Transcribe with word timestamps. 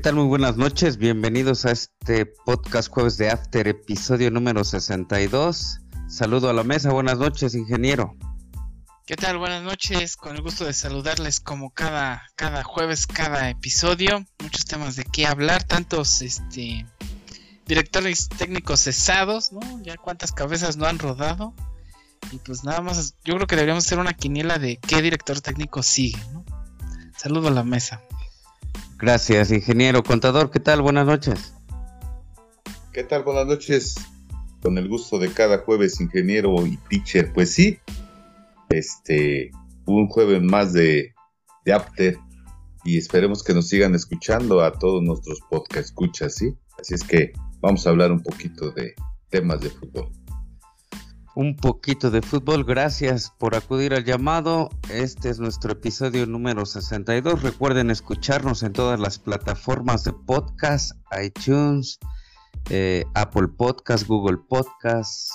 ¿Qué 0.00 0.04
tal? 0.04 0.14
Muy 0.14 0.28
buenas 0.28 0.56
noches. 0.56 0.96
Bienvenidos 0.96 1.66
a 1.66 1.72
este 1.72 2.24
podcast 2.24 2.90
Jueves 2.90 3.18
de 3.18 3.28
After, 3.28 3.68
episodio 3.68 4.30
número 4.30 4.64
62. 4.64 5.80
Saludo 6.08 6.48
a 6.48 6.54
la 6.54 6.64
mesa. 6.64 6.90
Buenas 6.90 7.18
noches, 7.18 7.54
ingeniero. 7.54 8.16
¿Qué 9.04 9.16
tal? 9.16 9.36
Buenas 9.36 9.62
noches. 9.62 10.16
Con 10.16 10.36
el 10.36 10.40
gusto 10.40 10.64
de 10.64 10.72
saludarles 10.72 11.40
como 11.40 11.68
cada, 11.74 12.22
cada 12.34 12.64
jueves, 12.64 13.06
cada 13.06 13.50
episodio. 13.50 14.24
Muchos 14.42 14.64
temas 14.64 14.96
de 14.96 15.04
qué 15.04 15.26
hablar, 15.26 15.64
tantos 15.64 16.22
este 16.22 16.86
directores 17.66 18.30
técnicos 18.30 18.80
cesados, 18.80 19.52
¿no? 19.52 19.60
Ya 19.82 19.98
cuántas 19.98 20.32
cabezas 20.32 20.78
no 20.78 20.86
han 20.86 20.98
rodado. 20.98 21.52
Y 22.32 22.38
pues 22.38 22.64
nada 22.64 22.80
más, 22.80 23.16
yo 23.22 23.34
creo 23.34 23.46
que 23.46 23.56
deberíamos 23.56 23.84
hacer 23.84 23.98
una 23.98 24.14
quiniela 24.14 24.58
de 24.58 24.78
qué 24.78 25.02
director 25.02 25.42
técnico 25.42 25.82
sigue, 25.82 26.24
¿no? 26.32 26.46
Saludo 27.18 27.48
a 27.48 27.50
la 27.50 27.64
mesa. 27.64 28.00
Gracias, 29.00 29.50
ingeniero. 29.50 30.02
Contador, 30.02 30.50
¿qué 30.50 30.60
tal? 30.60 30.82
Buenas 30.82 31.06
noches. 31.06 31.54
¿Qué 32.92 33.02
tal? 33.02 33.22
Buenas 33.22 33.46
noches. 33.46 33.94
Con 34.62 34.76
el 34.76 34.88
gusto 34.88 35.18
de 35.18 35.32
cada 35.32 35.58
jueves, 35.58 36.00
ingeniero 36.00 36.66
y 36.66 36.76
teacher. 36.88 37.32
Pues 37.32 37.54
sí, 37.54 37.78
este, 38.68 39.50
un 39.86 40.08
jueves 40.08 40.42
más 40.42 40.74
de, 40.74 41.14
de 41.64 41.72
Apter 41.72 42.18
y 42.84 42.98
esperemos 42.98 43.42
que 43.42 43.54
nos 43.54 43.68
sigan 43.68 43.94
escuchando 43.94 44.60
a 44.60 44.72
todos 44.72 45.02
nuestros 45.02 45.40
podcast 45.48 45.86
escuchas, 45.86 46.34
¿sí? 46.34 46.54
Así 46.78 46.94
es 46.94 47.02
que 47.02 47.32
vamos 47.60 47.86
a 47.86 47.90
hablar 47.90 48.12
un 48.12 48.22
poquito 48.22 48.70
de 48.70 48.94
temas 49.30 49.60
de 49.62 49.70
fútbol 49.70 50.10
un 51.34 51.56
poquito 51.56 52.10
de 52.10 52.22
fútbol. 52.22 52.64
Gracias 52.64 53.32
por 53.38 53.54
acudir 53.54 53.94
al 53.94 54.04
llamado. 54.04 54.70
Este 54.90 55.30
es 55.30 55.38
nuestro 55.38 55.72
episodio 55.72 56.26
número 56.26 56.66
62. 56.66 57.42
Recuerden 57.42 57.90
escucharnos 57.90 58.62
en 58.62 58.72
todas 58.72 58.98
las 58.98 59.18
plataformas 59.18 60.04
de 60.04 60.12
podcast, 60.12 60.92
iTunes, 61.22 61.98
eh, 62.70 63.04
Apple 63.14 63.48
Podcast, 63.48 64.06
Google 64.06 64.38
Podcast 64.48 65.30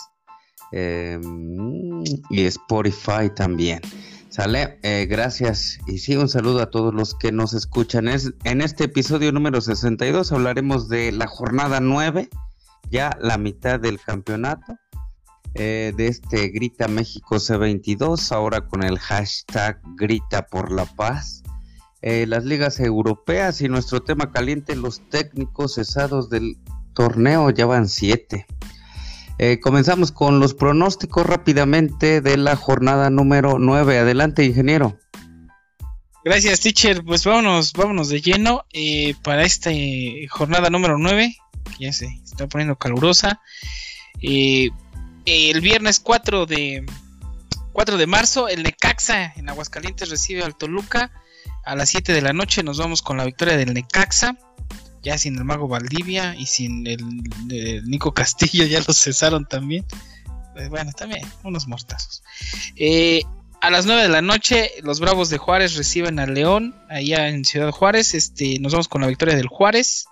em, 0.71 2.03
y 2.29 2.45
Spotify 2.45 3.29
también. 3.35 3.81
Sale, 4.29 4.79
eh, 4.83 5.07
gracias 5.09 5.79
y 5.87 5.99
sí, 5.99 6.17
un 6.17 6.27
saludo 6.27 6.61
a 6.61 6.69
todos 6.69 6.93
los 6.93 7.15
que 7.15 7.31
nos 7.31 7.53
escuchan. 7.53 8.09
Es, 8.09 8.33
en 8.43 8.59
este 8.59 8.85
episodio 8.85 9.31
número 9.31 9.61
62 9.61 10.33
hablaremos 10.33 10.89
de 10.89 11.13
la 11.13 11.25
jornada 11.25 11.79
9, 11.79 12.29
ya 12.89 13.17
la 13.21 13.37
mitad 13.37 13.79
del 13.79 13.97
campeonato 14.01 14.77
eh, 15.57 15.93
de 15.95 16.07
este 16.07 16.49
Grita 16.49 16.89
México 16.89 17.37
C22, 17.37 18.33
ahora 18.33 18.67
con 18.67 18.83
el 18.83 18.99
hashtag 18.99 19.79
Grita 19.95 20.47
por 20.47 20.69
la 20.69 20.85
Paz. 20.85 21.43
Eh, 22.01 22.25
las 22.27 22.43
ligas 22.43 22.81
europeas 22.81 23.61
y 23.61 23.69
nuestro 23.69 24.01
tema 24.01 24.33
caliente, 24.33 24.75
los 24.75 25.01
técnicos 25.09 25.75
cesados 25.75 26.29
del 26.29 26.57
torneo, 26.93 27.51
ya 27.51 27.65
van 27.65 27.87
siete. 27.87 28.45
Eh, 29.37 29.61
comenzamos 29.61 30.11
con 30.11 30.41
los 30.41 30.53
pronósticos 30.53 31.25
rápidamente 31.25 32.19
de 32.19 32.35
la 32.35 32.57
jornada 32.57 33.09
número 33.09 33.57
9. 33.57 33.99
Adelante, 33.99 34.43
ingeniero. 34.43 34.99
Gracias, 36.25 36.59
teacher. 36.59 37.01
Pues 37.01 37.23
vámonos, 37.23 37.71
vámonos 37.71 38.09
de 38.09 38.19
lleno 38.19 38.65
para 39.23 39.43
esta 39.43 39.71
jornada 40.29 40.69
número 40.69 40.97
9, 40.97 41.33
que 41.77 41.85
ya 41.85 41.93
se 41.93 42.07
está 42.25 42.45
poniendo 42.47 42.75
calurosa 42.75 43.39
el 45.25 45.61
viernes 45.61 45.99
4 45.99 46.45
de 46.45 46.85
4 47.75 47.97
de 47.97 48.07
marzo, 48.07 48.47
el 48.47 48.63
Necaxa 48.63 49.33
en 49.35 49.49
Aguascalientes 49.49 50.09
recibe 50.09 50.43
al 50.43 50.55
Toluca. 50.55 51.11
A 51.65 51.75
las 51.75 51.89
7 51.89 52.13
de 52.13 52.21
la 52.21 52.31
noche 52.31 52.63
nos 52.63 52.77
vamos 52.77 53.01
con 53.01 53.17
la 53.17 53.25
victoria 53.25 53.57
del 53.57 53.73
Necaxa. 53.73 54.37
Ya 55.03 55.17
sin 55.17 55.35
el 55.35 55.43
Mago 55.43 55.67
Valdivia 55.67 56.35
y 56.35 56.45
sin 56.45 56.87
el, 56.87 57.03
Nico 57.83 58.13
Castillo, 58.13 58.65
ya 58.65 58.79
lo 58.79 58.93
cesaron 58.93 59.45
también. 59.45 59.85
Eh, 60.55 60.69
bueno, 60.69 60.93
también, 60.93 61.27
unos 61.43 61.67
mortazos. 61.67 62.23
Eh, 62.77 63.23
a 63.59 63.69
las 63.69 63.85
9 63.85 64.03
de 64.03 64.09
la 64.09 64.21
noche, 64.21 64.71
los 64.81 65.01
Bravos 65.01 65.29
de 65.29 65.37
Juárez 65.37 65.75
reciben 65.75 66.17
al 66.19 66.33
León, 66.33 66.75
allá 66.89 67.27
en 67.27 67.43
Ciudad 67.43 67.71
Juárez. 67.71 68.13
Este, 68.13 68.57
nos 68.59 68.71
vamos 68.71 68.87
con 68.87 69.01
la 69.01 69.07
victoria 69.07 69.35
del 69.35 69.47
Juárez. 69.47 70.05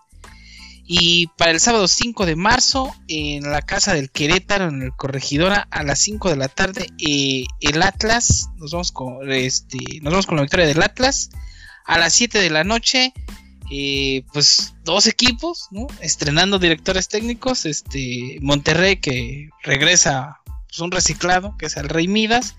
Y 0.86 1.28
para 1.38 1.52
el 1.52 1.60
sábado 1.60 1.88
5 1.88 2.26
de 2.26 2.36
marzo, 2.36 2.94
en 3.08 3.50
la 3.50 3.62
casa 3.62 3.94
del 3.94 4.12
Querétaro, 4.12 4.68
en 4.68 4.82
el 4.82 4.92
Corregidora, 4.92 5.68
a 5.72 5.84
las 5.84 6.00
5 6.00 6.30
de 6.30 6.36
la 6.36 6.50
tarde, 6.50 6.88
eh, 7.00 7.46
el 7.62 7.82
Atlas, 7.82 8.50
nos 8.58 8.72
vamos, 8.72 8.92
con, 8.92 9.32
este, 9.32 9.78
nos 10.02 10.12
vamos 10.12 10.26
con 10.26 10.36
la 10.36 10.42
victoria 10.42 10.66
del 10.68 10.84
Atlas. 10.84 11.30
A 11.86 11.98
las 11.98 12.14
7 12.14 12.40
de 12.40 12.50
la 12.50 12.64
noche, 12.64 13.14
eh, 13.72 14.26
pues 14.34 14.76
dos 14.84 15.08
equipos, 15.08 15.68
¿no? 15.72 15.88
Estrenando 16.02 16.60
directores 16.60 17.08
técnicos, 17.08 17.66
este, 17.66 18.38
Monterrey 18.42 18.98
que 18.98 19.50
regresa 19.64 20.42
pues, 20.68 20.80
un 20.80 20.92
reciclado, 20.92 21.56
que 21.58 21.68
es 21.68 21.78
el 21.78 21.88
Rey 21.88 22.08
Midas, 22.08 22.56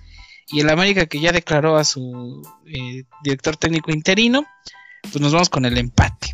y 0.49 0.61
el 0.61 0.71
América 0.71 1.07
que 1.07 1.21
ya 1.21 1.33
declaró 1.33 1.77
a 1.77 1.85
su 1.85 2.43
eh, 2.67 3.05
director 3.23 3.57
técnico 3.57 3.93
interino, 3.93 4.47
pues 5.03 5.21
nos 5.21 5.33
vamos 5.33 5.51
con 5.51 5.67
el 5.67 5.77
empate. 5.77 6.33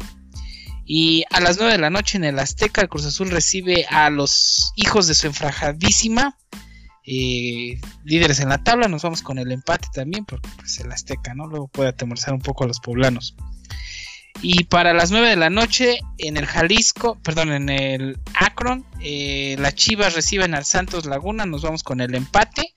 Y 0.93 1.23
a 1.31 1.39
las 1.39 1.57
9 1.57 1.75
de 1.75 1.79
la 1.79 1.89
noche 1.89 2.19
en 2.19 2.25
el 2.25 2.41
Azteca, 2.41 2.81
el 2.81 2.89
Cruz 2.89 3.07
Azul 3.07 3.31
recibe 3.31 3.87
a 3.91 4.11
los 4.11 4.73
hijos 4.75 5.07
de 5.07 5.15
su 5.15 5.29
enfrajadísima. 5.29 6.37
Eh, 7.07 7.81
líderes 8.03 8.41
en 8.41 8.49
la 8.49 8.65
tabla, 8.65 8.89
nos 8.89 9.03
vamos 9.03 9.23
con 9.23 9.39
el 9.39 9.53
empate 9.53 9.87
también, 9.95 10.25
porque 10.25 10.49
pues 10.57 10.81
el 10.81 10.91
Azteca, 10.91 11.33
¿no? 11.33 11.47
Luego 11.47 11.69
puede 11.69 11.91
atemorizar 11.91 12.35
un 12.35 12.41
poco 12.41 12.65
a 12.65 12.67
los 12.67 12.81
poblanos. 12.81 13.37
Y 14.43 14.65
para 14.65 14.93
las 14.93 15.13
9 15.13 15.29
de 15.29 15.37
la 15.37 15.49
noche 15.49 16.01
en 16.19 16.37
el 16.37 16.47
Jalisco, 16.47 17.21
perdón, 17.23 17.53
en 17.53 17.69
el 17.69 18.19
Akron, 18.35 18.85
eh, 19.01 19.55
las 19.61 19.77
Chivas 19.77 20.15
reciben 20.15 20.57
al 20.57 20.65
Santos 20.65 21.07
Laguna, 21.07 21.47
nos 21.47 21.63
vamos 21.63 21.85
con 21.85 22.01
el 22.01 22.17
empate. 22.17 22.75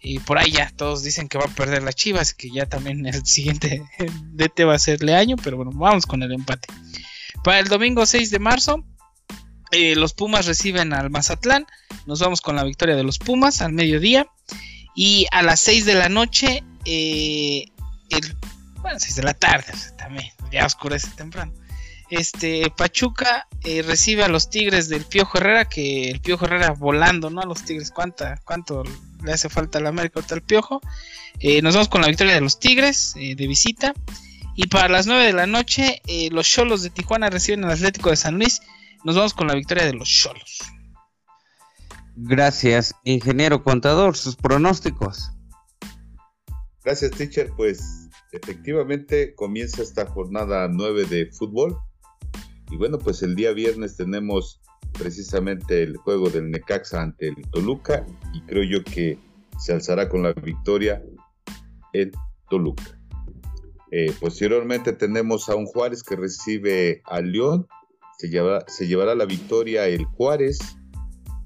Y 0.00 0.20
por 0.20 0.38
ahí 0.38 0.52
ya 0.52 0.70
todos 0.76 1.02
dicen 1.02 1.28
que 1.28 1.38
va 1.38 1.46
a 1.46 1.56
perder 1.56 1.82
las 1.82 1.96
Chivas, 1.96 2.34
que 2.34 2.52
ya 2.52 2.66
también 2.66 3.04
el 3.04 3.26
siguiente 3.26 3.82
DT 4.32 4.60
va 4.64 4.74
a 4.74 4.78
serle 4.78 5.16
año, 5.16 5.34
pero 5.42 5.56
bueno, 5.56 5.72
vamos 5.74 6.06
con 6.06 6.22
el 6.22 6.30
empate. 6.32 6.68
Para 7.44 7.60
el 7.60 7.68
domingo 7.68 8.04
6 8.04 8.30
de 8.30 8.38
marzo, 8.38 8.84
eh, 9.70 9.94
los 9.96 10.14
Pumas 10.14 10.46
reciben 10.46 10.92
al 10.92 11.10
Mazatlán. 11.10 11.66
Nos 12.06 12.20
vamos 12.20 12.40
con 12.40 12.56
la 12.56 12.64
victoria 12.64 12.96
de 12.96 13.02
los 13.02 13.18
Pumas 13.18 13.60
al 13.60 13.72
mediodía. 13.72 14.26
Y 14.94 15.26
a 15.30 15.42
las 15.42 15.60
6 15.60 15.84
de 15.84 15.94
la 15.94 16.08
noche, 16.08 16.64
eh, 16.84 17.66
el, 18.10 18.36
bueno, 18.80 18.98
6 18.98 19.16
de 19.16 19.22
la 19.22 19.34
tarde, 19.34 19.72
también, 19.96 20.30
ya 20.50 20.66
oscurece 20.66 21.08
temprano. 21.10 21.52
Este 22.10 22.72
Pachuca 22.74 23.46
eh, 23.64 23.82
recibe 23.82 24.24
a 24.24 24.28
los 24.28 24.48
Tigres 24.48 24.88
del 24.88 25.04
Piojo 25.04 25.38
Herrera, 25.38 25.68
que 25.68 26.10
el 26.10 26.20
Piojo 26.20 26.46
Herrera 26.46 26.70
volando, 26.70 27.28
¿no? 27.28 27.42
A 27.42 27.46
los 27.46 27.64
Tigres, 27.64 27.90
¿cuánta, 27.90 28.40
¿cuánto 28.44 28.82
le 29.22 29.32
hace 29.32 29.50
falta 29.50 29.78
al 29.78 29.86
América 29.86 30.14
ahorita 30.16 30.34
el 30.34 30.42
Piojo? 30.42 30.80
nos 31.62 31.74
vamos 31.74 31.88
con 31.88 32.00
la 32.00 32.08
victoria 32.08 32.34
de 32.34 32.40
los 32.40 32.58
Tigres 32.58 33.14
de 33.14 33.46
visita. 33.46 33.94
Y 34.60 34.66
para 34.66 34.88
las 34.88 35.06
9 35.06 35.24
de 35.24 35.32
la 35.32 35.46
noche, 35.46 36.02
eh, 36.08 36.30
los 36.32 36.48
Cholos 36.50 36.82
de 36.82 36.90
Tijuana 36.90 37.30
reciben 37.30 37.64
al 37.64 37.70
Atlético 37.70 38.10
de 38.10 38.16
San 38.16 38.38
Luis. 38.38 38.60
Nos 39.04 39.14
vamos 39.14 39.32
con 39.32 39.46
la 39.46 39.54
victoria 39.54 39.86
de 39.86 39.92
los 39.92 40.08
Cholos. 40.08 40.58
Gracias, 42.16 42.92
ingeniero 43.04 43.62
contador, 43.62 44.16
sus 44.16 44.34
pronósticos. 44.34 45.30
Gracias, 46.82 47.12
teacher. 47.12 47.52
Pues 47.56 48.08
efectivamente 48.32 49.32
comienza 49.36 49.80
esta 49.80 50.06
jornada 50.06 50.66
9 50.66 51.04
de 51.04 51.26
fútbol. 51.26 51.78
Y 52.68 52.76
bueno, 52.76 52.98
pues 52.98 53.22
el 53.22 53.36
día 53.36 53.52
viernes 53.52 53.96
tenemos 53.96 54.60
precisamente 54.94 55.84
el 55.84 55.98
juego 55.98 56.30
del 56.30 56.50
Necaxa 56.50 57.00
ante 57.00 57.28
el 57.28 57.48
Toluca. 57.52 58.04
Y 58.34 58.40
creo 58.40 58.64
yo 58.64 58.82
que 58.82 59.20
se 59.56 59.72
alzará 59.72 60.08
con 60.08 60.24
la 60.24 60.32
victoria 60.32 61.00
el 61.92 62.10
Toluca. 62.50 62.97
Eh, 63.90 64.12
posteriormente 64.20 64.92
tenemos 64.92 65.48
a 65.48 65.54
un 65.54 65.66
Juárez 65.66 66.02
que 66.02 66.16
recibe 66.16 67.02
al 67.04 67.32
León. 67.32 67.66
Se, 68.18 68.28
se 68.66 68.86
llevará 68.86 69.14
la 69.14 69.24
victoria 69.24 69.86
el 69.86 70.04
Juárez. 70.04 70.58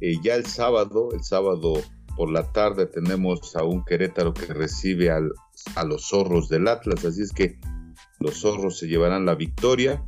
Eh, 0.01 0.17
ya 0.23 0.35
el 0.35 0.47
sábado, 0.47 1.11
el 1.13 1.23
sábado 1.23 1.75
por 2.17 2.31
la 2.31 2.51
tarde 2.53 2.87
tenemos 2.87 3.55
a 3.57 3.65
un 3.65 3.85
Querétaro 3.85 4.35
que 4.35 4.47
recibe 4.47 5.11
a 5.11 5.85
los 5.85 6.09
zorros 6.09 6.49
del 6.49 6.69
Atlas. 6.69 7.05
Así 7.05 7.23
es 7.23 7.33
que 7.33 7.59
los 8.19 8.41
zorros 8.41 8.79
se 8.79 8.89
llevarán 8.89 9.27
la 9.27 9.35
victoria. 9.35 10.05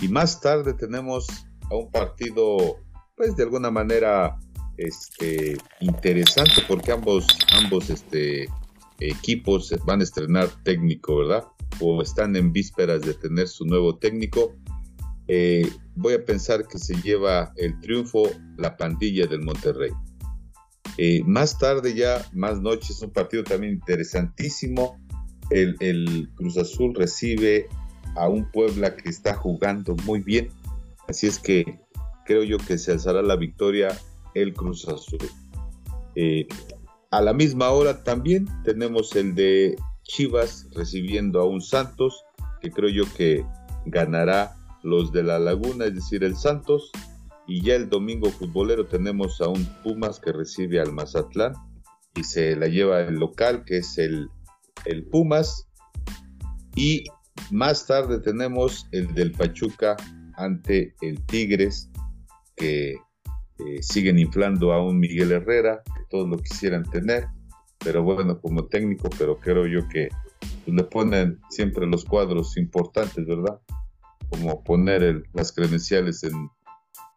Y 0.00 0.08
más 0.08 0.40
tarde 0.40 0.74
tenemos 0.74 1.26
a 1.70 1.76
un 1.76 1.90
partido, 1.90 2.78
pues 3.16 3.36
de 3.36 3.44
alguna 3.44 3.70
manera 3.70 4.38
este, 4.76 5.56
interesante 5.80 6.62
porque 6.66 6.92
ambos, 6.92 7.26
ambos 7.52 7.90
este, 7.90 8.48
equipos 9.08 9.74
van 9.86 10.00
a 10.00 10.04
estrenar 10.04 10.48
técnico, 10.64 11.16
¿verdad? 11.18 11.44
O 11.80 12.02
están 12.02 12.36
en 12.36 12.52
vísperas 12.52 13.02
de 13.02 13.14
tener 13.14 13.48
su 13.48 13.64
nuevo 13.64 13.98
técnico. 13.98 14.54
Eh, 15.28 15.68
voy 15.94 16.14
a 16.14 16.24
pensar 16.24 16.66
que 16.66 16.78
se 16.78 16.94
lleva 17.00 17.52
el 17.56 17.78
triunfo 17.80 18.30
la 18.56 18.76
pandilla 18.76 19.26
del 19.26 19.42
Monterrey. 19.42 19.90
Eh, 20.98 21.22
más 21.24 21.58
tarde 21.58 21.94
ya, 21.94 22.24
más 22.32 22.60
noches, 22.60 23.00
un 23.02 23.10
partido 23.10 23.44
también 23.44 23.74
interesantísimo. 23.74 24.98
El, 25.50 26.30
Cruz 26.34 26.56
Azul 26.56 26.94
recibe 26.94 27.66
a 28.16 28.28
un 28.28 28.50
Puebla 28.50 28.96
que 28.96 29.08
está 29.08 29.34
jugando 29.34 29.96
muy 30.04 30.20
bien. 30.20 30.48
Así 31.08 31.26
es 31.26 31.38
que 31.38 31.80
creo 32.24 32.42
yo 32.42 32.58
que 32.58 32.78
se 32.78 32.92
alzará 32.92 33.22
la 33.22 33.36
victoria 33.36 33.96
el 34.34 34.54
Cruz 34.54 34.88
Azul. 34.88 35.18
Eh, 36.14 36.46
a 37.12 37.20
la 37.20 37.34
misma 37.34 37.70
hora 37.70 38.02
también 38.02 38.48
tenemos 38.64 39.14
el 39.16 39.34
de 39.34 39.76
Chivas 40.02 40.66
recibiendo 40.74 41.42
a 41.42 41.44
un 41.44 41.60
Santos, 41.60 42.24
que 42.62 42.70
creo 42.70 42.88
yo 42.88 43.04
que 43.14 43.44
ganará 43.84 44.56
los 44.82 45.12
de 45.12 45.22
la 45.22 45.38
Laguna, 45.38 45.84
es 45.84 45.94
decir, 45.94 46.24
el 46.24 46.34
Santos. 46.34 46.90
Y 47.46 47.62
ya 47.62 47.74
el 47.74 47.90
domingo 47.90 48.30
futbolero 48.30 48.86
tenemos 48.86 49.42
a 49.42 49.48
un 49.48 49.64
Pumas 49.82 50.20
que 50.20 50.32
recibe 50.32 50.80
al 50.80 50.92
Mazatlán 50.92 51.52
y 52.14 52.24
se 52.24 52.56
la 52.56 52.68
lleva 52.68 53.02
el 53.02 53.16
local, 53.16 53.64
que 53.66 53.78
es 53.78 53.98
el, 53.98 54.30
el 54.86 55.04
Pumas. 55.04 55.68
Y 56.76 57.04
más 57.50 57.86
tarde 57.86 58.20
tenemos 58.20 58.86
el 58.90 59.12
del 59.12 59.32
Pachuca 59.32 59.98
ante 60.36 60.94
el 61.02 61.20
Tigres, 61.26 61.90
que 62.56 62.96
eh, 63.58 63.82
siguen 63.82 64.18
inflando 64.18 64.72
a 64.72 64.84
un 64.84 64.98
Miguel 64.98 65.32
Herrera, 65.32 65.82
que 65.84 66.04
todos 66.10 66.28
lo 66.28 66.36
quisieran 66.38 66.84
tener, 66.90 67.26
pero 67.78 68.02
bueno, 68.02 68.40
como 68.40 68.66
técnico, 68.66 69.10
pero 69.18 69.38
creo 69.38 69.66
yo 69.66 69.88
que 69.88 70.08
pues, 70.64 70.76
le 70.76 70.84
ponen 70.84 71.40
siempre 71.50 71.86
los 71.86 72.04
cuadros 72.04 72.56
importantes, 72.56 73.26
¿verdad? 73.26 73.60
Como 74.30 74.62
poner 74.64 75.22
las 75.32 75.52
credenciales 75.52 76.22
en 76.24 76.50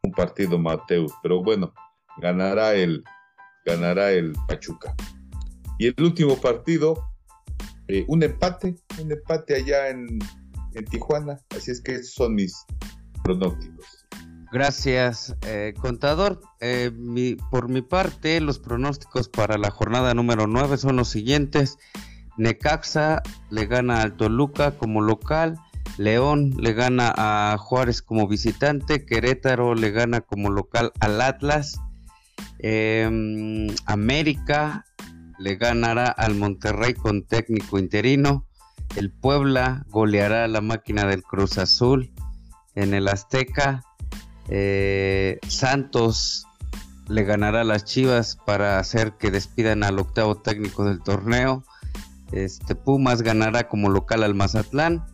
un 0.03 0.11
partido 0.11 0.59
Mateus, 0.59 1.11
pero 1.23 1.41
bueno, 1.41 1.73
ganará 2.17 2.75
el, 2.75 3.03
ganará 3.65 4.11
el 4.11 4.33
Pachuca. 4.47 4.95
Y 5.79 5.87
el 5.87 5.95
último 5.99 6.39
partido, 6.39 7.09
eh, 7.87 8.05
un 8.07 8.23
empate, 8.23 8.75
un 9.01 9.11
empate 9.11 9.55
allá 9.55 9.89
en, 9.89 10.19
en 10.73 10.85
Tijuana, 10.85 11.39
así 11.49 11.71
es 11.71 11.81
que 11.81 11.95
esos 11.95 12.13
son 12.13 12.35
mis 12.35 12.55
pronósticos. 13.23 14.05
Gracias, 14.56 15.36
eh, 15.42 15.74
contador. 15.81 16.40
Eh, 16.62 16.90
por 17.52 17.68
mi 17.68 17.81
parte, 17.81 18.40
los 18.40 18.57
pronósticos 18.57 19.28
para 19.28 19.57
la 19.57 19.69
jornada 19.69 20.13
número 20.13 20.48
9 20.48 20.78
son 20.78 20.96
los 20.96 21.10
siguientes. 21.10 21.78
Necaxa 22.38 23.22
le 23.50 23.66
gana 23.66 24.02
al 24.02 24.16
Toluca 24.16 24.72
como 24.78 25.02
local, 25.02 25.60
León 25.98 26.54
le 26.57 26.72
gana 26.72 27.13
a 27.18 27.57
Juárez 27.57 28.02
como 28.02 28.30
visitante, 28.30 29.06
Querétaro 29.06 29.75
le 29.75 29.92
gana 29.92 30.22
como 30.22 30.50
local 30.50 30.94
al 31.02 31.19
Atlas, 31.19 31.78
em, 32.60 33.68
América 33.86 34.86
le 35.38 35.57
ganará 35.57 36.07
al 36.07 36.34
Monterrey 36.34 36.94
con 36.94 37.24
técnico 37.24 37.78
interino, 37.78 38.46
el 38.96 39.12
Puebla 39.12 39.86
goleará 39.90 40.46
a 40.46 40.48
la 40.48 40.62
máquina 40.62 41.06
del 41.07 41.24
Cruz 41.24 41.57
Azul 41.57 42.13
en 42.74 42.94
el 42.94 43.10
Azteca, 43.10 43.84
eh, 44.50 45.39
Santos 45.47 46.45
le 47.07 47.24
ganará 47.24 47.62
a 47.62 47.65
las 47.65 47.86
Chivas 47.86 48.38
para 48.45 48.80
hacer 48.80 49.13
que 49.13 49.31
despidan 49.31 49.83
al 49.83 50.00
octavo 50.00 50.36
técnico 50.36 50.86
del 50.86 51.01
torneo. 51.01 51.63
Este 52.31 52.75
Pumas 52.75 53.21
ganará 53.21 53.68
como 53.68 53.89
local 53.89 54.24
al 54.24 54.36
Mazatlán. 54.36 55.06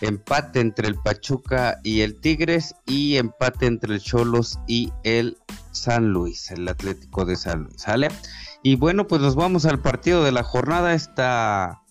Empate 0.00 0.60
entre 0.60 0.88
el 0.88 0.96
Pachuca 0.96 1.78
y 1.82 2.02
el 2.02 2.20
Tigres 2.20 2.74
y 2.84 3.16
empate 3.16 3.66
entre 3.66 3.94
el 3.94 4.00
Cholos 4.00 4.58
y 4.66 4.92
el 5.04 5.38
San 5.72 6.12
Luis, 6.12 6.50
el 6.50 6.68
Atlético 6.68 7.24
de 7.24 7.36
San 7.36 7.64
Luis. 7.64 7.80
¿Sale? 7.80 8.08
Y 8.62 8.76
bueno, 8.76 9.06
pues 9.06 9.22
nos 9.22 9.36
vamos 9.36 9.64
al 9.64 9.80
partido 9.80 10.22
de 10.22 10.32
la 10.32 10.42
jornada. 10.42 10.92
Esta, 10.92 11.82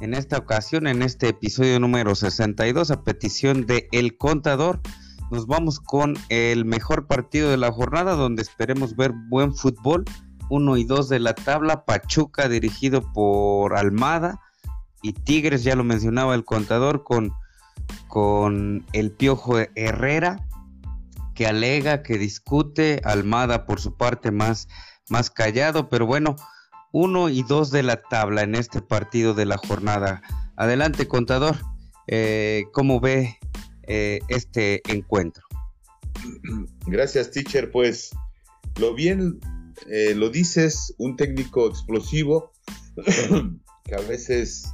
en 0.00 0.14
esta 0.14 0.38
ocasión, 0.38 0.86
en 0.86 1.02
este 1.02 1.28
episodio 1.28 1.80
número 1.80 2.14
62, 2.14 2.90
a 2.90 3.02
petición 3.02 3.66
de 3.66 3.88
El 3.90 4.16
Contador 4.16 4.80
nos 5.30 5.46
vamos 5.46 5.80
con 5.80 6.14
el 6.28 6.64
mejor 6.64 7.06
partido 7.06 7.50
de 7.50 7.56
la 7.56 7.72
jornada 7.72 8.14
donde 8.14 8.42
esperemos 8.42 8.96
ver 8.96 9.12
buen 9.28 9.54
fútbol. 9.54 10.04
1 10.50 10.76
y 10.78 10.84
2 10.84 11.08
de 11.10 11.20
la 11.20 11.34
tabla, 11.34 11.84
Pachuca 11.84 12.48
dirigido 12.48 13.12
por 13.12 13.76
Almada 13.76 14.40
y 15.02 15.12
Tigres, 15.12 15.62
ya 15.62 15.76
lo 15.76 15.84
mencionaba 15.84 16.34
el 16.34 16.44
contador, 16.44 17.04
con, 17.04 17.32
con 18.08 18.84
el 18.92 19.12
Piojo 19.12 19.58
Herrera, 19.74 20.46
que 21.34 21.46
alega, 21.46 22.02
que 22.02 22.18
discute, 22.18 23.00
Almada 23.04 23.66
por 23.66 23.80
su 23.80 23.96
parte 23.96 24.30
más, 24.30 24.68
más 25.08 25.30
callado, 25.30 25.88
pero 25.88 26.06
bueno, 26.06 26.36
1 26.92 27.28
y 27.28 27.42
2 27.42 27.70
de 27.70 27.82
la 27.82 28.00
tabla 28.00 28.42
en 28.42 28.54
este 28.54 28.80
partido 28.80 29.34
de 29.34 29.44
la 29.44 29.58
jornada. 29.58 30.22
Adelante, 30.56 31.06
contador, 31.06 31.56
eh, 32.06 32.64
¿cómo 32.72 33.00
ve 33.00 33.38
eh, 33.88 34.20
este 34.28 34.82
encuentro. 34.92 35.42
Gracias, 36.86 37.30
teacher. 37.30 37.70
Pues 37.70 38.10
lo 38.78 38.94
bien 38.94 39.40
eh, 39.88 40.14
lo 40.14 40.28
dices, 40.28 40.94
un 40.98 41.16
técnico 41.16 41.66
explosivo 41.66 42.52
que 43.84 43.94
a 43.94 44.00
veces 44.00 44.70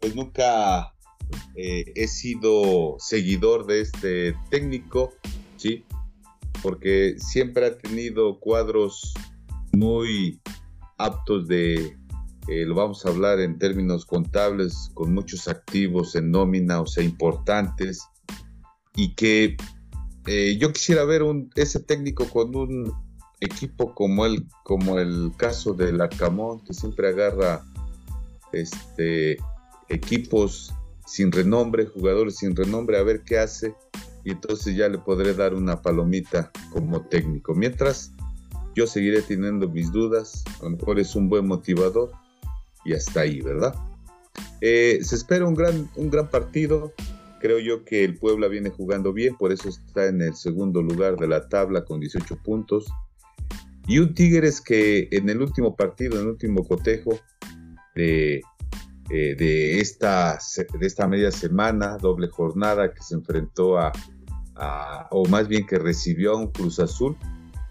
pues 0.00 0.14
nunca 0.14 0.92
eh, 1.56 1.84
he 1.94 2.06
sido 2.06 2.96
seguidor 2.98 3.66
de 3.66 3.80
este 3.80 4.36
técnico, 4.50 5.14
¿sí? 5.56 5.84
Porque 6.62 7.16
siempre 7.18 7.66
ha 7.66 7.78
tenido 7.78 8.38
cuadros 8.38 9.14
muy 9.72 10.40
aptos 10.98 11.48
de, 11.48 11.96
lo 12.46 12.74
vamos 12.74 13.04
a 13.04 13.08
hablar 13.08 13.40
en 13.40 13.58
términos 13.58 14.04
contables, 14.06 14.90
con 14.94 15.14
muchos 15.14 15.48
activos 15.48 16.14
en 16.14 16.30
nómina, 16.30 16.80
o 16.80 16.86
sea, 16.86 17.02
importantes, 17.02 18.06
y 18.94 19.14
que 19.14 19.56
eh, 20.26 20.56
yo 20.58 20.72
quisiera 20.72 21.04
ver 21.04 21.22
un, 21.22 21.50
ese 21.54 21.80
técnico 21.80 22.28
con 22.28 22.54
un 22.54 22.92
equipo 23.40 23.94
como 23.94 24.24
el, 24.24 24.46
como 24.62 24.98
el 24.98 25.32
caso 25.36 25.74
del 25.74 26.00
Arcamón, 26.00 26.62
que 26.64 26.74
siempre 26.74 27.08
agarra 27.08 27.64
este, 28.52 29.38
equipos 29.88 30.72
sin 31.06 31.32
renombre, 31.32 31.86
jugadores 31.86 32.36
sin 32.36 32.54
renombre, 32.54 32.98
a 32.98 33.02
ver 33.02 33.22
qué 33.22 33.38
hace, 33.38 33.74
y 34.24 34.30
entonces 34.30 34.76
ya 34.76 34.88
le 34.88 34.98
podré 34.98 35.34
dar 35.34 35.54
una 35.54 35.82
palomita 35.82 36.52
como 36.72 37.02
técnico. 37.06 37.54
Mientras, 37.54 38.12
yo 38.76 38.86
seguiré 38.86 39.22
teniendo 39.22 39.68
mis 39.68 39.90
dudas, 39.90 40.44
a 40.60 40.64
lo 40.64 40.70
mejor 40.70 41.00
es 41.00 41.16
un 41.16 41.28
buen 41.28 41.46
motivador, 41.46 42.12
y 42.84 42.94
hasta 42.94 43.22
ahí, 43.22 43.40
¿verdad? 43.40 43.74
Eh, 44.60 45.00
se 45.02 45.16
espera 45.16 45.46
un 45.46 45.54
gran, 45.54 45.90
un 45.96 46.10
gran 46.10 46.30
partido, 46.30 46.92
Creo 47.42 47.58
yo 47.58 47.84
que 47.84 48.04
el 48.04 48.18
Puebla 48.18 48.46
viene 48.46 48.70
jugando 48.70 49.12
bien, 49.12 49.36
por 49.36 49.50
eso 49.50 49.68
está 49.68 50.06
en 50.06 50.22
el 50.22 50.36
segundo 50.36 50.80
lugar 50.80 51.16
de 51.16 51.26
la 51.26 51.48
tabla 51.48 51.84
con 51.84 51.98
18 51.98 52.36
puntos. 52.36 52.86
Y 53.88 53.98
un 53.98 54.14
Tigres 54.14 54.60
que 54.60 55.08
en 55.10 55.28
el 55.28 55.42
último 55.42 55.74
partido, 55.74 56.14
en 56.14 56.22
el 56.22 56.28
último 56.28 56.64
cotejo 56.64 57.18
de, 57.96 58.42
eh, 59.10 59.34
de, 59.36 59.80
esta, 59.80 60.38
de 60.78 60.86
esta 60.86 61.08
media 61.08 61.32
semana, 61.32 61.96
doble 61.96 62.28
jornada 62.28 62.94
que 62.94 63.02
se 63.02 63.16
enfrentó 63.16 63.76
a, 63.76 63.90
o 65.10 65.26
más 65.26 65.48
bien 65.48 65.66
que 65.66 65.80
recibió 65.80 66.34
a 66.34 66.36
un 66.36 66.52
Cruz 66.52 66.78
Azul, 66.78 67.16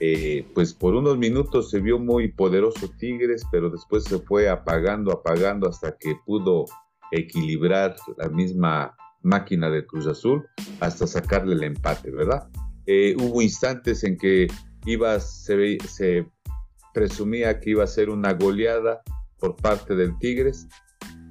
eh, 0.01 0.45
pues 0.53 0.73
por 0.73 0.95
unos 0.95 1.17
minutos 1.17 1.69
se 1.69 1.79
vio 1.79 1.97
muy 1.97 2.27
poderoso 2.27 2.89
Tigres, 2.89 3.45
pero 3.49 3.69
después 3.69 4.03
se 4.03 4.19
fue 4.19 4.49
apagando, 4.49 5.13
apagando 5.13 5.69
hasta 5.69 5.95
que 5.97 6.17
pudo 6.25 6.65
equilibrar 7.13 7.95
la 8.17 8.27
misma 8.27 8.97
máquina 9.23 9.69
de 9.69 9.85
Cruz 9.85 10.07
Azul 10.07 10.47
hasta 10.79 11.07
sacarle 11.07 11.55
el 11.55 11.63
empate, 11.63 12.11
¿verdad? 12.11 12.47
Eh, 12.85 13.15
hubo 13.19 13.41
instantes 13.41 14.03
en 14.03 14.17
que 14.17 14.47
iba, 14.85 15.19
se, 15.19 16.25
presumía 16.93 17.59
que 17.59 17.71
iba 17.71 17.83
a 17.83 17.87
ser 17.87 18.09
una 18.09 18.33
goleada 18.33 19.01
por 19.39 19.55
parte 19.55 19.95
del 19.95 20.17
Tigres, 20.19 20.67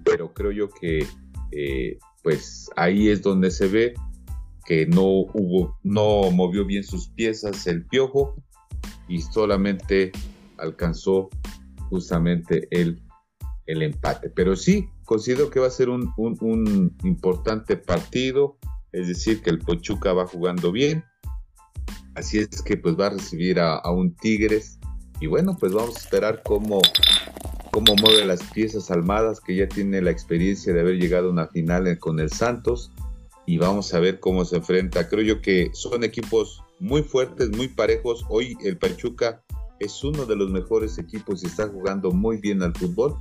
pero 0.05 0.33
creo 0.33 0.53
yo 0.53 0.71
que 0.71 1.07
eh, 1.53 1.99
pues 2.23 2.71
ahí 2.77 3.09
es 3.09 3.23
donde 3.23 3.51
se 3.51 3.69
ve 3.69 3.95
que 4.65 4.87
no 4.87 5.05
hubo, 5.05 5.79
no 5.83 6.31
movió 6.31 6.65
bien 6.65 6.85
sus 6.85 7.09
piezas 7.09 7.67
el 7.67 7.85
piojo 7.87 8.37
y 9.09 9.21
solamente 9.21 10.13
alcanzó 10.59 11.29
justamente 11.89 12.69
el, 12.71 13.03
el 13.71 13.83
empate. 13.83 14.31
Pero 14.31 14.57
sí, 14.57 14.89
considero 15.05 15.51
que 15.51 15.61
va 15.61 15.69
a 15.69 15.71
ser 15.71 15.89
un, 15.89 16.13
importante 17.05 17.77
partido, 17.77 18.59
es 18.93 19.09
decir, 19.09 19.43
que 19.43 19.51
el 19.51 19.61
Pochuca 19.61 20.13
va 20.13 20.27
jugando 20.27 20.73
bien, 20.73 21.05
así 22.15 22.39
es 22.39 22.63
que 22.63 22.77
pues 22.77 22.99
va 22.99 23.07
a 23.07 23.11
recibir 23.11 23.61
a, 23.61 23.89
un 23.91 24.15
Tigres 24.15 24.79
y 25.21 25.27
bueno, 25.27 25.57
pues 25.59 25.73
vamos 25.73 25.97
a 25.97 26.01
esperar 26.01 26.43
cómo, 26.45 26.81
cómo 27.71 27.95
mueve 28.01 28.25
las 28.25 28.43
piezas 28.43 28.91
almadas, 28.91 29.41
que 29.41 29.55
ya 29.55 29.69
tiene 29.69 30.03
la 30.03 30.11
experiencia 30.11 30.73
de 30.73 30.81
haber 30.81 30.97
llegado 30.97 31.29
a 31.29 31.33
una 31.33 31.47
final 31.47 31.99
con 31.99 32.19
el 32.19 32.31
Santos 32.31 32.91
y 33.47 33.59
vamos 33.59 33.93
a 33.95 34.01
ver 34.01 34.19
cómo 34.19 34.45
se 34.45 34.57
enfrenta. 34.57 35.09
Creo 35.09 35.23
yo 35.23 35.43
que 35.43 35.71
son 35.73 36.03
equipos 36.05 36.63
muy 36.79 37.03
fuertes, 37.03 37.51
muy 37.51 37.69
parejos. 37.69 38.25
Hoy 38.29 38.57
el 38.65 38.79
Pachuca 38.79 39.43
es 39.79 40.03
uno 40.03 40.25
de 40.25 40.37
los 40.37 40.51
mejores 40.51 40.99
equipos 40.99 41.43
y 41.43 41.47
está 41.47 41.69
jugando 41.69 42.11
muy 42.11 42.39
bien 42.39 42.63
al 42.63 42.75
fútbol 42.75 43.17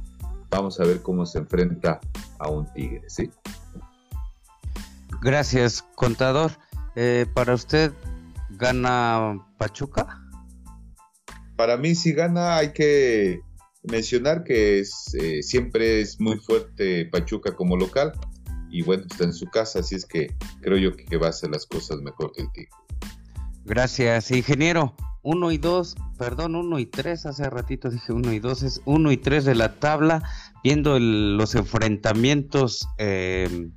vamos 0.49 0.79
a 0.79 0.83
ver 0.83 1.01
cómo 1.01 1.25
se 1.25 1.39
enfrenta 1.39 1.99
a 2.39 2.49
un 2.49 2.71
Tigre, 2.73 3.03
¿sí? 3.07 3.29
Gracias, 5.21 5.83
contador. 5.95 6.51
Eh, 6.95 7.25
para 7.33 7.53
usted, 7.53 7.91
¿gana 8.51 9.45
Pachuca? 9.57 10.21
Para 11.55 11.77
mí, 11.77 11.95
si 11.95 12.13
gana, 12.13 12.57
hay 12.57 12.73
que 12.73 13.41
mencionar 13.83 14.43
que 14.43 14.79
es, 14.79 15.13
eh, 15.13 15.43
siempre 15.43 16.01
es 16.01 16.19
muy 16.19 16.37
fuerte 16.39 17.05
Pachuca 17.05 17.55
como 17.55 17.77
local 17.77 18.13
y 18.69 18.83
bueno, 18.83 19.03
está 19.09 19.23
en 19.23 19.33
su 19.33 19.47
casa, 19.47 19.79
así 19.79 19.95
es 19.95 20.05
que 20.05 20.35
creo 20.61 20.77
yo 20.77 20.95
que 20.95 21.17
va 21.17 21.27
a 21.27 21.29
hacer 21.31 21.49
las 21.49 21.65
cosas 21.65 21.99
mejor 21.99 22.31
que 22.33 22.43
el 22.43 22.51
Tigre. 22.51 22.69
Gracias, 23.65 24.31
ingeniero. 24.31 24.95
Uno 25.21 25.51
y 25.51 25.57
dos, 25.57 25.95
perdón, 26.17 26.55
uno 26.55 26.79
y 26.79 26.85
tres, 26.85 27.25
hace 27.25 27.49
ratito 27.49 27.89
dije 27.89 28.13
uno 28.13 28.31
y 28.31 28.39
dos, 28.39 28.63
es 28.63 28.81
uno 28.85 29.11
y 29.11 29.17
tres 29.17 29.43
de 29.43 29.55
la 29.55 29.79
tabla, 29.79 30.23
viendo 30.63 30.97
los 30.97 31.55
enfrentamientos 31.55 32.87
eh, 32.97 33.69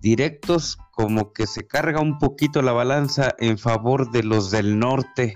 directos, 0.00 0.78
como 0.92 1.32
que 1.32 1.46
se 1.46 1.66
carga 1.66 2.00
un 2.00 2.18
poquito 2.18 2.62
la 2.62 2.72
balanza 2.72 3.34
en 3.38 3.58
favor 3.58 4.10
de 4.12 4.22
los 4.22 4.50
del 4.50 4.78
norte. 4.78 5.34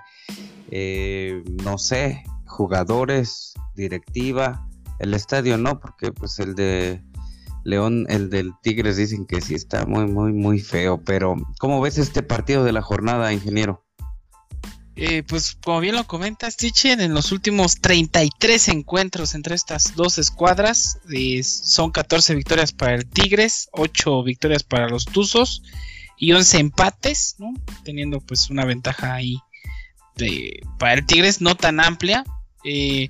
Eh, 0.71 1.43
no 1.65 1.79
sé, 1.79 2.23
jugadores, 2.47 3.55
directiva, 3.75 4.69
el 5.01 5.15
estadio 5.15 5.59
no, 5.59 5.81
porque 5.81 6.13
pues 6.13 6.39
el 6.39 6.55
de 6.55 7.03
León, 7.65 8.07
el 8.09 8.31
del 8.31 8.53
Tigres 8.63 8.97
dicen 8.97 9.27
que 9.27 9.41
sí 9.41 9.55
está 9.55 9.85
muy, 9.87 10.07
muy, 10.07 10.33
muy 10.33 10.61
feo, 10.61 11.03
pero 11.05 11.35
¿cómo 11.59 11.81
ves 11.81 11.99
este 11.99 12.23
partido 12.23 12.65
de 12.65 12.73
la 12.73 12.83
jornada, 12.83 13.33
ingeniero? 13.33 13.85
Eh, 14.97 15.23
pues 15.23 15.57
como 15.63 15.81
bien 15.81 15.95
lo 15.95 16.07
comentas, 16.07 16.57
Tichen, 16.57 17.01
en 17.01 17.15
los 17.15 17.33
últimos 17.33 17.81
33 17.81 18.69
encuentros 18.69 19.35
entre 19.35 19.55
estas 19.55 19.95
dos 19.95 20.19
escuadras, 20.19 20.99
eh, 21.13 21.43
son 21.43 21.91
14 21.91 22.35
victorias 22.35 22.73
para 22.73 22.97
el 22.97 23.07
Tigres, 23.07 23.69
8 23.73 24.23
victorias 24.25 24.63
para 24.63 24.89
los 24.89 25.07
Tuzos 25.07 25.63
y 26.19 26.33
11 26.33 26.59
empates, 26.59 27.37
¿no? 27.39 27.55
teniendo 27.85 28.21
pues 28.21 28.51
una 28.51 28.65
ventaja 28.65 29.15
ahí 29.15 29.39
de, 30.17 30.61
para 30.79 30.95
el 30.95 31.07
Tigres 31.07 31.41
no 31.41 31.55
tan 31.55 31.81
amplia. 31.81 32.25
Eh, 32.65 33.09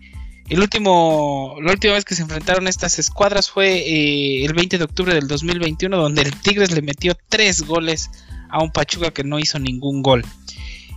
el 0.49 0.61
último, 0.61 1.57
la 1.63 1.73
última 1.73 1.95
vez 1.95 2.05
que 2.05 2.15
se 2.15 2.23
enfrentaron 2.23 2.69
estas 2.69 2.99
escuadras 2.99 3.51
fue 3.51 4.45
el 4.45 4.53
20 4.53 4.79
de 4.79 4.85
octubre 4.85 5.15
del 5.15 5.29
2021, 5.29 5.97
donde 5.97 6.23
el 6.23 6.41
Tigres 6.41 6.73
le 6.73 6.83
metió 6.83 7.17
3 7.29 7.63
goles 7.63 8.11
a 8.49 8.63
un 8.63 8.71
Pachuca 8.71 9.13
que 9.13 9.25
no 9.25 9.39
hizo 9.39 9.59
ningún 9.59 10.03
gol. 10.03 10.25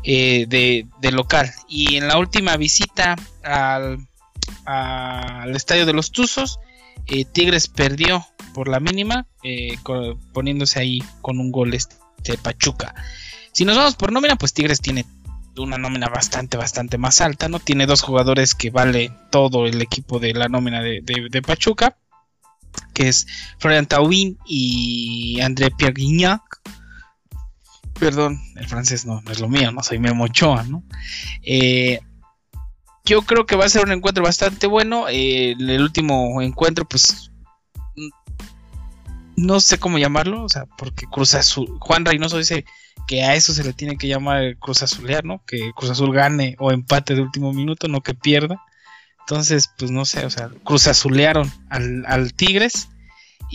Eh, 0.03 0.45
de, 0.47 1.11
local. 1.11 1.51
Y 1.67 1.95
en 1.95 2.07
la 2.07 2.17
última 2.17 2.57
visita 2.57 3.15
al, 3.43 4.05
al 4.65 5.55
estadio 5.55 5.85
de 5.85 5.93
los 5.93 6.11
Tuzos, 6.11 6.59
eh, 7.07 7.25
Tigres 7.25 7.67
perdió 7.67 8.25
por 8.53 8.67
la 8.67 8.79
mínima, 8.79 9.27
eh, 9.43 9.77
poniéndose 10.33 10.79
ahí 10.79 11.03
con 11.21 11.39
un 11.39 11.51
gol 11.51 11.73
este 11.73 12.37
Pachuca. 12.41 12.95
Si 13.51 13.65
nos 13.65 13.77
vamos 13.77 13.95
por 13.95 14.11
nómina, 14.11 14.35
pues 14.35 14.53
Tigres 14.53 14.81
tiene 14.81 15.05
una 15.57 15.77
nómina 15.77 16.07
bastante, 16.07 16.57
bastante 16.57 16.97
más 16.97 17.21
alta, 17.21 17.47
¿no? 17.47 17.59
Tiene 17.59 17.85
dos 17.85 18.01
jugadores 18.01 18.55
que 18.55 18.71
vale 18.71 19.11
todo 19.31 19.67
el 19.67 19.81
equipo 19.81 20.19
de 20.19 20.33
la 20.33 20.47
nómina 20.47 20.81
de, 20.81 21.01
de, 21.01 21.41
Pachuca, 21.41 21.97
que 22.93 23.07
es 23.09 23.27
Florian 23.59 23.85
Taubin 23.85 24.37
y 24.45 25.39
André 25.41 25.69
Pierre 25.71 25.93
Guignac 25.93 26.41
perdón, 28.03 28.41
el 28.57 28.67
francés 28.67 29.05
no, 29.05 29.23
es 29.31 29.39
lo 29.39 29.47
mío, 29.47 29.71
no 29.71 29.81
soy 29.81 29.97
Memo 29.97 30.25
Ochoa, 30.25 30.63
¿no? 30.63 30.83
Eh, 31.41 32.01
yo 33.05 33.21
creo 33.21 33.45
que 33.45 33.55
va 33.55 33.63
a 33.63 33.69
ser 33.69 33.85
un 33.85 33.93
encuentro 33.93 34.25
bastante 34.25 34.67
bueno. 34.67 35.07
Eh, 35.07 35.55
el 35.57 35.81
último 35.81 36.41
encuentro, 36.41 36.85
pues. 36.85 37.31
No 39.37 39.61
sé 39.61 39.79
cómo 39.79 39.97
llamarlo, 39.99 40.43
o 40.43 40.49
sea, 40.49 40.65
porque 40.77 41.05
Cruz 41.05 41.33
Azul. 41.33 41.77
Juan 41.79 42.03
Reynoso 42.03 42.37
dice 42.37 42.65
que 43.07 43.23
a 43.23 43.35
eso 43.35 43.53
se 43.53 43.63
le 43.63 43.71
tiene 43.71 43.97
que 43.97 44.07
llamar 44.07 44.57
Cruz 44.57 44.83
Azulear, 44.83 45.23
¿no? 45.23 45.41
Que 45.47 45.71
Cruz 45.73 45.89
Azul 45.89 46.13
gane 46.13 46.57
o 46.59 46.71
empate 46.71 47.15
de 47.15 47.21
último 47.21 47.53
minuto, 47.53 47.87
no 47.87 48.01
que 48.01 48.13
pierda. 48.13 48.61
Entonces, 49.21 49.69
pues 49.77 49.91
no 49.91 50.03
sé, 50.03 50.25
o 50.25 50.29
sea, 50.29 50.49
Cruz 50.65 50.87
Azulearon 50.87 51.49
al, 51.69 52.05
al 52.05 52.33
Tigres. 52.33 52.89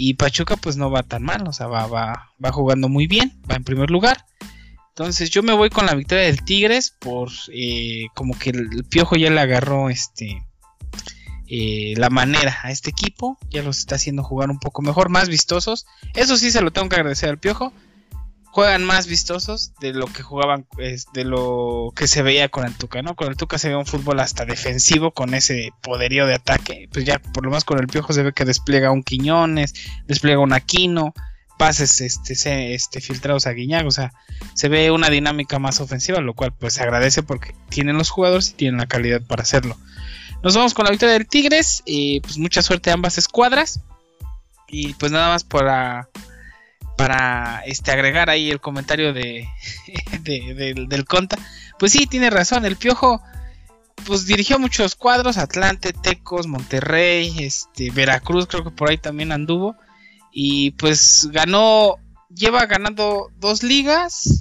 Y 0.00 0.14
Pachuca 0.14 0.56
pues 0.56 0.76
no 0.76 0.92
va 0.92 1.02
tan 1.02 1.24
mal, 1.24 1.46
o 1.48 1.52
sea, 1.52 1.66
va, 1.66 1.88
va, 1.88 2.30
va 2.42 2.52
jugando 2.52 2.88
muy 2.88 3.08
bien, 3.08 3.42
va 3.50 3.56
en 3.56 3.64
primer 3.64 3.90
lugar. 3.90 4.24
Entonces 4.90 5.30
yo 5.30 5.42
me 5.42 5.52
voy 5.52 5.70
con 5.70 5.86
la 5.86 5.96
victoria 5.96 6.24
del 6.24 6.44
Tigres 6.44 6.94
por 6.96 7.30
eh, 7.52 8.06
como 8.14 8.38
que 8.38 8.50
el, 8.50 8.84
Piojo 8.88 9.16
ya 9.16 9.28
le 9.28 9.40
agarró 9.40 9.90
este 9.90 10.40
eh, 11.48 11.94
la 11.96 12.10
manera 12.10 12.58
a 12.62 12.70
este 12.70 12.90
equipo, 12.90 13.38
ya 13.50 13.64
los 13.64 13.78
está 13.78 13.96
haciendo 13.96 14.22
jugar 14.22 14.50
un 14.50 14.60
poco 14.60 14.82
mejor, 14.82 15.08
más 15.08 15.28
vistosos. 15.28 15.84
Eso 16.14 16.36
sí 16.36 16.52
se 16.52 16.60
lo 16.60 16.70
tengo 16.70 16.88
que 16.88 16.96
agradecer 16.96 17.30
al 17.30 17.38
Piojo 17.38 17.72
juegan 18.58 18.82
más 18.82 19.06
vistosos 19.06 19.72
de 19.78 19.92
lo 19.92 20.06
que 20.06 20.24
jugaban, 20.24 20.66
de 21.12 21.24
lo 21.24 21.92
que 21.94 22.08
se 22.08 22.22
veía 22.22 22.48
con 22.48 22.66
el 22.66 22.74
Tuca, 22.74 23.02
¿no? 23.02 23.14
Con 23.14 23.28
el 23.28 23.36
Tuca 23.36 23.56
se 23.56 23.68
ve 23.68 23.76
un 23.76 23.86
fútbol 23.86 24.18
hasta 24.18 24.46
defensivo 24.46 25.12
con 25.12 25.32
ese 25.34 25.70
poderío 25.80 26.26
de 26.26 26.34
ataque. 26.34 26.88
Pues 26.92 27.04
ya 27.04 27.20
por 27.20 27.44
lo 27.44 27.52
más 27.52 27.62
con 27.62 27.78
el 27.78 27.86
Piojo 27.86 28.12
se 28.12 28.24
ve 28.24 28.32
que 28.32 28.44
despliega 28.44 28.90
un 28.90 29.04
Quiñones, 29.04 29.74
despliega 30.08 30.40
un 30.40 30.52
Aquino, 30.52 31.14
pases 31.56 32.00
este, 32.00 32.74
este 32.74 33.00
filtrados 33.00 33.46
a 33.46 33.52
Guiñac, 33.52 33.86
o 33.86 33.92
sea, 33.92 34.12
se 34.54 34.68
ve 34.68 34.90
una 34.90 35.08
dinámica 35.08 35.60
más 35.60 35.80
ofensiva, 35.80 36.20
lo 36.20 36.34
cual 36.34 36.52
pues 36.52 36.74
se 36.74 36.82
agradece 36.82 37.22
porque 37.22 37.54
tienen 37.68 37.96
los 37.96 38.10
jugadores 38.10 38.50
y 38.50 38.54
tienen 38.54 38.80
la 38.80 38.86
calidad 38.86 39.22
para 39.22 39.42
hacerlo. 39.42 39.76
Nos 40.42 40.56
vamos 40.56 40.74
con 40.74 40.84
la 40.84 40.90
victoria 40.90 41.12
del 41.12 41.28
Tigres 41.28 41.84
y 41.86 42.18
pues 42.22 42.38
mucha 42.38 42.62
suerte 42.62 42.90
a 42.90 42.94
ambas 42.94 43.18
escuadras. 43.18 43.82
Y 44.66 44.94
pues 44.94 45.12
nada 45.12 45.28
más 45.28 45.44
para 45.44 46.08
para 46.98 47.62
este, 47.64 47.92
agregar 47.92 48.28
ahí 48.28 48.50
el 48.50 48.60
comentario 48.60 49.12
de, 49.14 49.48
del 50.22 51.04
Conta. 51.06 51.38
Pues 51.78 51.92
sí, 51.92 52.06
tiene 52.06 52.28
razón, 52.28 52.66
el 52.66 52.76
Piojo 52.76 53.22
pues 54.04 54.26
dirigió 54.26 54.58
muchos 54.58 54.94
cuadros, 54.96 55.38
Atlante, 55.38 55.92
Tecos, 55.92 56.46
Monterrey, 56.46 57.34
este, 57.38 57.90
Veracruz, 57.90 58.46
creo 58.46 58.64
que 58.64 58.70
por 58.70 58.90
ahí 58.90 58.98
también 58.98 59.32
anduvo. 59.32 59.76
Y 60.32 60.72
pues 60.72 61.28
ganó, 61.30 61.96
lleva 62.28 62.66
ganando 62.66 63.30
dos 63.38 63.62
ligas, 63.62 64.40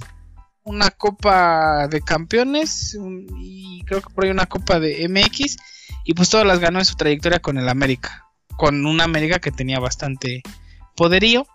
una 0.64 0.90
copa 0.90 1.86
de 1.88 2.00
campeones 2.00 2.98
y 3.38 3.82
creo 3.84 4.02
que 4.02 4.10
por 4.12 4.24
ahí 4.24 4.30
una 4.30 4.46
copa 4.46 4.80
de 4.80 5.08
MX. 5.08 5.56
Y 6.04 6.14
pues 6.14 6.28
todas 6.30 6.46
las 6.46 6.58
ganó 6.58 6.78
en 6.80 6.84
su 6.84 6.96
trayectoria 6.96 7.38
con 7.38 7.58
el 7.58 7.68
América. 7.68 8.26
Con 8.56 8.84
un 8.86 9.00
América 9.00 9.38
que 9.38 9.52
tenía 9.52 9.78
bastante 9.78 10.42
poderío. 10.96 11.46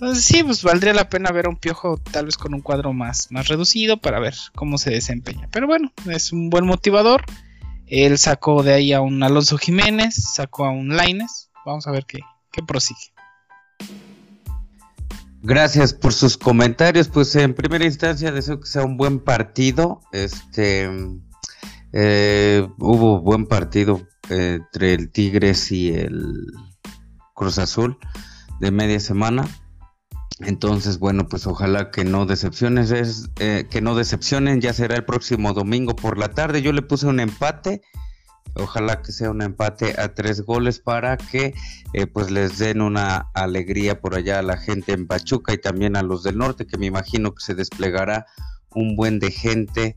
Entonces 0.00 0.24
sí, 0.24 0.44
pues 0.44 0.62
valdría 0.62 0.94
la 0.94 1.08
pena 1.08 1.32
ver 1.32 1.46
a 1.46 1.48
un 1.48 1.56
piojo 1.56 1.98
tal 2.12 2.26
vez 2.26 2.36
con 2.36 2.54
un 2.54 2.60
cuadro 2.60 2.92
más, 2.92 3.32
más 3.32 3.48
reducido 3.48 3.96
para 3.96 4.20
ver 4.20 4.36
cómo 4.54 4.78
se 4.78 4.90
desempeña. 4.90 5.48
Pero 5.50 5.66
bueno, 5.66 5.92
es 6.08 6.32
un 6.32 6.50
buen 6.50 6.64
motivador. 6.64 7.24
Él 7.88 8.16
sacó 8.16 8.62
de 8.62 8.74
ahí 8.74 8.92
a 8.92 9.00
un 9.00 9.20
Alonso 9.24 9.58
Jiménez, 9.58 10.14
sacó 10.14 10.66
a 10.66 10.70
un 10.70 10.96
Laines. 10.96 11.50
Vamos 11.66 11.88
a 11.88 11.90
ver 11.90 12.04
qué, 12.06 12.20
qué 12.52 12.62
prosigue. 12.62 13.12
Gracias 15.42 15.94
por 15.94 16.12
sus 16.12 16.38
comentarios. 16.38 17.08
Pues 17.08 17.34
en 17.34 17.52
primera 17.52 17.84
instancia 17.84 18.30
deseo 18.30 18.60
que 18.60 18.68
sea 18.68 18.84
un 18.84 18.96
buen 18.96 19.18
partido. 19.18 20.00
Este 20.12 20.88
eh, 21.92 22.68
hubo 22.78 23.20
buen 23.20 23.46
partido 23.46 24.06
eh, 24.30 24.60
entre 24.60 24.94
el 24.94 25.10
Tigres 25.10 25.72
y 25.72 25.90
el 25.90 26.46
Cruz 27.34 27.58
Azul 27.58 27.98
de 28.60 28.70
media 28.70 29.00
semana. 29.00 29.44
Entonces, 30.40 30.98
bueno, 30.98 31.28
pues 31.28 31.46
ojalá 31.46 31.90
que 31.90 32.04
no 32.04 32.24
decepciones, 32.24 32.90
es, 32.92 33.30
eh, 33.40 33.66
que 33.68 33.80
no 33.80 33.96
decepcionen, 33.96 34.60
ya 34.60 34.72
será 34.72 34.94
el 34.96 35.04
próximo 35.04 35.52
domingo 35.52 35.96
por 35.96 36.16
la 36.16 36.28
tarde. 36.28 36.62
Yo 36.62 36.72
le 36.72 36.82
puse 36.82 37.06
un 37.06 37.18
empate, 37.18 37.82
ojalá 38.54 39.02
que 39.02 39.10
sea 39.10 39.30
un 39.30 39.42
empate 39.42 40.00
a 40.00 40.14
tres 40.14 40.42
goles 40.42 40.78
para 40.78 41.16
que 41.16 41.54
eh, 41.92 42.06
pues 42.06 42.30
les 42.30 42.58
den 42.58 42.82
una 42.82 43.30
alegría 43.34 44.00
por 44.00 44.14
allá 44.14 44.38
a 44.38 44.42
la 44.42 44.56
gente 44.56 44.92
en 44.92 45.08
Pachuca 45.08 45.54
y 45.54 45.58
también 45.58 45.96
a 45.96 46.02
los 46.02 46.22
del 46.22 46.38
norte, 46.38 46.66
que 46.66 46.78
me 46.78 46.86
imagino 46.86 47.34
que 47.34 47.42
se 47.42 47.54
desplegará 47.54 48.26
un 48.70 48.94
buen 48.94 49.18
de 49.18 49.32
gente 49.32 49.96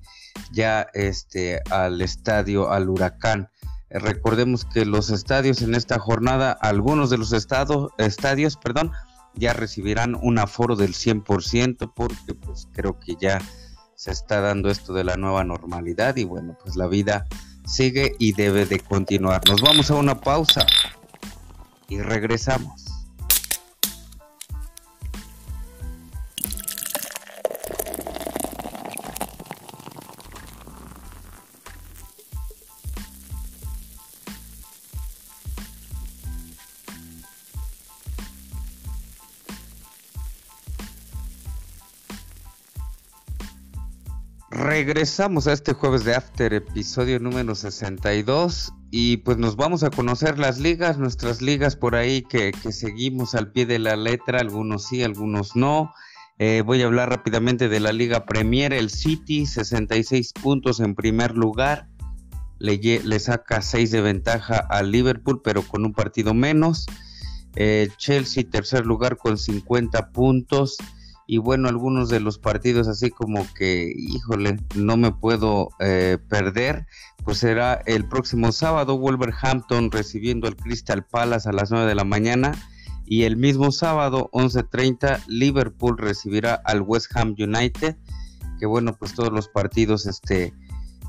ya 0.51 0.87
este 0.93 1.61
al 1.69 2.01
estadio, 2.01 2.71
al 2.71 2.89
huracán. 2.89 3.49
Recordemos 3.89 4.65
que 4.65 4.85
los 4.85 5.09
estadios 5.09 5.61
en 5.61 5.75
esta 5.75 5.99
jornada, 5.99 6.51
algunos 6.51 7.09
de 7.09 7.17
los 7.17 7.33
estados, 7.33 7.91
estadios, 7.97 8.55
perdón, 8.55 8.91
ya 9.35 9.53
recibirán 9.53 10.15
un 10.21 10.39
aforo 10.39 10.75
del 10.75 10.93
100% 10.93 11.91
porque 11.95 12.33
pues 12.33 12.67
creo 12.73 12.99
que 12.99 13.15
ya 13.19 13.41
se 13.95 14.11
está 14.11 14.41
dando 14.41 14.69
esto 14.69 14.93
de 14.93 15.03
la 15.03 15.15
nueva 15.15 15.43
normalidad 15.43 16.15
y 16.17 16.23
bueno, 16.23 16.57
pues 16.61 16.75
la 16.75 16.87
vida 16.87 17.25
sigue 17.65 18.15
y 18.19 18.33
debe 18.33 18.65
de 18.65 18.79
continuar. 18.79 19.41
Nos 19.47 19.61
vamos 19.61 19.91
a 19.91 19.95
una 19.95 20.19
pausa 20.19 20.65
y 21.87 21.99
regresamos. 21.99 22.90
Regresamos 44.83 45.45
a 45.45 45.53
este 45.53 45.73
jueves 45.73 46.05
de 46.05 46.15
After, 46.15 46.55
episodio 46.55 47.19
número 47.19 47.53
62. 47.53 48.73
Y 48.89 49.17
pues 49.17 49.37
nos 49.37 49.55
vamos 49.55 49.83
a 49.83 49.91
conocer 49.91 50.39
las 50.39 50.57
ligas, 50.57 50.97
nuestras 50.97 51.39
ligas 51.39 51.75
por 51.75 51.93
ahí 51.93 52.23
que, 52.23 52.51
seguimos 52.71 53.35
al 53.35 53.51
pie 53.51 53.67
de 53.67 53.77
la 53.77 53.95
letra, 53.95 54.39
algunos 54.39 54.87
sí, 54.87 55.03
algunos 55.03 55.55
no. 55.55 55.93
Eh, 56.39 56.63
voy 56.65 56.81
a 56.81 56.87
hablar 56.87 57.11
rápidamente 57.11 57.69
de 57.69 57.79
la 57.79 57.93
Liga 57.93 58.25
Premier, 58.25 58.73
el 58.73 58.89
City, 58.89 59.45
66 59.45 60.33
puntos 60.41 60.79
en 60.79 60.95
primer 60.95 61.37
lugar, 61.37 61.87
le, 62.57 62.79
le 62.79 63.19
saca 63.19 63.61
6 63.61 63.91
de 63.91 64.01
ventaja 64.01 64.57
al 64.57 64.89
Liverpool, 64.89 65.43
pero 65.43 65.61
con 65.61 65.85
un 65.85 65.93
partido 65.93 66.33
menos. 66.33 66.87
El 67.53 67.95
Chelsea, 67.97 68.49
tercer 68.49 68.87
lugar 68.87 69.17
con 69.17 69.37
50 69.37 70.09
puntos 70.09 70.77
y 71.27 71.37
bueno, 71.37 71.69
algunos 71.69 72.09
de 72.09 72.19
los 72.19 72.39
partidos 72.39 72.87
así 72.87 73.09
como 73.09 73.45
que, 73.53 73.93
híjole, 73.95 74.57
no 74.75 74.97
me 74.97 75.11
puedo 75.11 75.69
eh, 75.79 76.17
perder, 76.29 76.85
pues 77.23 77.37
será 77.39 77.81
el 77.85 78.07
próximo 78.07 78.51
sábado 78.51 78.97
Wolverhampton 78.97 79.91
recibiendo 79.91 80.47
al 80.47 80.55
Crystal 80.55 81.05
Palace 81.05 81.49
a 81.49 81.53
las 81.53 81.71
9 81.71 81.87
de 81.87 81.95
la 81.95 82.03
mañana 82.03 82.53
y 83.05 83.23
el 83.23 83.37
mismo 83.37 83.71
sábado 83.71 84.29
11.30 84.31 85.25
Liverpool 85.27 85.97
recibirá 85.97 86.55
al 86.65 86.81
West 86.81 87.15
Ham 87.15 87.35
United, 87.37 87.97
que 88.59 88.65
bueno, 88.65 88.95
pues 88.97 89.13
todos 89.13 89.33
los 89.33 89.49
partidos 89.49 90.05
este, 90.05 90.53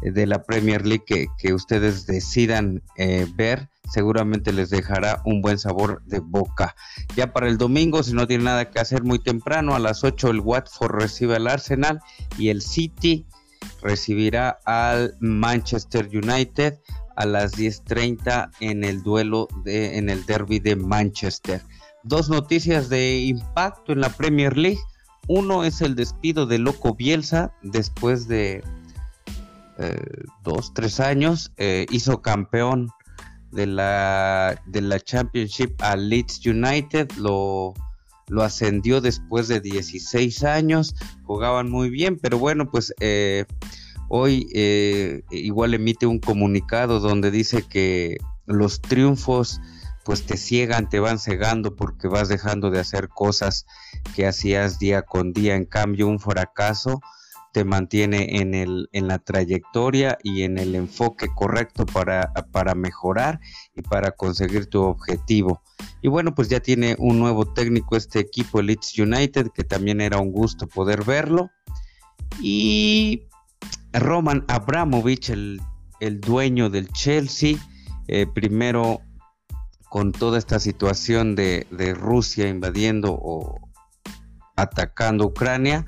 de 0.02 0.26
la 0.26 0.42
Premier 0.42 0.86
League 0.86 1.28
que, 1.38 1.54
ustedes 1.54 2.06
decidan 2.06 2.82
eh, 2.96 3.26
ver, 3.36 3.70
seguramente 3.90 4.52
les 4.52 4.70
dejará 4.70 5.22
un 5.24 5.40
buen 5.42 5.58
sabor 5.58 6.02
de 6.06 6.20
boca. 6.20 6.74
Ya 7.16 7.32
para 7.32 7.48
el 7.48 7.58
domingo, 7.58 8.02
si 8.02 8.12
no 8.12 8.26
tiene 8.26 8.44
nada 8.44 8.70
que 8.70 8.80
hacer 8.80 9.02
muy 9.02 9.18
temprano, 9.18 9.74
a 9.74 9.78
las 9.78 10.04
8 10.04 10.30
el 10.30 10.40
Watford 10.40 10.92
recibe 10.92 11.36
al 11.36 11.46
Arsenal 11.46 12.00
y 12.38 12.48
el 12.48 12.62
City 12.62 13.26
recibirá 13.82 14.58
al 14.64 15.16
Manchester 15.20 16.08
United 16.08 16.78
a 17.16 17.26
las 17.26 17.52
10.30 17.52 18.50
en 18.60 18.84
el 18.84 19.02
duelo 19.02 19.48
de, 19.64 19.98
en 19.98 20.08
el 20.08 20.24
derby 20.26 20.58
de 20.58 20.76
Manchester. 20.76 21.62
Dos 22.02 22.28
noticias 22.28 22.88
de 22.88 23.20
impacto 23.20 23.92
en 23.92 24.00
la 24.00 24.08
Premier 24.08 24.56
League. 24.56 24.80
Uno 25.28 25.62
es 25.62 25.82
el 25.82 25.94
despido 25.94 26.46
de 26.46 26.58
Loco 26.58 26.94
Bielsa 26.94 27.52
después 27.62 28.26
de 28.26 28.64
eh, 29.78 30.24
dos, 30.42 30.74
tres 30.74 31.00
años, 31.00 31.52
eh, 31.56 31.86
hizo 31.90 32.22
campeón 32.22 32.90
de 33.52 33.66
la, 33.66 34.60
de 34.66 34.80
la 34.80 34.98
Championship 34.98 35.80
a 35.80 35.96
Leeds 35.96 36.44
United, 36.46 37.12
lo, 37.12 37.74
lo 38.28 38.42
ascendió 38.42 39.00
después 39.00 39.48
de 39.48 39.60
16 39.60 40.42
años, 40.44 40.94
jugaban 41.24 41.70
muy 41.70 41.90
bien, 41.90 42.18
pero 42.18 42.38
bueno, 42.38 42.70
pues 42.70 42.94
eh, 43.00 43.44
hoy 44.08 44.48
igual 45.30 45.74
emite 45.74 46.06
un 46.06 46.18
comunicado 46.18 47.00
donde 47.00 47.30
dice 47.30 47.62
que 47.62 48.18
los 48.46 48.80
triunfos 48.80 49.60
pues 50.04 50.24
te 50.24 50.36
ciegan, 50.36 50.88
te 50.88 50.98
van 50.98 51.18
cegando 51.18 51.76
porque 51.76 52.08
vas 52.08 52.28
dejando 52.28 52.70
de 52.70 52.80
hacer 52.80 53.08
cosas 53.08 53.66
que 54.16 54.26
hacías 54.26 54.78
día 54.78 55.02
con 55.02 55.32
día, 55.32 55.54
en 55.54 55.64
cambio 55.64 56.08
un 56.08 56.18
fracaso 56.18 57.00
te 57.52 57.64
mantiene 57.64 58.40
en, 58.40 58.54
el, 58.54 58.88
en 58.92 59.08
la 59.08 59.18
trayectoria 59.18 60.18
y 60.22 60.42
en 60.42 60.58
el 60.58 60.74
enfoque 60.74 61.28
correcto 61.34 61.84
para, 61.84 62.32
para 62.50 62.74
mejorar 62.74 63.40
y 63.76 63.82
para 63.82 64.12
conseguir 64.12 64.66
tu 64.66 64.82
objetivo. 64.82 65.62
Y 66.00 66.08
bueno, 66.08 66.34
pues 66.34 66.48
ya 66.48 66.60
tiene 66.60 66.96
un 66.98 67.18
nuevo 67.18 67.44
técnico 67.44 67.96
este 67.96 68.20
equipo, 68.20 68.60
el 68.60 68.66
Leeds 68.66 68.98
United, 68.98 69.48
que 69.54 69.64
también 69.64 70.00
era 70.00 70.18
un 70.18 70.32
gusto 70.32 70.66
poder 70.66 71.04
verlo. 71.04 71.50
Y 72.40 73.24
Roman 73.92 74.44
Abramovich, 74.48 75.30
el, 75.30 75.60
dueño 76.20 76.70
del 76.70 76.88
Chelsea, 76.88 77.56
eh, 78.08 78.26
primero 78.26 79.00
con 79.90 80.12
toda 80.12 80.38
esta 80.38 80.58
situación 80.58 81.36
de, 81.36 81.66
de 81.70 81.92
Rusia 81.94 82.48
invadiendo 82.48 83.12
o 83.12 83.70
atacando 84.56 85.26
Ucrania, 85.26 85.84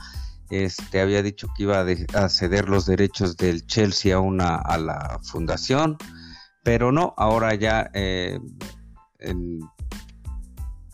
este 0.63 1.01
había 1.01 1.23
dicho 1.23 1.49
que 1.57 1.65
iba 1.65 1.85
a, 2.15 2.29
ceder 2.29 2.69
los 2.69 2.87
derechos 2.87 3.37
del 3.37 3.67
Chelsea 3.67 4.15
a 4.15 4.21
una 4.21 4.57
a 4.57 4.79
la 4.79 5.21
fundación, 5.23 5.97
pero 6.63 6.93
no, 6.93 7.15
ahora 7.17 7.55
ya 7.55 7.91
eh, 7.95 8.39
en 9.19 9.61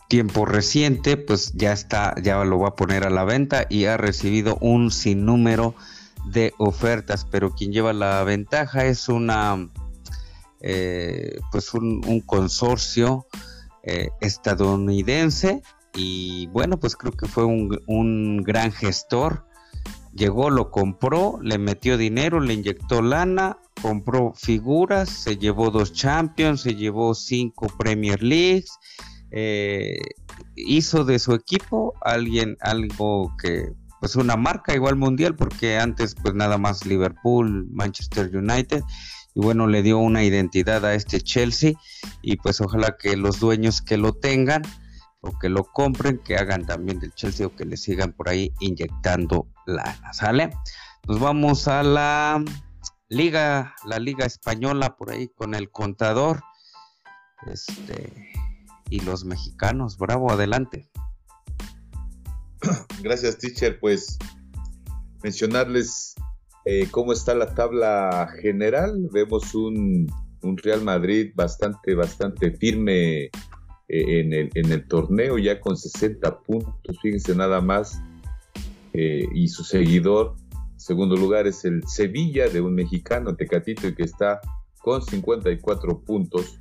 tiempo 0.09 0.45
reciente, 0.45 1.15
pues 1.15 1.53
ya 1.53 1.71
está, 1.71 2.15
ya 2.21 2.43
lo 2.43 2.59
va 2.59 2.69
a 2.69 2.75
poner 2.75 3.05
a 3.05 3.09
la 3.09 3.23
venta 3.23 3.65
y 3.69 3.85
ha 3.85 3.97
recibido 3.97 4.57
un 4.59 4.91
sinnúmero 4.91 5.73
de 6.25 6.53
ofertas, 6.57 7.25
pero 7.25 7.53
quien 7.55 7.71
lleva 7.71 7.93
la 7.93 8.23
ventaja 8.23 8.85
es 8.85 9.07
una 9.09 9.69
eh, 10.59 11.39
pues 11.51 11.73
un, 11.73 12.21
consorcio 12.25 13.25
eh, 13.83 14.09
estadounidense 14.19 15.63
y 15.95 16.47
bueno, 16.47 16.79
pues 16.79 16.95
creo 16.95 17.13
que 17.13 17.25
fue 17.25 17.45
un, 17.45 18.43
gran 18.43 18.71
gestor. 18.71 19.45
Llegó, 20.13 20.49
lo 20.49 20.71
compró, 20.71 21.39
le 21.41 21.57
metió 21.57 21.97
dinero, 21.97 22.39
le 22.41 22.53
inyectó 22.53 23.01
lana, 23.01 23.57
compró 23.81 24.33
figuras, 24.35 25.09
se 25.09 25.37
llevó 25.37 25.71
dos 25.71 25.93
Champions, 25.93 26.61
se 26.61 26.75
llevó 26.75 27.15
cinco 27.15 27.67
Premier 27.77 28.21
Leagues, 28.21 28.71
eh, 29.31 29.97
hizo 30.55 31.05
de 31.05 31.17
su 31.17 31.33
equipo 31.33 31.93
alguien, 32.01 32.57
algo 32.59 33.33
que, 33.41 33.71
pues 34.01 34.17
una 34.17 34.35
marca 34.35 34.75
igual 34.75 34.97
mundial, 34.97 35.35
porque 35.35 35.77
antes 35.77 36.15
pues 36.15 36.33
nada 36.33 36.57
más 36.57 36.85
Liverpool, 36.85 37.67
Manchester 37.71 38.35
United, 38.35 38.83
y 39.33 39.39
bueno, 39.39 39.67
le 39.67 39.81
dio 39.81 39.97
una 39.97 40.25
identidad 40.25 40.83
a 40.85 40.93
este 40.93 41.21
Chelsea, 41.21 41.73
y 42.21 42.35
pues 42.35 42.59
ojalá 42.59 42.97
que 42.99 43.15
los 43.15 43.39
dueños 43.39 43.81
que 43.81 43.95
lo 43.95 44.11
tengan, 44.11 44.63
o 45.21 45.37
que 45.37 45.49
lo 45.49 45.63
compren, 45.63 46.17
que 46.17 46.35
hagan 46.35 46.65
también 46.65 46.99
del 46.99 47.13
Chelsea 47.13 47.45
o 47.45 47.55
que 47.55 47.65
le 47.65 47.77
sigan 47.77 48.11
por 48.11 48.27
ahí 48.27 48.51
inyectando 48.59 49.47
¿sale? 50.13 50.51
Nos 51.07 51.19
vamos 51.19 51.67
a 51.67 51.83
la 51.83 52.43
liga, 53.09 53.75
la 53.85 53.99
liga 53.99 54.25
española 54.25 54.95
por 54.95 55.11
ahí 55.11 55.27
con 55.29 55.55
el 55.55 55.69
contador. 55.69 56.41
Este 57.47 58.31
y 58.89 58.99
los 58.99 59.23
mexicanos, 59.23 59.97
bravo, 59.97 60.31
adelante. 60.31 60.89
Gracias, 63.01 63.37
teacher. 63.37 63.79
Pues 63.79 64.19
mencionarles 65.23 66.13
eh, 66.65 66.87
cómo 66.91 67.13
está 67.13 67.33
la 67.33 67.55
tabla 67.55 68.29
general. 68.41 69.07
Vemos 69.11 69.55
un, 69.55 70.07
un 70.41 70.57
Real 70.57 70.83
Madrid 70.83 71.31
bastante, 71.35 71.95
bastante 71.95 72.51
firme 72.51 73.23
eh, 73.25 74.19
en, 74.19 74.33
el, 74.33 74.49
en 74.55 74.71
el 74.71 74.87
torneo 74.87 75.37
ya 75.37 75.59
con 75.59 75.75
60 75.75 76.41
puntos, 76.43 76.97
fíjense 77.01 77.35
nada 77.35 77.59
más, 77.59 78.01
eh, 78.93 79.25
y 79.33 79.47
su 79.47 79.63
seguidor, 79.63 80.35
segundo 80.77 81.15
lugar 81.15 81.47
es 81.47 81.63
el 81.65 81.87
Sevilla 81.87 82.49
de 82.49 82.61
un 82.61 82.73
mexicano, 82.73 83.35
Tecatito, 83.35 83.93
que 83.95 84.03
está 84.03 84.41
con 84.81 85.01
54 85.01 86.01
puntos. 86.01 86.59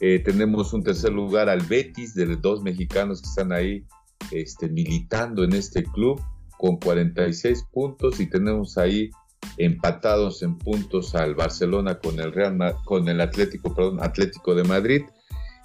Eh, 0.00 0.20
tenemos 0.20 0.72
un 0.72 0.82
tercer 0.82 1.12
lugar 1.12 1.48
al 1.48 1.60
Betis, 1.60 2.14
de 2.14 2.36
dos 2.36 2.62
mexicanos 2.62 3.20
que 3.20 3.28
están 3.28 3.52
ahí 3.52 3.84
este, 4.30 4.68
militando 4.68 5.44
en 5.44 5.52
este 5.52 5.82
club, 5.82 6.20
con 6.58 6.76
46 6.76 7.64
puntos, 7.72 8.20
y 8.20 8.26
tenemos 8.28 8.78
ahí 8.78 9.10
empatados 9.56 10.42
en 10.42 10.56
puntos 10.58 11.14
al 11.14 11.34
Barcelona 11.34 11.98
con 11.98 12.18
el 12.20 12.32
Real 12.32 12.76
con 12.84 13.08
el 13.08 13.20
Atlético, 13.20 13.74
perdón, 13.74 14.02
Atlético 14.02 14.54
de 14.54 14.64
Madrid. 14.64 15.02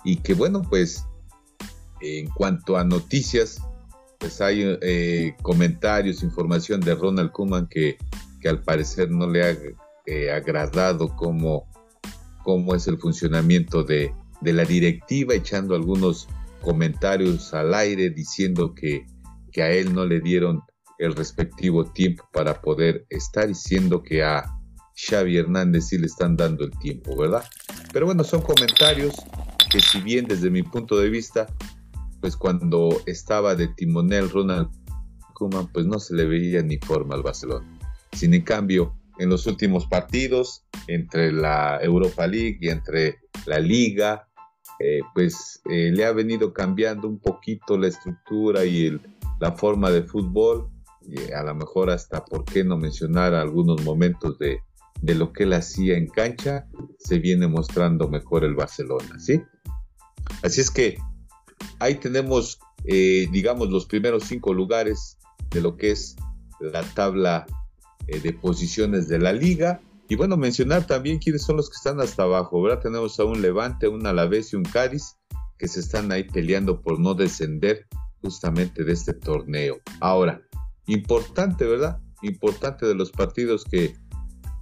Y 0.04 0.18
que 0.18 0.34
bueno, 0.34 0.62
pues 0.62 1.06
en 2.02 2.28
cuanto 2.30 2.78
a 2.78 2.84
noticias, 2.84 3.62
pues 4.20 4.42
hay 4.42 4.78
eh, 4.82 5.36
comentarios, 5.42 6.24
información 6.24 6.82
de 6.82 6.96
Ronald 6.96 7.32
Koeman 7.32 7.68
que, 7.68 7.98
que 8.42 8.50
al 8.50 8.62
parecer 8.62 9.12
no 9.12 9.28
le 9.28 9.44
ha 9.44 9.58
eh, 10.06 10.32
agradado 10.32 11.16
cómo, 11.16 11.68
cómo 12.44 12.76
es 12.76 12.88
el 12.88 12.98
funcionamiento 12.98 13.84
de, 13.84 14.14
de, 14.42 14.54
la 14.54 14.66
directiva, 14.66 15.34
echando 15.34 15.76
algunos 15.76 16.28
comentarios 16.62 17.54
al 17.54 17.74
aire 17.74 18.10
diciendo 18.10 18.74
que, 18.74 19.06
que 19.52 19.62
a 19.62 19.72
él 19.72 19.94
no 19.94 20.06
le 20.06 20.20
dieron 20.20 20.62
el 20.98 21.16
respectivo 21.16 21.86
tiempo 21.86 22.28
para 22.34 22.62
poder 22.62 23.06
estar 23.10 23.48
diciendo 23.48 24.02
que 24.02 24.24
a 24.24 24.58
Xavi 24.96 25.38
Hernández 25.38 25.88
sí 25.90 25.98
le 25.98 26.08
están 26.08 26.36
dando 26.36 26.66
el 26.66 26.72
tiempo, 26.80 27.16
¿verdad? 27.16 27.44
Pero 27.94 28.08
bueno, 28.08 28.24
son 28.24 28.42
comentarios 28.42 29.14
que 29.70 29.80
si 29.80 30.02
bien 30.02 30.26
desde 30.26 30.50
mi 30.50 30.64
punto 30.64 30.98
de 30.98 31.10
vista, 31.10 31.48
pues 32.28 32.36
cuando 32.36 32.90
estaba 33.06 33.56
de 33.56 33.70
timonel 33.70 34.30
Ronald 34.30 34.68
Koeman, 35.34 35.72
pues 35.72 35.86
no 35.86 35.98
se 35.98 36.14
le 36.14 36.26
veía 36.26 36.62
ni 36.62 36.76
forma 36.78 37.16
al 37.16 37.24
Barcelona. 37.24 37.66
Sin 38.12 38.34
en 38.34 38.42
cambio, 38.42 38.98
en 39.18 39.30
los 39.30 39.48
últimos 39.48 39.86
partidos, 39.86 40.66
entre 40.88 41.32
la 41.32 41.80
Europa 41.82 42.28
League 42.28 42.58
y 42.60 42.68
entre 42.68 43.20
la 43.46 43.60
Liga, 43.60 44.28
eh, 44.82 45.00
pues 45.14 45.62
eh, 45.70 45.90
le 45.94 46.04
ha 46.04 46.12
venido 46.12 46.52
cambiando 46.52 47.08
un 47.08 47.18
poquito 47.18 47.78
la 47.78 47.88
estructura 47.88 48.66
y 48.66 49.00
la 49.40 49.54
forma 49.54 49.90
de 49.90 50.04
fútbol. 50.04 50.70
a 51.34 51.44
lo 51.44 51.56
mejor 51.56 51.90
hasta 51.90 52.26
por 52.26 52.44
qué 52.44 52.66
no 52.66 52.78
mencionar 52.78 53.36
algunos 53.36 53.86
momentos 53.86 54.38
de, 54.38 54.60
de 55.02 55.16
lo 55.16 55.32
que 55.32 55.44
él 55.44 55.54
hacía 55.54 55.96
en 55.96 56.08
cancha, 56.08 56.68
se 57.00 57.20
viene 57.20 57.48
mostrando 57.48 58.10
mejor 58.10 58.44
el 58.44 58.54
Barcelona, 58.54 59.18
¿sí? 59.18 59.42
Así 60.44 60.60
es 60.60 60.70
que 60.70 60.98
ahí 61.80 61.96
tenemos, 61.96 62.60
eh, 62.86 63.28
digamos, 63.32 63.70
los 63.70 63.86
primeros 63.86 64.24
cinco 64.24 64.54
lugares 64.54 65.18
de 65.52 65.62
lo 65.62 65.78
que 65.78 65.92
es 65.92 66.16
la 66.60 66.84
tabla 66.84 67.46
eh, 68.08 68.20
de 68.20 68.34
posiciones 68.34 69.08
de 69.08 69.20
la 69.20 69.34
liga. 69.34 69.82
Y 70.10 70.16
bueno, 70.16 70.38
mencionar 70.38 70.88
también 70.88 71.20
quiénes 71.20 71.44
son 71.44 71.58
los 71.58 71.70
que 71.70 71.76
están 71.76 72.00
hasta 72.00 72.24
abajo, 72.24 72.62
¿verdad? 72.62 72.82
Tenemos 72.82 73.20
a 73.20 73.26
un 73.26 73.42
Levante, 73.42 73.88
un 73.88 74.06
Alavés 74.08 74.54
y 74.54 74.56
un 74.56 74.64
Cádiz 74.64 75.18
que 75.58 75.68
se 75.68 75.80
están 75.80 76.12
ahí 76.12 76.24
peleando 76.24 76.82
por 76.82 77.00
no 77.00 77.14
descender 77.14 77.88
justamente 78.22 78.84
de 78.84 78.94
este 78.94 79.14
torneo. 79.14 79.80
Ahora, 80.00 80.42
importante, 80.86 81.66
¿verdad? 81.66 82.00
Importante 82.22 82.86
de 82.86 82.96
los 82.96 83.12
partidos 83.12 83.66
que, 83.66 83.96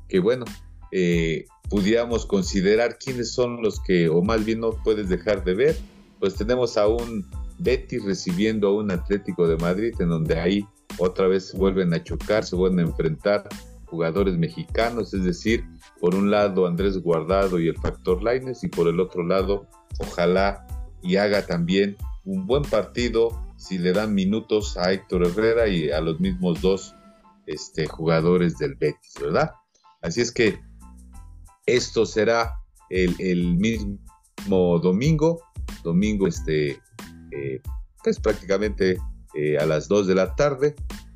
que 0.08 0.20
bueno, 0.20 0.46
eh, 0.92 1.46
pudiéramos 1.70 2.26
considerar 2.26 2.98
quiénes 2.98 3.34
son 3.34 3.62
los 3.62 3.80
que, 3.80 4.10
o 4.10 4.22
más 4.22 4.46
bien 4.46 4.60
no 4.60 4.72
puedes 4.84 5.10
dejar 5.10 5.44
de 5.44 5.54
ver. 5.54 5.78
Pues 6.20 6.36
tenemos 6.36 6.78
a 6.78 6.88
un 6.88 7.26
Betis 7.58 8.04
recibiendo 8.04 8.68
a 8.68 8.74
un 8.76 8.92
Atlético 8.92 9.48
de 9.48 9.58
Madrid, 9.58 9.94
en 10.00 10.10
donde 10.10 10.40
ahí 10.40 10.68
otra 10.98 11.28
vez 11.28 11.54
vuelven 11.54 11.94
a 11.94 12.04
chocar, 12.04 12.46
se 12.46 12.56
vuelven 12.56 12.80
a 12.80 12.90
enfrentar 12.90 13.48
jugadores 13.86 14.38
mexicanos, 14.38 15.14
es 15.14 15.24
decir, 15.24 15.64
por 16.00 16.16
un 16.16 16.32
lado 16.32 16.68
Andrés 16.68 16.98
Guardado 16.98 17.60
y 17.60 17.68
el 17.68 17.78
Factor 17.78 18.24
Laines, 18.24 18.64
y 18.64 18.68
por 18.68 18.88
el 18.88 19.00
otro 19.00 19.24
lado, 19.24 19.68
ojalá 20.00 20.66
y 21.02 21.18
haga 21.18 21.46
también 21.46 21.98
un 22.26 22.48
buen 22.48 22.64
partido 22.64 23.30
si 23.58 23.78
le 23.78 23.94
dan 23.94 24.14
minutos 24.14 24.78
a 24.78 24.92
Héctor 24.92 25.26
Herrera 25.26 25.68
y 25.68 25.92
a 25.92 26.02
los 26.02 26.20
mismos 26.20 26.62
dos 26.62 26.96
este, 27.46 27.88
jugadores 27.88 28.58
del 28.58 28.76
Betis, 28.76 29.14
¿verdad? 29.22 29.52
Así 30.02 30.22
es 30.22 30.32
que 30.32 30.60
esto 31.66 32.06
será 32.06 32.60
el, 32.90 33.58
mismo 33.58 34.80
domingo, 34.80 35.42
domingo 35.84 36.28
este, 36.28 36.82
eh, 37.32 37.62
pues 38.04 38.20
prácticamente 38.20 38.98
eh, 39.36 39.58
a 39.58 39.66
las 39.66 39.88
2 39.88 40.08
de 40.08 40.16
la 40.16 40.36
tarde. 40.36 40.76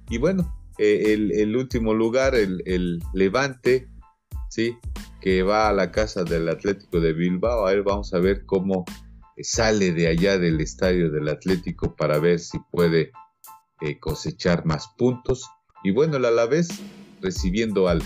Y 0.09 0.17
bueno, 0.17 0.55
eh, 0.77 1.13
el, 1.13 1.55
último 1.55 1.93
lugar, 1.93 2.35
el, 2.35 3.01
Levante, 3.13 3.87
¿sí? 4.49 4.77
que 5.21 5.43
va 5.43 5.69
a 5.69 5.73
la 5.73 5.91
casa 5.91 6.23
del 6.23 6.49
Atlético 6.49 6.99
de 6.99 7.13
Bilbao. 7.13 7.67
A 7.67 7.71
ver, 7.71 7.83
vamos 7.83 8.13
a 8.13 8.19
ver 8.19 8.45
cómo 8.45 8.85
sale 9.41 9.91
de 9.91 10.07
allá 10.07 10.37
del 10.37 10.59
estadio 10.61 11.11
del 11.11 11.29
Atlético 11.29 11.95
para 11.95 12.19
ver 12.19 12.39
si 12.39 12.57
puede 12.71 13.11
cosechar 14.01 14.65
más 14.65 14.89
puntos. 14.97 15.49
Y 15.83 15.91
bueno, 15.91 16.17
el 16.17 16.25
Alavés 16.25 16.67
recibiendo 17.21 17.87
al 17.87 18.01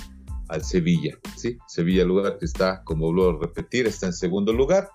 al 0.50 0.64
Sevilla, 0.64 1.18
¿sí? 1.36 1.58
Sevilla, 1.68 2.04
lugar 2.04 2.38
que 2.38 2.46
está, 2.46 2.84
como 2.84 3.12
vuelvo 3.12 3.38
a 3.38 3.42
repetir, 3.42 3.88
está 3.88 4.08
en 4.08 4.14
segundo 4.14 4.54
lugar. 4.54 4.90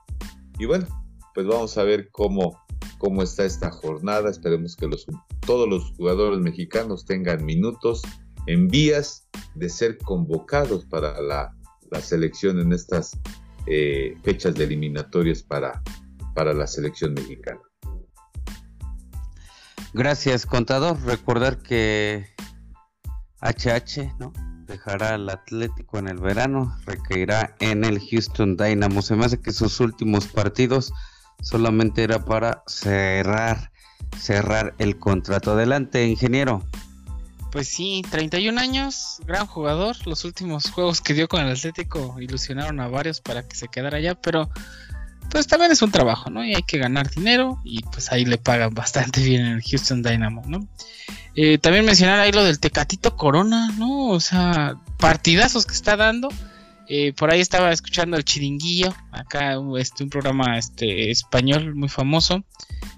Y 0.58 0.66
bueno, 0.66 0.86
pues 1.38 1.46
vamos 1.46 1.78
a 1.78 1.84
ver 1.84 2.10
cómo, 2.10 2.60
cómo 2.98 3.22
está 3.22 3.44
esta 3.44 3.70
jornada. 3.70 4.28
Esperemos 4.28 4.74
que 4.74 4.88
los, 4.88 5.06
todos 5.46 5.68
los 5.68 5.92
jugadores 5.92 6.40
mexicanos 6.40 7.04
tengan 7.04 7.44
minutos 7.44 8.02
en 8.48 8.66
vías 8.66 9.28
de 9.54 9.68
ser 9.68 9.98
convocados 9.98 10.84
para 10.86 11.22
la, 11.22 11.54
selección 12.02 12.58
en 12.58 12.72
estas 12.72 13.16
eh, 13.68 14.16
fechas 14.24 14.56
de 14.56 14.64
eliminatorias 14.64 15.44
para, 15.44 15.80
para 16.34 16.52
la 16.52 16.66
selección 16.66 17.14
mexicana. 17.14 17.60
Gracias, 19.94 20.44
contador. 20.44 21.00
Recordar 21.02 21.58
que 21.62 22.26
HH, 23.42 24.16
¿no? 24.18 24.32
dejará 24.66 25.14
al 25.14 25.30
Atlético 25.30 26.00
en 26.00 26.08
el 26.08 26.18
verano, 26.18 26.76
recaerá 26.84 27.54
en 27.60 27.84
el 27.84 28.00
Houston 28.00 28.56
Dynamo. 28.56 29.02
Se 29.02 29.14
me 29.14 29.24
hace 29.24 29.40
que 29.40 29.52
sus 29.52 29.78
últimos 29.78 30.26
partidos 30.26 30.92
solamente 31.42 32.02
era 32.02 32.24
para 32.24 32.62
cerrar, 32.66 33.70
cerrar 34.18 34.74
el 34.78 34.98
contrato. 34.98 35.52
Adelante, 35.52 36.06
ingeniero. 36.06 36.64
Pues 37.50 37.68
sí, 37.68 38.02
31 38.10 38.60
años, 38.60 39.20
gran 39.26 39.46
jugador. 39.46 39.96
Los 40.06 40.24
últimos 40.24 40.70
juegos 40.70 41.00
que 41.00 41.14
dio 41.14 41.28
con 41.28 41.40
el 41.40 41.52
Atlético 41.52 42.16
ilusionaron 42.20 42.78
a 42.80 42.88
varios 42.88 43.20
para 43.20 43.46
que 43.46 43.56
se 43.56 43.68
quedara 43.68 43.98
allá, 43.98 44.14
pero 44.14 44.50
pues 45.30 45.46
también 45.46 45.72
es 45.72 45.82
un 45.82 45.90
trabajo, 45.90 46.30
¿no? 46.30 46.44
Y 46.44 46.54
hay 46.54 46.62
que 46.62 46.78
ganar 46.78 47.10
dinero 47.10 47.60
y 47.64 47.82
pues 47.82 48.12
ahí 48.12 48.24
le 48.24 48.38
pagan 48.38 48.74
bastante 48.74 49.20
bien 49.24 49.44
en 49.44 49.52
el 49.54 49.62
Houston 49.62 50.02
Dynamo, 50.02 50.42
¿no? 50.46 50.66
Eh, 51.34 51.58
también 51.58 51.84
mencionar 51.84 52.18
ahí 52.20 52.32
lo 52.32 52.44
del 52.44 52.58
Tecatito 52.58 53.16
Corona, 53.16 53.70
¿no? 53.78 54.08
O 54.08 54.20
sea, 54.20 54.76
partidazos 54.98 55.66
que 55.66 55.74
está 55.74 55.96
dando. 55.96 56.28
Eh, 56.88 57.12
por 57.12 57.30
ahí 57.30 57.40
estaba 57.40 57.70
escuchando 57.72 58.16
el 58.16 58.24
Chiringuillo, 58.24 58.94
acá 59.12 59.56
este, 59.78 60.04
un 60.04 60.10
programa 60.10 60.58
este, 60.58 61.10
español 61.10 61.74
muy 61.74 61.88
famoso 61.88 62.44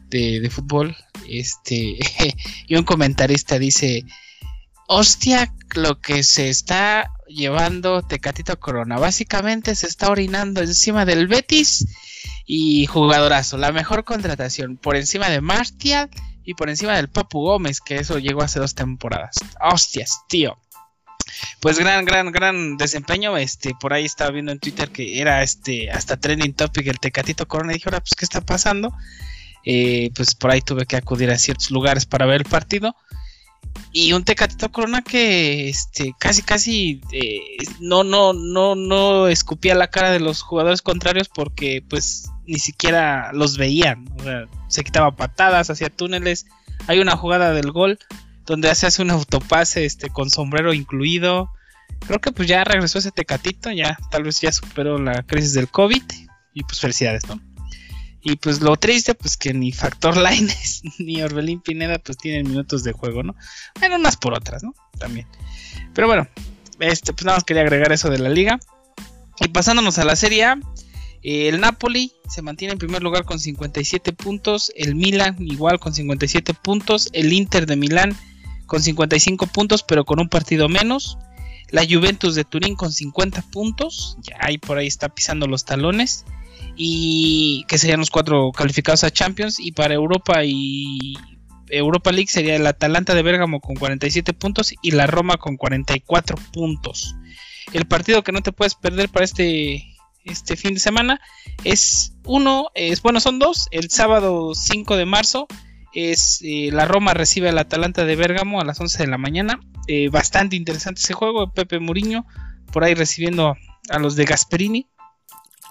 de, 0.08 0.40
de 0.40 0.50
fútbol. 0.50 0.96
Este, 1.28 1.98
y 2.68 2.76
un 2.76 2.84
comentarista 2.84 3.58
dice: 3.58 4.04
Hostia, 4.86 5.52
lo 5.74 6.00
que 6.00 6.22
se 6.22 6.48
está 6.48 7.10
llevando 7.30 8.02
Tecatito 8.02 8.58
Corona. 8.58 8.98
Básicamente 8.98 9.74
se 9.74 9.86
está 9.86 10.10
orinando 10.10 10.60
encima 10.60 11.04
del 11.04 11.26
Betis 11.28 11.86
y 12.46 12.86
jugadorazo. 12.86 13.56
La 13.56 13.72
mejor 13.72 14.04
contratación 14.04 14.76
por 14.76 14.96
encima 14.96 15.28
de 15.28 15.40
Martial 15.40 16.10
y 16.44 16.54
por 16.54 16.68
encima 16.68 16.96
del 16.96 17.08
Papu 17.08 17.40
Gómez, 17.40 17.80
que 17.80 17.96
eso 17.96 18.18
llegó 18.18 18.42
hace 18.42 18.58
dos 18.58 18.74
temporadas. 18.74 19.36
Hostias, 19.60 20.20
tío. 20.28 20.58
Pues 21.60 21.78
gran, 21.78 22.04
gran, 22.04 22.32
gran 22.32 22.76
desempeño. 22.76 23.36
Este, 23.36 23.74
por 23.80 23.92
ahí 23.92 24.04
estaba 24.04 24.30
viendo 24.30 24.52
en 24.52 24.58
Twitter 24.58 24.90
que 24.90 25.20
era 25.20 25.42
este 25.42 25.90
hasta 25.90 26.16
trending 26.16 26.54
topic 26.54 26.86
el 26.86 27.00
Tecatito 27.00 27.46
Corona. 27.46 27.72
Y 27.72 27.76
dije, 27.76 27.90
pues, 27.90 28.14
¿qué 28.16 28.24
está 28.24 28.40
pasando? 28.40 28.92
Eh, 29.64 30.10
pues 30.14 30.34
por 30.34 30.50
ahí 30.50 30.62
tuve 30.62 30.86
que 30.86 30.96
acudir 30.96 31.30
a 31.30 31.38
ciertos 31.38 31.70
lugares 31.70 32.06
para 32.06 32.26
ver 32.26 32.40
el 32.40 32.48
partido 32.48 32.96
y 33.92 34.12
un 34.12 34.24
Tecatito 34.24 34.70
Corona 34.70 35.02
que 35.02 35.68
este 35.68 36.14
casi 36.18 36.42
casi 36.42 37.00
eh, 37.12 37.56
no 37.80 38.04
no 38.04 38.32
no 38.32 38.74
no 38.74 39.28
escupía 39.28 39.74
la 39.74 39.90
cara 39.90 40.10
de 40.10 40.20
los 40.20 40.42
jugadores 40.42 40.80
contrarios 40.80 41.28
porque 41.28 41.84
pues 41.88 42.30
ni 42.46 42.58
siquiera 42.58 43.32
los 43.32 43.56
veían 43.56 44.08
o 44.18 44.22
sea, 44.22 44.46
se 44.68 44.84
quitaba 44.84 45.16
patadas 45.16 45.70
hacía 45.70 45.90
túneles 45.90 46.46
hay 46.86 47.00
una 47.00 47.16
jugada 47.16 47.52
del 47.52 47.72
gol 47.72 47.98
donde 48.50 48.74
se 48.74 48.86
hace 48.86 49.00
un 49.00 49.10
autopase 49.10 49.84
este 49.84 50.10
con 50.10 50.28
sombrero 50.28 50.74
incluido 50.74 51.50
creo 52.06 52.20
que 52.20 52.32
pues 52.32 52.48
ya 52.48 52.64
regresó 52.64 52.98
ese 52.98 53.12
Tecatito 53.12 53.70
ya 53.70 53.96
tal 54.10 54.24
vez 54.24 54.40
ya 54.40 54.50
superó 54.50 54.98
la 54.98 55.22
crisis 55.22 55.54
del 55.54 55.68
covid 55.68 56.02
y 56.52 56.64
pues 56.64 56.80
felicidades 56.80 57.28
no 57.28 57.40
y 58.22 58.36
pues 58.36 58.60
lo 58.60 58.76
triste, 58.76 59.14
pues 59.14 59.38
que 59.38 59.54
ni 59.54 59.72
Factor 59.72 60.16
Lines 60.30 60.82
ni 60.98 61.22
Orbelín 61.22 61.60
Pineda 61.60 61.98
pues 61.98 62.18
tienen 62.18 62.48
minutos 62.48 62.84
de 62.84 62.92
juego, 62.92 63.22
¿no? 63.22 63.34
Bueno, 63.78 63.96
unas 63.96 64.18
por 64.18 64.34
otras, 64.34 64.62
¿no? 64.62 64.74
También. 64.98 65.26
Pero 65.94 66.06
bueno, 66.06 66.28
este, 66.80 67.14
pues 67.14 67.24
nada 67.24 67.38
más 67.38 67.44
quería 67.44 67.62
agregar 67.62 67.92
eso 67.92 68.10
de 68.10 68.18
la 68.18 68.28
liga. 68.28 68.60
Y 69.40 69.48
pasándonos 69.48 69.98
a 69.98 70.04
la 70.04 70.16
Serie 70.16 70.44
eh, 71.22 71.48
el 71.48 71.60
Napoli 71.60 72.12
se 72.28 72.42
mantiene 72.42 72.72
en 72.72 72.78
primer 72.78 73.02
lugar 73.02 73.24
con 73.24 73.40
57 73.40 74.12
puntos, 74.12 74.70
el 74.76 74.94
Milan 74.94 75.36
igual 75.40 75.78
con 75.78 75.94
57 75.94 76.54
puntos, 76.54 77.08
el 77.12 77.32
Inter 77.32 77.66
de 77.66 77.76
Milán 77.76 78.16
con 78.70 78.84
55 78.84 79.48
puntos, 79.48 79.82
pero 79.82 80.04
con 80.04 80.20
un 80.20 80.28
partido 80.28 80.68
menos. 80.68 81.18
La 81.70 81.82
Juventus 81.84 82.36
de 82.36 82.44
Turín 82.44 82.76
con 82.76 82.92
50 82.92 83.42
puntos, 83.50 84.16
ya 84.22 84.36
ahí 84.40 84.58
por 84.58 84.78
ahí 84.78 84.86
está 84.86 85.08
pisando 85.08 85.48
los 85.48 85.64
talones 85.64 86.24
y 86.76 87.64
que 87.66 87.78
serían 87.78 87.98
los 87.98 88.10
cuatro 88.10 88.52
calificados 88.52 89.02
a 89.02 89.10
Champions 89.10 89.58
y 89.58 89.72
para 89.72 89.94
Europa 89.94 90.44
y 90.44 91.14
Europa 91.68 92.12
League 92.12 92.28
sería 92.28 92.54
el 92.54 92.66
Atalanta 92.66 93.14
de 93.14 93.22
Bérgamo 93.22 93.60
con 93.60 93.74
47 93.74 94.34
puntos 94.34 94.72
y 94.82 94.92
la 94.92 95.08
Roma 95.08 95.36
con 95.36 95.56
44 95.56 96.36
puntos. 96.52 97.16
El 97.72 97.86
partido 97.86 98.22
que 98.22 98.30
no 98.30 98.40
te 98.40 98.52
puedes 98.52 98.76
perder 98.76 99.08
para 99.08 99.24
este 99.24 99.84
este 100.24 100.54
fin 100.54 100.74
de 100.74 100.80
semana 100.80 101.20
es 101.64 102.12
uno, 102.24 102.70
es 102.74 103.02
bueno, 103.02 103.18
son 103.18 103.40
dos, 103.40 103.66
el 103.72 103.90
sábado 103.90 104.54
5 104.54 104.96
de 104.96 105.06
marzo 105.06 105.48
es 105.92 106.40
eh, 106.42 106.70
la 106.72 106.84
Roma 106.84 107.14
recibe 107.14 107.48
al 107.48 107.58
Atalanta 107.58 108.04
de 108.04 108.16
Bérgamo 108.16 108.60
a 108.60 108.64
las 108.64 108.80
11 108.80 109.04
de 109.04 109.08
la 109.08 109.18
mañana. 109.18 109.60
Eh, 109.86 110.08
bastante 110.08 110.56
interesante 110.56 111.00
ese 111.00 111.14
juego, 111.14 111.52
Pepe 111.52 111.78
Muriño 111.80 112.26
por 112.72 112.84
ahí 112.84 112.94
recibiendo 112.94 113.56
a 113.88 113.98
los 113.98 114.14
de 114.16 114.24
Gasperini. 114.24 114.86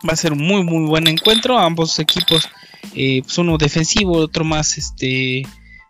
Va 0.08 0.14
a 0.14 0.18
ser 0.18 0.34
un 0.34 0.40
muy 0.40 0.64
muy 0.64 0.86
buen 0.88 1.08
encuentro. 1.08 1.58
Ambos 1.58 2.00
equipos, 2.00 2.50
eh, 2.96 3.22
pues 3.24 3.38
uno 3.38 3.58
defensivo, 3.58 4.18
otro 4.18 4.44
más 4.44 4.78
este 4.78 5.44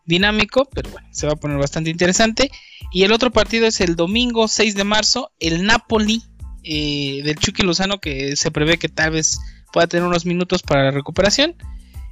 dinámico, 0.06 0.66
pero 0.66 0.90
bueno, 0.90 1.08
se 1.12 1.28
va 1.28 1.34
a 1.34 1.38
poner 1.38 1.58
bastante 1.58 1.90
interesante. 1.90 2.52
Y 2.92 3.04
el 3.04 3.12
otro 3.12 3.32
partido 3.32 3.68
es 3.68 3.82
el 3.82 3.96
domingo 3.96 4.48
6 4.48 4.76
de 4.76 4.84
marzo, 4.84 5.32
el 5.40 5.66
Napoli 5.66 6.24
del 6.64 7.36
Chucky 7.36 7.64
Lozano, 7.64 8.00
que 8.00 8.36
se 8.36 8.52
prevé 8.52 8.78
que 8.78 8.90
tal 8.90 9.12
vez 9.12 9.40
pueda 9.72 9.88
tener 9.88 10.06
unos 10.06 10.26
minutos 10.26 10.62
para 10.62 10.84
la 10.84 10.92
recuperación. 10.92 11.56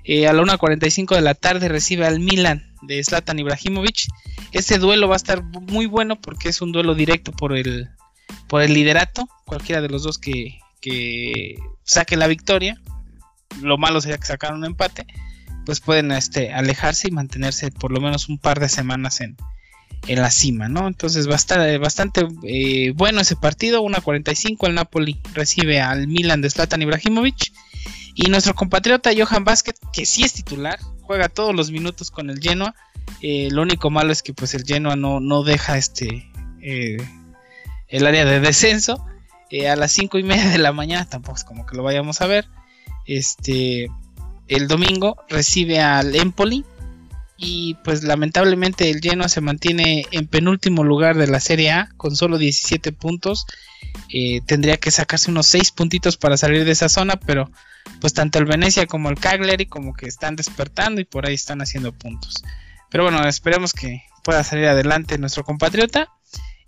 Eh, 0.08 0.26
a 0.26 0.32
la 0.32 0.42
1.45 0.42 1.16
de 1.16 1.22
la 1.22 1.36
tarde 1.36 1.68
recibe 1.68 2.06
al 2.06 2.22
Milan 2.22 2.74
de 2.82 3.04
Zlatan 3.04 3.40
Ibrahimovic. 3.40 4.08
Este 4.54 4.80
duelo 4.80 5.10
va 5.10 5.16
a 5.16 5.18
estar 5.18 5.44
muy 5.44 5.86
bueno 5.86 6.20
porque 6.20 6.48
es 6.48 6.62
un 6.62 6.72
duelo 6.72 6.96
directo 6.96 7.34
por 7.34 7.56
el, 7.56 7.90
por 8.48 8.62
el 8.62 8.74
liderato. 8.74 9.28
Cualquiera 9.46 9.82
de 9.82 9.90
los 9.90 10.04
dos 10.04 10.18
que, 10.18 10.60
que 10.80 11.58
saque 11.84 12.16
la 12.16 12.28
victoria. 12.28 12.82
Lo 13.62 13.78
malo 13.78 14.00
sería 14.00 14.18
que 14.18 14.26
sacaran 14.26 14.58
un 14.58 14.66
empate. 14.66 15.06
Pues 15.66 15.82
pueden 15.82 16.14
este, 16.14 16.54
alejarse 16.54 17.10
y 17.10 17.12
mantenerse 17.12 17.70
por 17.72 17.92
lo 17.92 18.00
menos 18.00 18.30
un 18.30 18.38
par 18.38 18.62
de 18.62 18.70
semanas 18.70 19.20
en, 19.20 19.36
en 20.08 20.22
la 20.22 20.32
cima, 20.32 20.70
¿no? 20.70 20.88
Entonces 20.88 21.28
va 21.28 21.34
a 21.34 21.36
estar 21.36 21.60
eh, 21.68 21.78
bastante 21.80 22.26
eh, 22.44 22.94
bueno 22.96 23.20
ese 23.20 23.36
partido. 23.36 23.84
1.45 23.84 24.68
el 24.68 24.76
Napoli 24.76 25.20
recibe 25.34 25.82
al 25.82 26.08
Milan 26.08 26.40
de 26.40 26.50
Zlatan 26.50 26.82
Ibrahimovic. 26.82 27.52
Y 28.20 28.32
nuestro 28.32 28.56
compatriota 28.56 29.12
Johan 29.16 29.44
Vázquez, 29.44 29.76
que 29.94 30.08
sí 30.08 30.24
es 30.24 30.34
titular, 30.34 30.80
juega 31.04 31.30
todos 31.30 31.54
los 31.54 31.70
minutos 31.70 32.10
con 32.10 32.32
el 32.32 32.40
Genoa. 32.40 32.74
Eh, 33.22 33.50
lo 33.52 33.62
único 33.62 33.92
malo 33.92 34.12
es 34.12 34.24
que 34.24 34.34
pues 34.34 34.56
el 34.56 34.64
Genoa 34.66 34.96
no, 34.96 35.20
no 35.20 35.44
deja 35.44 35.78
este 35.78 36.32
el 36.60 38.08
área 38.08 38.26
de 38.26 38.40
descenso. 38.40 39.06
a 39.70 39.76
las 39.76 39.92
5 39.92 40.18
y 40.18 40.24
media 40.24 40.50
de 40.50 40.58
la 40.58 40.74
mañana, 40.74 41.08
tampoco 41.08 41.38
es 41.38 41.44
como 41.44 41.68
que 41.68 41.78
lo 41.78 41.84
vayamos 41.84 42.20
a 42.22 42.26
ver. 42.26 42.50
Este 43.06 43.88
el 44.48 44.68
domingo 44.68 45.18
recibe 45.30 45.80
al 45.80 46.16
Empoli 46.16 46.66
y 47.38 47.76
pues 47.84 48.04
lamentablemente 48.04 48.90
el 48.90 49.00
Genoa 49.00 49.30
se 49.30 49.42
mantiene 49.42 50.06
en 50.12 50.28
penúltimo 50.28 50.84
lugar 50.84 51.18
de 51.18 51.28
la 51.28 51.40
Serie 51.40 51.72
A 51.72 51.90
con 51.96 52.16
solo 52.16 52.40
17 52.40 52.92
puntos. 52.92 53.46
Eh, 54.12 54.42
tendría 54.46 54.78
que 54.78 54.90
sacarse 54.90 55.30
unos 55.30 55.46
6 55.48 55.72
puntitos 55.72 56.18
para 56.18 56.36
salir 56.36 56.66
de 56.66 56.72
esa 56.72 56.90
zona, 56.90 57.20
pero 57.20 57.52
pues 58.02 58.14
tanto 58.14 58.40
el 58.40 58.46
Venecia 58.46 58.88
como 58.88 59.10
el 59.10 59.20
Cagliari 59.20 59.68
como 59.68 59.94
que 59.94 60.08
están 60.08 60.36
despertando 60.36 61.00
y 61.00 61.06
por 61.06 61.28
ahí 61.28 61.36
están 61.36 61.62
haciendo 61.62 61.94
puntos. 61.94 62.44
Pero 62.90 63.04
bueno, 63.04 63.26
esperemos 63.28 63.74
que 63.74 64.04
pueda 64.24 64.44
salir 64.44 64.66
adelante 64.66 65.18
nuestro 65.20 65.44
compatriota 65.44 66.10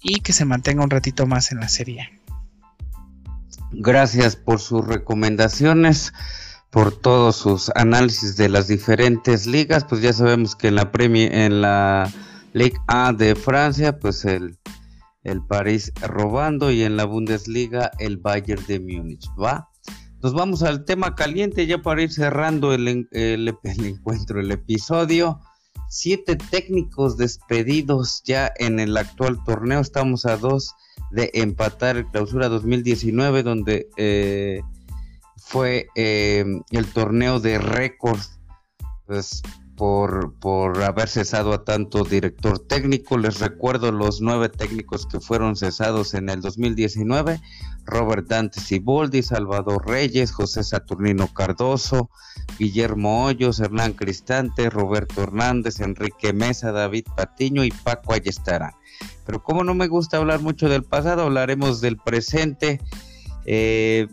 y 0.01 0.19
que 0.21 0.33
se 0.33 0.45
mantenga 0.45 0.83
un 0.83 0.91
ratito 0.91 1.25
más 1.25 1.51
en 1.51 1.59
la 1.59 1.67
Serie 1.67 2.01
A. 2.01 2.09
Gracias 3.71 4.35
por 4.35 4.59
sus 4.59 4.85
recomendaciones 4.85 6.13
por 6.69 6.95
todos 6.95 7.35
sus 7.35 7.71
análisis 7.75 8.37
de 8.37 8.49
las 8.49 8.67
diferentes 8.67 9.47
ligas, 9.47 9.85
pues 9.85 10.01
ya 10.01 10.13
sabemos 10.13 10.55
que 10.55 10.67
en 10.67 10.75
la 10.75 10.91
Premier, 10.91 11.33
en 11.33 11.61
la 11.61 12.11
Ligue 12.53 12.77
A 12.87 13.13
de 13.13 13.35
Francia, 13.35 13.99
pues 13.99 14.25
el, 14.25 14.57
el 15.23 15.45
París 15.45 15.91
robando 16.01 16.71
y 16.71 16.83
en 16.83 16.97
la 16.97 17.05
Bundesliga 17.05 17.91
el 17.99 18.17
Bayern 18.17 18.65
de 18.67 18.79
Múnich, 18.79 19.25
¿va? 19.41 19.69
Nos 20.21 20.33
vamos 20.33 20.63
al 20.63 20.83
tema 20.83 21.15
caliente 21.15 21.65
ya 21.65 21.81
para 21.81 22.01
ir 22.01 22.11
cerrando 22.11 22.73
el, 22.73 23.07
el, 23.11 23.55
encuentro, 23.83 24.39
el 24.41 24.51
episodio. 24.51 25.39
Siete 25.89 26.35
técnicos 26.35 27.17
despedidos 27.17 28.21
ya 28.25 28.51
en 28.57 28.79
el 28.79 28.95
actual 28.97 29.43
torneo. 29.43 29.79
Estamos 29.79 30.25
a 30.25 30.37
dos 30.37 30.75
de 31.11 31.31
empatar 31.33 31.97
el 31.97 32.05
clausura 32.05 32.49
2019 32.49 33.43
donde 33.43 33.87
eh, 33.97 34.61
fue 35.49 35.87
eh, 35.95 36.45
el 36.69 36.85
torneo 36.93 37.39
de 37.39 37.57
récords 37.57 38.39
pues, 39.07 39.41
por, 39.75 40.35
por 40.35 40.83
haber 40.83 41.09
cesado 41.09 41.53
a 41.53 41.63
tanto 41.63 42.03
director 42.03 42.59
técnico. 42.59 43.17
Les 43.17 43.39
recuerdo 43.39 43.91
los 43.91 44.21
nueve 44.21 44.49
técnicos 44.49 45.07
que 45.07 45.19
fueron 45.19 45.55
cesados 45.55 46.13
en 46.13 46.29
el 46.29 46.41
2019. 46.41 47.41
Robert 47.83 48.27
Dante 48.27 48.61
Ciboldi, 48.61 49.23
Salvador 49.23 49.87
Reyes, 49.87 50.31
José 50.31 50.63
Saturnino 50.63 51.33
Cardoso, 51.33 52.11
Guillermo 52.59 53.25
Hoyos, 53.25 53.59
Hernán 53.59 53.93
Cristante, 53.93 54.69
Roberto 54.69 55.23
Hernández, 55.23 55.79
Enrique 55.79 56.31
Mesa, 56.31 56.71
David 56.71 57.05
Patiño 57.17 57.63
y 57.63 57.71
Paco 57.71 58.13
Ayestarán. 58.13 58.73
Pero 59.25 59.41
como 59.41 59.63
no 59.63 59.73
me 59.73 59.87
gusta 59.87 60.17
hablar 60.17 60.41
mucho 60.41 60.69
del 60.69 60.83
pasado, 60.83 61.23
hablaremos 61.23 61.81
del 61.81 61.97
presente. 61.97 62.79
Eh, 63.47 64.07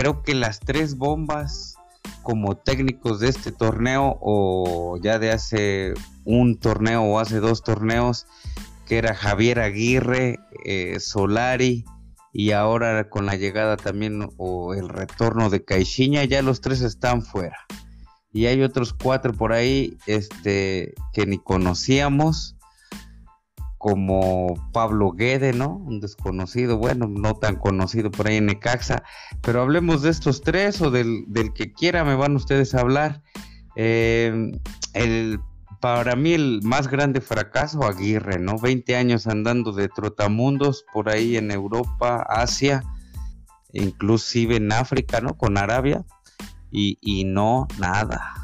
creo 0.00 0.22
que 0.22 0.34
las 0.34 0.60
tres 0.60 0.96
bombas 0.96 1.74
como 2.22 2.56
técnicos 2.56 3.20
de 3.20 3.28
este 3.28 3.52
torneo 3.52 4.16
o 4.22 4.96
ya 4.96 5.18
de 5.18 5.30
hace 5.30 5.92
un 6.24 6.58
torneo 6.58 7.02
o 7.02 7.18
hace 7.18 7.38
dos 7.38 7.62
torneos 7.62 8.26
que 8.86 8.96
era 8.96 9.14
Javier 9.14 9.60
Aguirre, 9.60 10.38
eh, 10.64 10.98
Solari 11.00 11.84
y 12.32 12.52
ahora 12.52 13.10
con 13.10 13.26
la 13.26 13.36
llegada 13.36 13.76
también 13.76 14.30
o 14.38 14.72
el 14.72 14.88
retorno 14.88 15.50
de 15.50 15.66
Caixinha 15.66 16.24
ya 16.24 16.40
los 16.40 16.62
tres 16.62 16.80
están 16.80 17.20
fuera. 17.20 17.58
Y 18.32 18.46
hay 18.46 18.62
otros 18.62 18.94
cuatro 18.94 19.34
por 19.34 19.52
ahí 19.52 19.98
este 20.06 20.94
que 21.12 21.26
ni 21.26 21.36
conocíamos 21.36 22.56
como 23.80 24.70
Pablo 24.74 25.12
Guede, 25.12 25.54
¿no? 25.54 25.76
Un 25.76 26.00
desconocido, 26.00 26.76
bueno, 26.76 27.06
no 27.08 27.36
tan 27.36 27.56
conocido 27.56 28.10
por 28.10 28.28
ahí 28.28 28.36
en 28.36 28.44
Necaxa, 28.44 29.02
pero 29.40 29.62
hablemos 29.62 30.02
de 30.02 30.10
estos 30.10 30.42
tres 30.42 30.82
o 30.82 30.90
del, 30.90 31.24
que 31.54 31.72
quiera, 31.72 32.04
me 32.04 32.14
van 32.14 32.36
ustedes 32.36 32.74
a 32.74 32.80
hablar. 32.80 33.22
Eh, 33.76 34.52
el, 34.92 35.40
para 35.80 36.14
mí 36.14 36.34
el 36.34 36.60
más 36.62 36.88
grande 36.88 37.22
fracaso, 37.22 37.82
Aguirre, 37.82 38.38
¿no? 38.38 38.58
20 38.58 38.96
años 38.96 39.26
andando 39.26 39.72
de 39.72 39.88
trotamundos 39.88 40.84
por 40.92 41.08
ahí 41.08 41.38
en 41.38 41.50
Europa, 41.50 42.22
Asia, 42.28 42.84
inclusive 43.72 44.56
en 44.56 44.72
África, 44.72 45.22
¿no? 45.22 45.38
Con 45.38 45.56
Arabia, 45.56 46.04
y, 46.70 46.98
y 47.00 47.24
no, 47.24 47.66
nada 47.78 48.34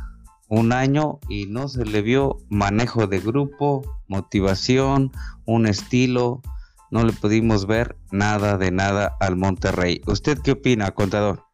un 0.49 0.73
año 0.73 1.19
y 1.29 1.47
no 1.47 1.69
se 1.69 1.85
le 1.85 2.03
vio 2.03 2.39
manejo 2.49 3.07
de 3.07 3.21
grupo, 3.21 3.83
motivación, 4.09 5.13
un 5.45 5.67
estilo, 5.67 6.43
no 6.91 7.05
le 7.05 7.13
pudimos 7.13 7.67
ver 7.67 7.97
nada 8.11 8.59
de 8.59 8.71
nada 8.71 9.17
al 9.21 9.37
Monterrey. 9.37 10.01
¿Usted 10.07 10.39
qué 10.39 10.53
opina, 10.53 10.91
contador? 10.93 11.45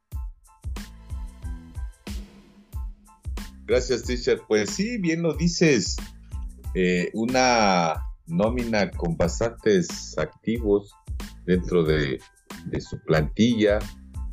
Gracias, 3.66 4.02
teacher. 4.04 4.42
Pues 4.46 4.70
sí, 4.70 4.98
bien 4.98 5.22
lo 5.22 5.34
dices. 5.34 5.96
Eh, 6.74 7.10
una 7.14 7.94
nómina 8.26 8.90
con 8.90 9.16
bastantes 9.16 10.16
activos 10.18 10.92
dentro 11.46 11.82
de, 11.82 12.18
su 12.80 12.98
plantilla, 13.04 13.78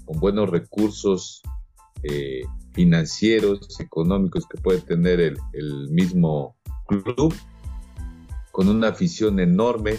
con 0.05 0.19
buenos 0.19 0.49
recursos 0.49 1.41
eh, 2.03 2.41
financieros, 2.73 3.79
económicos 3.79 4.45
que 4.47 4.61
puede 4.61 4.81
tener 4.81 5.19
el, 5.19 5.89
mismo 5.89 6.57
club, 6.87 7.33
con 8.59 8.67
una 8.67 8.89
afición 8.89 9.39
enorme, 9.39 9.93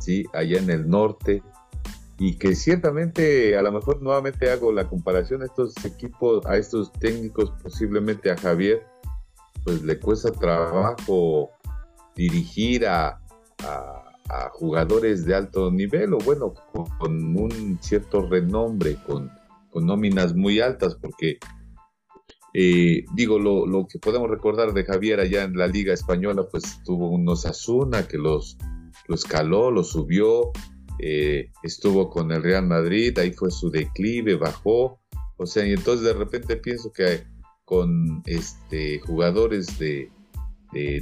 ¿sí? 0.00 0.24
allá 0.32 0.58
en 0.58 0.70
el 0.70 0.88
norte, 0.88 1.42
y 2.18 2.38
que 2.38 2.54
ciertamente, 2.54 3.54
a 3.54 3.60
lo 3.60 3.70
mejor 3.70 4.00
nuevamente 4.00 4.50
hago 4.50 4.72
la 4.72 4.88
comparación 4.88 5.42
a 5.42 5.44
estos 5.44 5.74
equipos, 5.84 6.46
a 6.46 6.56
estos 6.56 6.90
técnicos, 6.90 7.52
posiblemente 7.62 8.30
a 8.30 8.38
Javier, 8.38 8.82
pues 9.62 9.82
le 9.82 10.00
cuesta 10.00 10.32
trabajo 10.32 11.50
dirigir 12.16 12.86
a, 12.86 13.18
jugadores 14.52 15.26
de 15.26 15.34
alto 15.34 15.70
nivel 15.70 16.14
o 16.14 16.18
bueno, 16.24 16.54
con, 16.98 17.36
un 17.36 17.78
cierto 17.82 18.26
renombre, 18.26 18.96
con, 19.06 19.30
con 19.70 19.84
nóminas 19.84 20.34
muy 20.34 20.60
altas, 20.60 20.94
porque 20.94 21.38
eh, 22.54 23.04
digo, 23.14 23.38
lo, 23.38 23.86
que 23.86 23.98
podemos 23.98 24.28
recordar 24.28 24.74
de 24.74 24.84
Javier 24.84 25.20
allá 25.20 25.44
en 25.44 25.56
la 25.56 25.66
Liga 25.66 25.94
Española, 25.94 26.46
pues 26.50 26.82
tuvo 26.84 27.10
unos 27.10 27.46
Asuna 27.46 28.06
que 28.06 28.18
los, 28.18 28.58
los 29.08 29.24
caló, 29.24 29.70
los 29.70 29.90
subió, 29.90 30.52
eh, 30.98 31.50
estuvo 31.62 32.10
con 32.10 32.30
el 32.30 32.42
Real 32.42 32.66
Madrid, 32.66 33.18
ahí 33.18 33.32
fue 33.32 33.50
su 33.50 33.70
declive, 33.70 34.36
bajó, 34.36 35.00
o 35.36 35.46
sea, 35.46 35.66
y 35.66 35.72
entonces 35.72 36.04
de 36.04 36.12
repente 36.12 36.56
pienso 36.56 36.92
que 36.92 37.24
con 37.64 38.22
este 38.26 39.00
jugadores 39.00 39.78
de, 39.78 40.10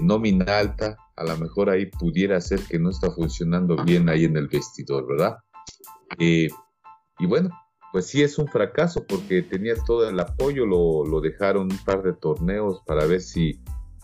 nómina 0.00 0.58
alta, 0.58 0.96
a 1.16 1.24
lo 1.24 1.36
mejor 1.36 1.70
ahí 1.70 1.86
pudiera 1.86 2.40
ser 2.40 2.60
que 2.60 2.78
no 2.78 2.90
está 2.90 3.10
funcionando 3.12 3.76
bien 3.84 4.08
ahí 4.08 4.24
en 4.24 4.36
el 4.36 4.48
vestidor, 4.48 5.06
¿verdad? 5.06 5.36
Eh, 6.18 6.48
y 7.18 7.26
bueno, 7.26 7.50
pues 7.92 8.06
sí 8.06 8.22
es 8.22 8.38
un 8.38 8.46
fracaso 8.46 9.04
porque 9.04 9.42
tenía 9.42 9.74
todo 9.86 10.08
el 10.08 10.18
apoyo, 10.20 10.66
lo, 10.66 11.20
dejaron 11.20 11.72
un 11.72 11.78
par 11.78 12.02
de 12.02 12.12
torneos 12.12 12.82
para 12.86 13.04
ver 13.06 13.20
si 13.20 13.60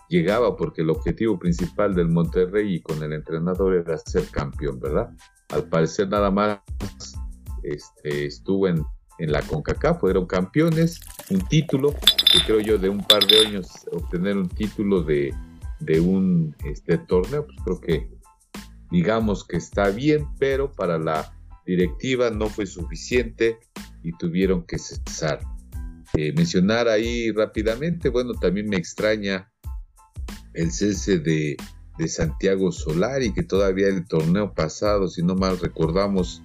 llegaba, 0.09 0.55
porque 0.55 0.81
el 0.81 0.89
objetivo 0.89 1.39
principal 1.39 1.95
del 1.95 2.09
Monterrey 2.09 2.75
y 2.75 2.81
con 2.81 3.01
el 3.03 3.13
entrenador 3.13 3.75
era 3.75 3.97
ser 3.97 4.25
campeón, 4.27 4.79
¿verdad? 4.79 5.09
Al 5.49 5.67
parecer 5.69 6.09
nada 6.09 6.31
más 6.31 6.59
este, 7.63 8.25
estuvo 8.25 8.67
en, 8.67 8.83
en 9.19 9.31
la 9.31 9.41
CONCACAF, 9.41 9.99
fueron 9.99 10.25
campeones, 10.25 10.99
un 11.29 11.39
título, 11.47 11.93
que 11.93 12.39
creo 12.45 12.59
yo 12.59 12.77
de 12.77 12.89
un 12.89 13.05
par 13.05 13.25
de 13.25 13.45
años 13.45 13.69
obtener 13.91 14.37
un 14.37 14.49
título 14.49 15.01
de, 15.01 15.33
de 15.79 15.99
un 15.99 16.55
este, 16.65 16.97
torneo, 16.97 17.45
pues 17.45 17.57
creo 17.63 17.81
que 17.81 18.17
digamos 18.91 19.45
que 19.45 19.57
está 19.57 19.89
bien, 19.89 20.27
pero 20.39 20.71
para 20.71 20.97
la 20.97 21.36
directiva 21.67 22.31
no 22.31 22.47
fue 22.47 22.65
suficiente 22.65 23.59
y 24.01 24.13
tuvieron 24.13 24.65
que 24.65 24.79
cesar. 24.79 25.41
Eh, 26.13 26.31
mencionar 26.31 26.87
ahí 26.87 27.31
rápidamente, 27.31 28.09
bueno, 28.09 28.33
también 28.33 28.69
me 28.69 28.77
extraña 28.77 29.51
el 30.53 30.71
cese 30.71 31.19
de, 31.19 31.57
de 31.97 32.07
Santiago 32.07 32.71
Solari, 32.71 33.33
que 33.33 33.43
todavía 33.43 33.89
el 33.89 34.07
torneo 34.07 34.53
pasado, 34.53 35.09
si 35.09 35.21
no 35.21 35.35
mal 35.35 35.59
recordamos, 35.59 36.41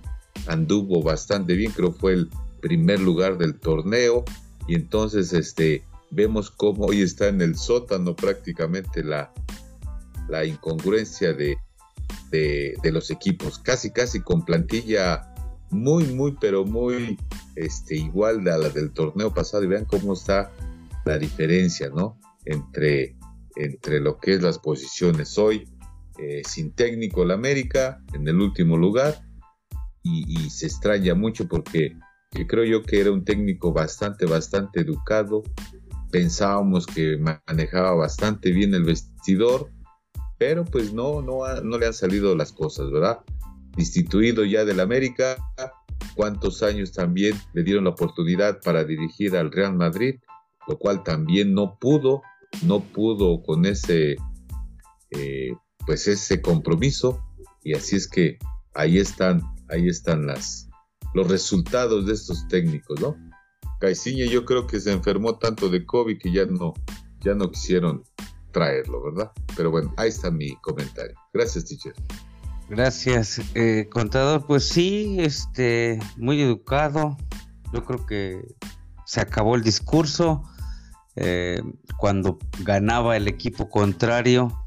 anduvo 0.48 1.02
bastante 1.02 1.54
bien, 1.54 1.70
creo 1.70 1.92
fue 1.92 2.14
el 2.14 2.28
primer 2.60 3.00
lugar 3.00 3.38
del 3.38 3.58
torneo, 3.58 4.24
y 4.66 4.74
entonces 4.74 5.32
este, 5.32 5.84
vemos 6.10 6.50
cómo 6.50 6.86
hoy 6.86 7.02
está 7.02 7.28
en 7.28 7.40
el 7.40 7.56
sótano 7.56 8.16
prácticamente 8.16 9.04
la, 9.04 9.32
la 10.28 10.44
incongruencia 10.44 11.32
de, 11.32 11.56
de, 12.30 12.76
los 12.92 13.10
equipos, 13.10 13.58
casi 13.58 13.90
casi 13.90 14.20
con 14.20 14.44
plantilla 14.44 15.28
muy, 15.70 16.04
muy, 16.04 16.36
pero 16.40 16.64
muy 16.64 17.18
este, 17.56 17.96
igual 17.96 18.46
a 18.48 18.58
la 18.58 18.68
del 18.68 18.92
torneo 18.92 19.32
pasado. 19.32 19.64
Y 19.64 19.68
vean 19.68 19.84
cómo 19.84 20.12
está 20.14 20.50
la 21.04 21.18
diferencia, 21.18 21.90
¿no? 21.90 22.18
Entre, 22.44 23.16
entre 23.56 24.00
lo 24.00 24.18
que 24.18 24.34
es 24.34 24.42
las 24.42 24.58
posiciones 24.58 25.38
hoy, 25.38 25.68
eh, 26.18 26.42
sin 26.46 26.72
técnico 26.72 27.24
la 27.24 27.34
América 27.34 28.02
en 28.12 28.26
el 28.28 28.40
último 28.40 28.76
lugar. 28.76 29.22
Y, 30.04 30.50
se 30.50 30.66
extraña 30.66 31.14
mucho 31.14 31.46
porque 31.46 31.96
creo 32.48 32.64
yo 32.64 32.82
que 32.82 33.00
era 33.00 33.12
un 33.12 33.24
técnico 33.24 33.72
bastante, 33.72 34.26
bastante 34.26 34.80
educado, 34.80 35.44
pensábamos 36.10 36.86
que 36.86 37.18
manejaba 37.18 37.94
bastante 37.94 38.50
bien 38.50 38.74
el 38.74 38.82
vestidor, 38.84 39.70
pero 40.42 40.64
pues 40.64 40.92
no, 40.92 41.22
no, 41.22 41.44
no 41.62 41.78
le 41.78 41.86
han 41.86 41.94
salido 41.94 42.34
las 42.34 42.50
cosas, 42.50 42.90
¿verdad? 42.90 43.20
Instituido 43.76 44.44
ya 44.44 44.64
del 44.64 44.80
América, 44.80 45.36
cuántos 46.16 46.64
años 46.64 46.90
también 46.90 47.40
le 47.54 47.62
dieron 47.62 47.84
la 47.84 47.90
oportunidad 47.90 48.60
para 48.60 48.82
dirigir 48.82 49.36
al 49.36 49.52
Real 49.52 49.76
Madrid, 49.76 50.16
lo 50.66 50.80
cual 50.80 51.04
también 51.04 51.54
no 51.54 51.78
pudo, 51.78 52.22
no 52.64 52.80
pudo 52.80 53.40
con 53.44 53.66
ese, 53.66 54.16
eh, 55.12 55.52
pues 55.86 56.08
ese 56.08 56.42
compromiso, 56.42 57.24
y 57.62 57.74
así 57.74 57.94
es 57.94 58.08
que 58.08 58.40
ahí 58.74 58.98
están, 58.98 59.42
ahí 59.68 59.86
están 59.86 60.26
las, 60.26 60.68
los 61.14 61.28
resultados 61.28 62.04
de 62.04 62.14
estos 62.14 62.48
técnicos, 62.48 63.00
¿no? 63.00 63.14
Caiciña 63.78 64.24
yo 64.24 64.44
creo 64.44 64.66
que 64.66 64.80
se 64.80 64.90
enfermó 64.90 65.38
tanto 65.38 65.68
de 65.68 65.86
COVID 65.86 66.18
que 66.18 66.32
ya 66.32 66.46
no, 66.46 66.74
ya 67.20 67.34
no 67.34 67.48
quisieron 67.48 68.02
traerlo, 68.52 69.02
¿verdad? 69.02 69.32
Pero 69.56 69.70
bueno, 69.70 69.92
ahí 69.96 70.08
está 70.08 70.30
mi 70.30 70.54
comentario. 70.56 71.16
Gracias, 71.32 71.64
teacher. 71.64 71.94
Gracias, 72.68 73.40
eh, 73.54 73.88
contador. 73.90 74.46
Pues 74.46 74.68
sí, 74.68 75.16
este, 75.18 75.98
muy 76.16 76.40
educado. 76.40 77.16
Yo 77.72 77.84
creo 77.84 78.06
que 78.06 78.54
se 79.04 79.20
acabó 79.20 79.56
el 79.56 79.62
discurso. 79.62 80.42
Eh, 81.16 81.60
cuando 81.98 82.38
ganaba 82.60 83.16
el 83.16 83.28
equipo 83.28 83.68
contrario, 83.68 84.58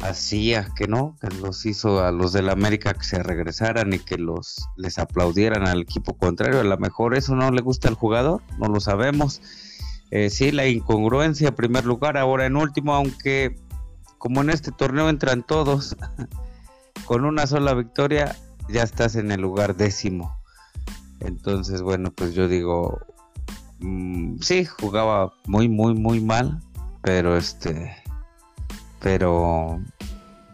hacía 0.00 0.68
que 0.76 0.86
no, 0.86 1.16
que 1.20 1.28
los 1.40 1.66
hizo 1.66 2.04
a 2.04 2.12
los 2.12 2.32
del 2.32 2.50
América 2.50 2.94
que 2.94 3.02
se 3.04 3.22
regresaran 3.22 3.92
y 3.92 3.98
que 3.98 4.16
los 4.16 4.68
les 4.76 4.98
aplaudieran 4.98 5.66
al 5.66 5.80
equipo 5.80 6.16
contrario. 6.16 6.60
A 6.60 6.64
lo 6.64 6.78
mejor 6.78 7.16
eso 7.16 7.34
no 7.34 7.50
le 7.50 7.62
gusta 7.62 7.88
al 7.88 7.94
jugador, 7.94 8.42
no 8.58 8.68
lo 8.68 8.80
sabemos 8.80 9.40
eh, 10.10 10.30
sí, 10.30 10.52
la 10.52 10.66
incongruencia 10.66 11.48
en 11.48 11.54
primer 11.54 11.84
lugar, 11.84 12.16
ahora 12.16 12.46
en 12.46 12.56
último, 12.56 12.94
aunque 12.94 13.56
como 14.18 14.40
en 14.40 14.50
este 14.50 14.72
torneo 14.72 15.08
entran 15.08 15.42
todos, 15.42 15.96
con 17.04 17.24
una 17.24 17.46
sola 17.46 17.74
victoria 17.74 18.36
ya 18.68 18.82
estás 18.82 19.16
en 19.16 19.30
el 19.30 19.40
lugar 19.40 19.76
décimo. 19.76 20.38
Entonces, 21.20 21.82
bueno, 21.82 22.12
pues 22.12 22.34
yo 22.34 22.48
digo, 22.48 22.98
mm, 23.80 24.40
sí, 24.40 24.64
jugaba 24.64 25.32
muy, 25.46 25.68
muy, 25.68 25.94
muy 25.94 26.20
mal, 26.20 26.60
pero 27.02 27.36
este, 27.36 27.96
pero 29.00 29.80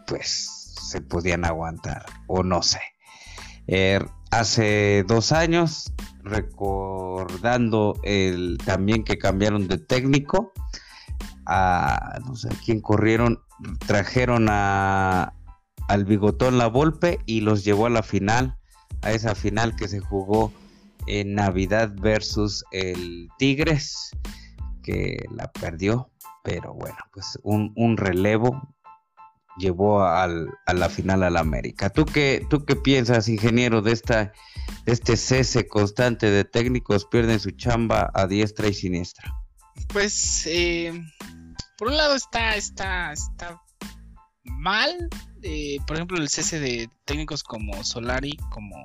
pues 0.06 0.74
se 0.80 1.00
podían 1.00 1.44
aguantar, 1.44 2.04
o 2.26 2.42
no 2.42 2.62
sé. 2.62 2.80
Er, 3.66 4.08
hace 4.30 5.04
dos 5.06 5.32
años 5.32 5.92
recordando 6.24 8.00
el 8.02 8.58
también 8.64 9.04
que 9.04 9.18
cambiaron 9.18 9.68
de 9.68 9.78
técnico 9.78 10.52
a 11.46 12.18
no 12.26 12.34
sé 12.34 12.48
quién 12.64 12.80
corrieron 12.80 13.40
trajeron 13.86 14.48
a 14.48 15.34
al 15.88 16.04
bigotón 16.06 16.56
la 16.56 16.66
Volpe 16.66 17.18
y 17.26 17.42
los 17.42 17.62
llevó 17.62 17.86
a 17.86 17.90
la 17.90 18.02
final 18.02 18.56
a 19.02 19.12
esa 19.12 19.34
final 19.34 19.76
que 19.76 19.86
se 19.86 20.00
jugó 20.00 20.50
en 21.06 21.34
Navidad 21.34 21.94
versus 22.00 22.64
el 22.72 23.28
Tigres 23.38 24.10
que 24.82 25.26
la 25.30 25.52
perdió 25.52 26.10
pero 26.42 26.72
bueno 26.72 26.98
pues 27.12 27.38
un, 27.42 27.72
un 27.76 27.98
relevo 27.98 28.73
llevó 29.56 30.02
a 30.02 30.26
la 30.26 30.88
final 30.88 31.22
al 31.22 31.36
América. 31.36 31.90
¿Tú 31.90 32.04
qué, 32.04 32.46
¿Tú 32.48 32.64
qué 32.64 32.76
piensas, 32.76 33.28
ingeniero, 33.28 33.82
de, 33.82 33.92
esta, 33.92 34.32
este 34.86 35.16
cese 35.16 35.68
constante 35.68 36.30
de 36.30 36.44
técnicos 36.44 37.06
pierden 37.06 37.40
su 37.40 37.50
chamba 37.52 38.10
a 38.14 38.26
diestra 38.26 38.68
y 38.68 38.74
siniestra? 38.74 39.32
Pues, 39.88 40.46
eh, 40.46 40.92
por 41.78 41.88
un 41.88 41.96
lado 41.96 42.14
está, 42.14 42.56
está, 42.56 43.12
está 43.12 43.60
mal, 44.44 45.08
eh, 45.42 45.78
por 45.86 45.96
ejemplo, 45.96 46.18
el 46.18 46.28
cese 46.28 46.60
de 46.60 46.88
técnicos 47.04 47.42
como 47.42 47.82
Solari, 47.84 48.36
como... 48.50 48.76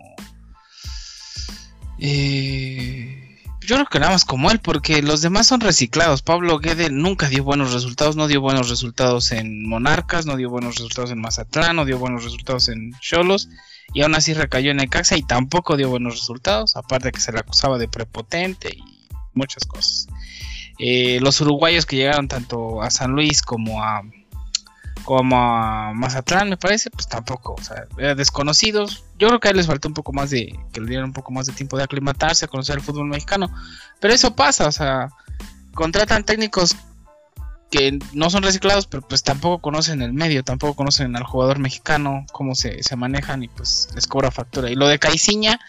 Eh, 2.02 3.29
yo 3.70 3.76
creo 3.76 3.88
que 3.88 4.00
nada 4.00 4.14
más 4.14 4.26
como 4.26 4.50
él, 4.50 4.58
porque 4.58 5.04
los 5.04 5.22
demás 5.22 5.46
son 5.46 5.62
reciclados. 5.62 6.24
Pablo 6.24 6.58
Guede 6.58 6.90
nunca 6.90 7.30
dio 7.30 7.44
buenos 7.44 7.72
resultados, 7.72 8.16
no 8.16 8.28
dio 8.28 8.42
buenos 8.42 8.68
resultados 8.68 9.32
en 9.32 9.70
Monarcas, 9.70 10.26
no 10.26 10.38
dio 10.38 10.50
buenos 10.50 10.78
resultados 10.78 11.12
en 11.12 11.22
Mazatlán, 11.22 11.76
no 11.76 11.86
dio 11.86 12.00
buenos 12.00 12.24
resultados 12.24 12.68
en 12.70 12.94
Cholos, 13.00 13.48
y 13.94 14.02
aún 14.02 14.16
así 14.16 14.34
recayó 14.34 14.72
en 14.72 14.80
Ecaxa 14.80 15.18
y 15.18 15.22
tampoco 15.22 15.78
dio 15.78 15.88
buenos 15.88 16.16
resultados, 16.16 16.76
aparte 16.78 17.12
que 17.12 17.20
se 17.20 17.32
le 17.32 17.42
acusaba 17.42 17.78
de 17.78 17.88
prepotente 17.88 18.70
y 18.76 18.84
muchas 19.36 19.66
cosas. 19.66 20.08
Eh, 20.80 21.20
los 21.22 21.40
uruguayos 21.40 21.86
que 21.86 21.98
llegaron 21.98 22.28
tanto 22.28 22.82
a 22.82 22.90
San 22.90 23.12
Luis 23.12 23.44
como 23.44 23.84
a 23.84 24.02
como 25.04 25.38
a 25.38 25.94
Mazatlán, 25.94 26.50
me 26.50 26.58
parece, 26.58 26.90
pues 26.90 27.08
tampoco, 27.08 27.54
o 27.54 27.64
sea, 27.64 27.86
eran 28.00 28.18
desconocidos. 28.18 29.04
Yo 29.20 29.28
creo 29.28 29.40
que 29.40 29.50
a 29.50 29.52
él 29.52 29.58
les 29.58 29.68
faltó 29.68 29.90
un 29.90 29.94
poco 29.94 30.14
más 30.14 30.30
de, 30.30 30.58
que 30.72 30.80
le 30.80 30.88
dieran 30.88 31.06
un 31.06 31.14
poco 31.14 31.32
más 31.32 31.46
de 31.46 31.54
tiempo 31.54 31.78
de 31.78 31.84
aclimatarse, 31.84 32.46
a 32.46 32.48
conocer 32.48 32.78
el 32.78 32.82
fútbol 32.82 33.08
mexicano. 33.08 33.54
Pero 34.00 34.14
eso 34.14 34.34
pasa, 34.34 34.68
o 34.68 34.72
sea, 34.72 35.10
contratan 35.74 36.24
técnicos 36.24 36.76
que 37.70 38.00
no 38.14 38.30
son 38.30 38.44
reciclados, 38.44 38.88
pero 38.88 39.08
pues 39.08 39.22
tampoco 39.24 39.62
conocen 39.62 40.02
el 40.02 40.14
medio, 40.14 40.44
tampoco 40.44 40.76
conocen 40.76 41.16
al 41.16 41.24
jugador 41.24 41.60
mexicano, 41.60 42.26
cómo 42.32 42.56
se, 42.56 42.82
se 42.82 42.96
manejan 42.96 43.44
y 43.44 43.48
pues 43.48 43.90
les 43.94 44.08
cobra 44.08 44.32
factura. 44.32 44.72
Y 44.72 44.76
lo 44.76 44.88
de 44.88 45.00
Caiciña, 45.00 45.60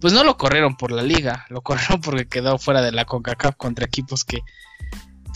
pues 0.00 0.12
no 0.12 0.24
lo 0.24 0.36
corrieron 0.36 0.76
por 0.76 0.92
la 0.92 1.02
liga, 1.02 1.46
lo 1.48 1.60
corrieron 1.62 2.00
porque 2.00 2.26
quedó 2.26 2.58
fuera 2.58 2.82
de 2.82 2.92
la 2.92 3.04
CONCACAF 3.04 3.56
contra 3.56 3.86
equipos 3.86 4.24
que 4.24 4.40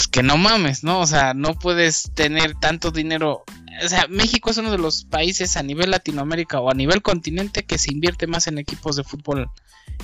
pues 0.01 0.09
que 0.09 0.23
no 0.23 0.39
mames, 0.39 0.83
¿no? 0.83 1.01
O 1.01 1.07
sea, 1.07 1.35
no 1.35 1.59
puedes 1.59 2.11
tener 2.15 2.55
tanto 2.55 2.91
dinero. 2.91 3.45
O 3.85 3.89
sea, 3.89 4.07
México 4.09 4.49
es 4.49 4.57
uno 4.57 4.71
de 4.71 4.79
los 4.79 5.05
países 5.05 5.59
a 5.59 5.63
nivel 5.63 5.91
Latinoamérica 5.91 6.59
o 6.59 6.71
a 6.71 6.75
nivel 6.75 7.03
continente 7.03 7.65
que 7.65 7.77
se 7.77 7.93
invierte 7.93 8.27
más 8.27 8.47
en 8.47 8.57
equipos 8.57 8.97
de 8.97 9.05
fútbol. 9.05 9.51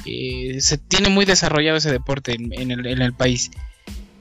Eh, 0.05 0.61
se 0.61 0.77
tiene 0.77 1.09
muy 1.09 1.25
desarrollado 1.25 1.79
ese 1.79 1.91
deporte 1.91 2.35
en, 2.35 2.71
el, 2.71 3.15
país. 3.15 3.51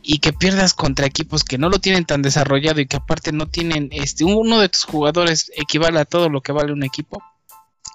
Y 0.01 0.19
que 0.19 0.31
pierdas 0.31 0.73
contra 0.73 1.07
equipos 1.07 1.43
que 1.43 1.57
no 1.57 1.67
lo 1.67 1.79
tienen 1.79 2.05
tan 2.05 2.21
desarrollado 2.21 2.79
y 2.79 2.85
que 2.85 2.95
aparte 2.95 3.33
no 3.33 3.47
tienen, 3.47 3.89
este, 3.91 4.23
uno 4.23 4.61
de 4.61 4.69
tus 4.69 4.85
jugadores 4.85 5.51
equivale 5.57 5.99
a 5.99 6.05
todo 6.05 6.29
lo 6.29 6.39
que 6.39 6.53
vale 6.53 6.71
un 6.71 6.83
equipo. 6.83 7.21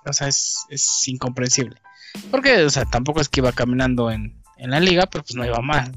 O 0.04 0.12
sea, 0.12 0.28
es, 0.28 0.66
es 0.68 1.08
incomprensible. 1.08 1.80
Porque, 2.30 2.62
o 2.62 2.68
sea, 2.68 2.84
tampoco 2.84 3.22
es 3.22 3.30
que 3.30 3.40
iba 3.40 3.52
caminando 3.52 4.10
en, 4.10 4.39
en 4.60 4.70
la 4.70 4.80
liga, 4.80 5.06
pero 5.06 5.24
pues 5.24 5.34
no 5.34 5.44
iba 5.44 5.60
mal. 5.60 5.92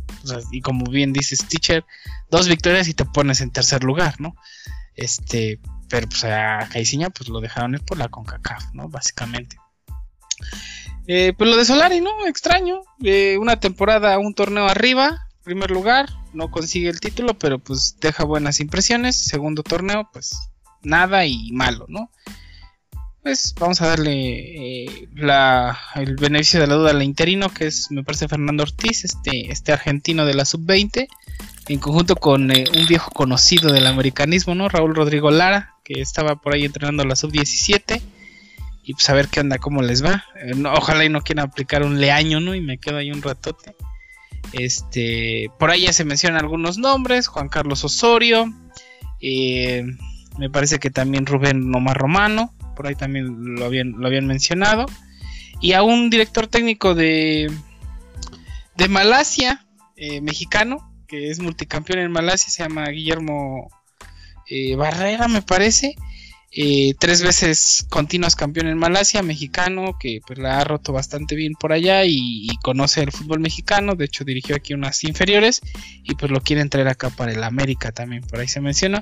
y 0.52 0.62
como 0.62 0.86
bien 0.86 1.14
dices, 1.14 1.46
teacher, 1.48 1.86
dos 2.32 2.48
victorias 2.48 2.88
y 2.88 2.94
te 2.94 3.06
pones 3.06 3.42
en 3.42 3.52
tercer 3.52 3.84
lugar, 3.84 4.20
¿no? 4.20 4.36
Este, 4.96 5.60
pero 5.90 6.08
pues 6.08 6.24
a 6.24 6.68
Caiciña 6.72 7.10
pues 7.10 7.30
lo 7.30 7.42
dejaron 7.42 7.74
ir 7.74 7.82
por 7.82 7.98
la 7.98 8.08
CONCACAF, 8.08 8.74
¿no? 8.74 8.90
Básicamente. 8.90 9.58
Eh, 11.08 11.34
pues 11.38 11.50
lo 11.50 11.58
de 11.58 11.66
Solari, 11.66 12.00
¿no? 12.00 12.26
Extraño. 12.26 12.82
Eh, 13.04 13.38
una 13.38 13.60
temporada, 13.60 14.18
un 14.18 14.34
torneo 14.34 14.66
arriba, 14.68 15.28
primer 15.44 15.70
lugar, 15.70 16.10
no 16.34 16.50
consigue 16.50 16.90
el 16.90 17.02
título, 17.02 17.38
pero 17.38 17.60
pues 17.60 17.98
deja 18.00 18.24
buenas 18.24 18.60
impresiones. 18.62 19.18
Segundo 19.18 19.64
torneo, 19.64 20.10
pues 20.14 20.38
nada 20.82 21.26
y 21.26 21.52
malo, 21.52 21.86
¿no? 21.90 22.10
Pues 23.24 23.56
vamos 23.58 23.82
a 23.82 23.88
darle 23.88 24.12
eh, 24.12 25.08
el 25.96 26.16
beneficio 26.18 26.60
de 26.60 26.68
la 26.68 26.76
duda 26.76 26.92
al 26.92 27.02
interino, 27.02 27.50
que 27.50 27.68
es, 27.68 27.90
me 27.90 28.04
parece, 28.04 28.28
Fernando 28.28 28.64
Ortiz, 28.64 29.06
este, 29.06 29.50
este 29.50 29.72
argentino 29.72 30.26
de 30.26 30.34
la 30.34 30.44
sub-20, 30.44 31.08
en 31.70 31.80
conjunto 31.80 32.18
con 32.18 32.52
eh, 32.52 32.66
un 32.78 32.86
viejo 32.86 33.12
conocido 33.12 33.72
del 33.72 33.88
americanismo, 33.88 34.56
¿no? 34.56 34.68
Raúl 34.68 34.94
Rodrigo 34.94 35.32
Lara, 35.32 35.76
que 35.86 36.02
estaba 36.02 36.36
por 36.36 36.54
ahí 36.54 36.66
entrenando 36.66 37.06
la 37.06 37.16
sub-17. 37.16 38.02
Y 38.86 38.94
pues 38.94 39.10
a 39.10 39.14
ver 39.14 39.30
qué 39.30 39.40
onda, 39.40 39.58
cómo 39.58 39.82
les 39.82 40.04
va. 40.04 40.26
Eh, 40.36 40.52
ojalá 40.76 41.06
y 41.06 41.10
no 41.10 41.22
quieran 41.22 41.48
aplicar 41.48 41.84
un 41.84 42.02
leaño, 42.02 42.42
¿no? 42.42 42.54
Y 42.54 42.60
me 42.60 42.78
quedo 42.78 42.98
ahí 42.98 43.10
un 43.10 43.22
ratote. 43.22 43.74
Este, 44.52 45.50
por 45.58 45.72
ahí 45.72 45.84
ya 45.84 45.94
se 45.94 46.04
mencionan 46.04 46.42
algunos 46.42 46.78
nombres, 46.78 47.28
Juan 47.28 47.48
Carlos 47.48 47.86
Osorio, 47.86 48.54
me 49.22 50.50
parece 50.52 50.80
que 50.80 50.90
también 50.90 51.26
Rubén 51.26 51.74
Omar 51.74 51.98
Romano, 51.98 52.54
por 52.76 52.88
ahí 52.88 52.96
también 52.96 53.56
lo 53.56 53.66
habían, 53.66 53.92
lo 53.92 54.08
habían 54.08 54.28
mencionado. 54.28 54.86
Y 55.62 55.74
a 55.74 55.84
un 55.84 56.10
director 56.10 56.48
técnico 56.48 56.96
de, 56.96 57.52
de 58.76 58.88
Malasia, 58.88 59.66
eh, 59.96 60.22
mexicano, 60.22 60.92
que 61.08 61.30
es 61.30 61.40
multicampeón 61.40 62.00
en 62.00 62.12
Malasia, 62.12 62.50
se 62.50 62.64
llama 62.64 62.86
Guillermo 62.90 63.70
eh, 64.50 64.76
Barrera, 64.76 65.28
me 65.28 65.42
parece. 65.42 65.96
Eh, 66.56 66.94
tres 67.00 67.24
veces 67.24 67.84
continuos 67.90 68.36
campeón 68.36 68.68
en 68.68 68.78
Malasia, 68.78 69.24
mexicano, 69.24 69.98
que 70.00 70.22
pues 70.26 70.38
la 70.38 70.60
ha 70.60 70.64
roto 70.64 70.94
bastante 70.94 71.36
bien 71.36 71.54
por 71.54 71.74
allá 71.74 72.06
y, 72.06 72.48
conoce 72.62 73.02
el 73.02 73.12
fútbol 73.12 73.40
mexicano, 73.40 73.96
de 73.96 74.06
hecho 74.06 74.24
dirigió 74.24 74.56
aquí 74.56 74.74
unas 74.74 75.04
inferiores 75.04 75.62
y 76.04 76.16
pues 76.16 76.32
lo 76.32 76.40
quieren 76.42 76.70
traer 76.70 76.88
acá 76.88 77.10
para 77.10 77.34
el 77.34 77.44
América 77.44 77.92
también, 77.92 78.22
por 78.22 78.40
ahí 78.40 78.48
se 78.48 78.62
mencionó. 78.62 79.02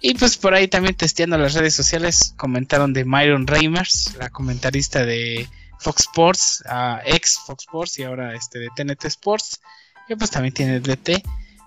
Y 0.00 0.14
pues 0.14 0.36
por 0.36 0.54
ahí 0.54 0.68
también 0.68 0.94
testeando 0.94 1.36
las 1.36 1.54
redes 1.54 1.74
sociales 1.74 2.34
comentaron 2.36 2.92
de 2.92 3.04
Myron 3.04 3.46
Reimers, 3.46 4.14
la 4.18 4.30
comentarista 4.30 5.04
de 5.04 5.48
Fox 5.80 6.02
Sports, 6.02 6.64
ex 7.04 7.38
Fox 7.44 7.64
Sports 7.64 7.98
y 7.98 8.04
ahora 8.04 8.34
este 8.34 8.60
de 8.60 8.68
TNT 8.74 9.04
Sports, 9.06 9.60
que 10.06 10.16
pues 10.16 10.30
también 10.30 10.54
tiene 10.54 10.80
DT. 10.80 11.22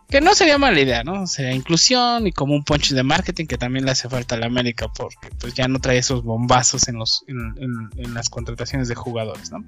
Que 0.10 0.22
no 0.22 0.36
sería 0.36 0.58
mala 0.58 0.80
idea, 0.80 1.04
¿no? 1.04 1.26
Sea, 1.28 1.52
inclusión 1.52 2.28
y 2.28 2.32
como 2.32 2.54
un 2.54 2.64
punch 2.64 2.92
de 2.92 3.04
marketing 3.04 3.46
que 3.48 3.58
también 3.58 3.86
le 3.86 3.92
hace 3.92 4.08
falta 4.08 4.36
a 4.36 4.38
la 4.38 4.46
América 4.46 4.88
porque 4.96 5.30
pues 5.40 5.54
ya 5.54 5.68
no 5.68 5.80
trae 5.80 5.98
esos 5.98 6.24
bombazos 6.24 6.88
en, 6.88 6.96
los, 6.98 7.24
en, 7.28 8.14
las 8.14 8.30
contrataciones 8.30 8.88
de 8.88 8.96
jugadores, 8.96 9.52
¿no? 9.52 9.66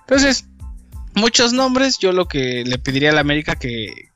Entonces, 0.00 0.46
muchos 1.14 1.52
nombres, 1.52 1.98
yo 1.98 2.12
lo 2.12 2.26
que 2.28 2.64
le 2.64 2.78
pediría 2.78 3.10
a 3.10 3.14
la 3.14 3.20
América 3.20 3.56
que 3.56 4.10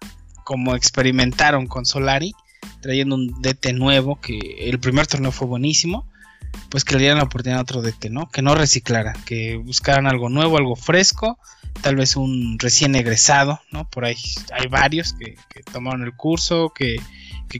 como 0.44 0.74
experimentaron 0.74 1.66
con 1.66 1.84
Solari, 1.84 2.32
trayendo 2.80 3.14
un 3.16 3.40
DT 3.42 3.72
nuevo, 3.72 4.20
que 4.20 4.38
el 4.58 4.78
primer 4.78 5.06
torneo 5.06 5.32
fue 5.32 5.46
buenísimo, 5.46 6.09
pues 6.70 6.84
que 6.84 6.94
le 6.94 7.00
dieran 7.00 7.18
la 7.18 7.24
oportunidad 7.24 7.58
a 7.58 7.62
otro 7.62 7.82
DT, 7.82 8.10
¿no? 8.10 8.28
Que 8.28 8.42
no 8.42 8.54
reciclara, 8.54 9.12
que 9.24 9.56
buscaran 9.56 10.06
algo 10.06 10.28
nuevo, 10.28 10.56
algo 10.56 10.76
fresco, 10.76 11.38
tal 11.82 11.96
vez 11.96 12.16
un 12.16 12.58
recién 12.58 12.94
egresado, 12.94 13.60
¿no? 13.72 13.88
Por 13.90 14.04
ahí 14.04 14.16
hay 14.52 14.68
varios 14.68 15.14
que, 15.14 15.36
tomaron 15.72 16.02
el 16.02 16.14
curso, 16.14 16.72
que, 16.74 17.00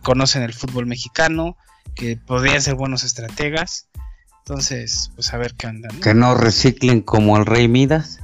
conocen 0.03 0.43
el 0.43 0.55
fútbol 0.55 0.87
mexicano, 0.87 1.57
que 1.97 2.17
podrían 2.17 2.63
ser 2.63 2.77
buenos 2.77 3.03
estrategas. 3.03 3.89
Entonces, 4.39 5.11
pues 5.17 5.33
a 5.33 5.39
ver 5.39 5.55
qué 5.55 5.67
andan. 5.67 6.01
Que 6.01 6.15
no 6.15 6.35
reciclen 6.35 7.03
como 7.03 7.37
el 7.37 7.47
Rey 7.47 7.69
Midas. 7.69 8.21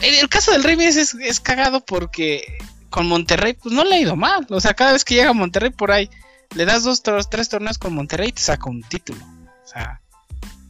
El, 0.00 0.14
el 0.14 0.28
caso 0.28 0.52
del 0.52 0.64
Rey 0.64 0.76
Midas 0.76 0.96
es, 0.96 1.14
es, 1.14 1.40
cagado 1.40 1.84
porque 1.84 2.58
con 2.88 3.06
Monterrey, 3.06 3.54
pues 3.54 3.74
no 3.74 3.84
le 3.84 3.96
ha 3.96 4.00
ido 4.00 4.16
mal. 4.16 4.46
O 4.48 4.60
sea, 4.60 4.74
cada 4.74 4.92
vez 4.92 5.04
que 5.04 5.14
llega 5.14 5.30
a 5.30 5.34
Monterrey 5.34 5.70
por 5.70 5.90
ahí, 5.92 6.08
le 6.54 6.64
das 6.64 6.84
dos, 6.84 7.02
tres 7.02 7.48
torneos 7.48 7.78
con 7.78 7.94
Monterrey 7.94 8.28
y 8.28 8.32
te 8.32 8.42
saca 8.42 8.70
un 8.70 8.82
título. 8.82 9.24
O 9.64 9.68
sea, 9.68 10.00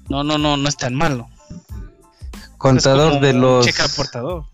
no, 0.08 0.24
no, 0.24 0.38
no, 0.38 0.56
no 0.56 0.68
es 0.68 0.76
tan 0.76 0.94
malo. 0.94 1.28
Contador 2.56 3.20
de 3.20 3.32
los. 3.32 3.66
Checa 3.66 3.86
portador. 3.88 4.46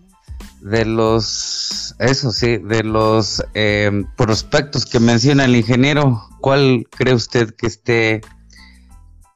De 0.61 0.85
los. 0.85 1.95
Eso 1.99 2.31
sí, 2.33 2.59
de 2.59 2.83
los 2.83 3.43
eh, 3.55 4.05
prospectos 4.17 4.85
que 4.85 5.01
menciona 5.01 5.45
el 5.45 5.57
ingeniero, 5.57 6.29
¿cuál 6.41 6.87
cree 6.91 7.15
usted 7.15 7.55
que 7.55 7.67
esté 7.67 8.21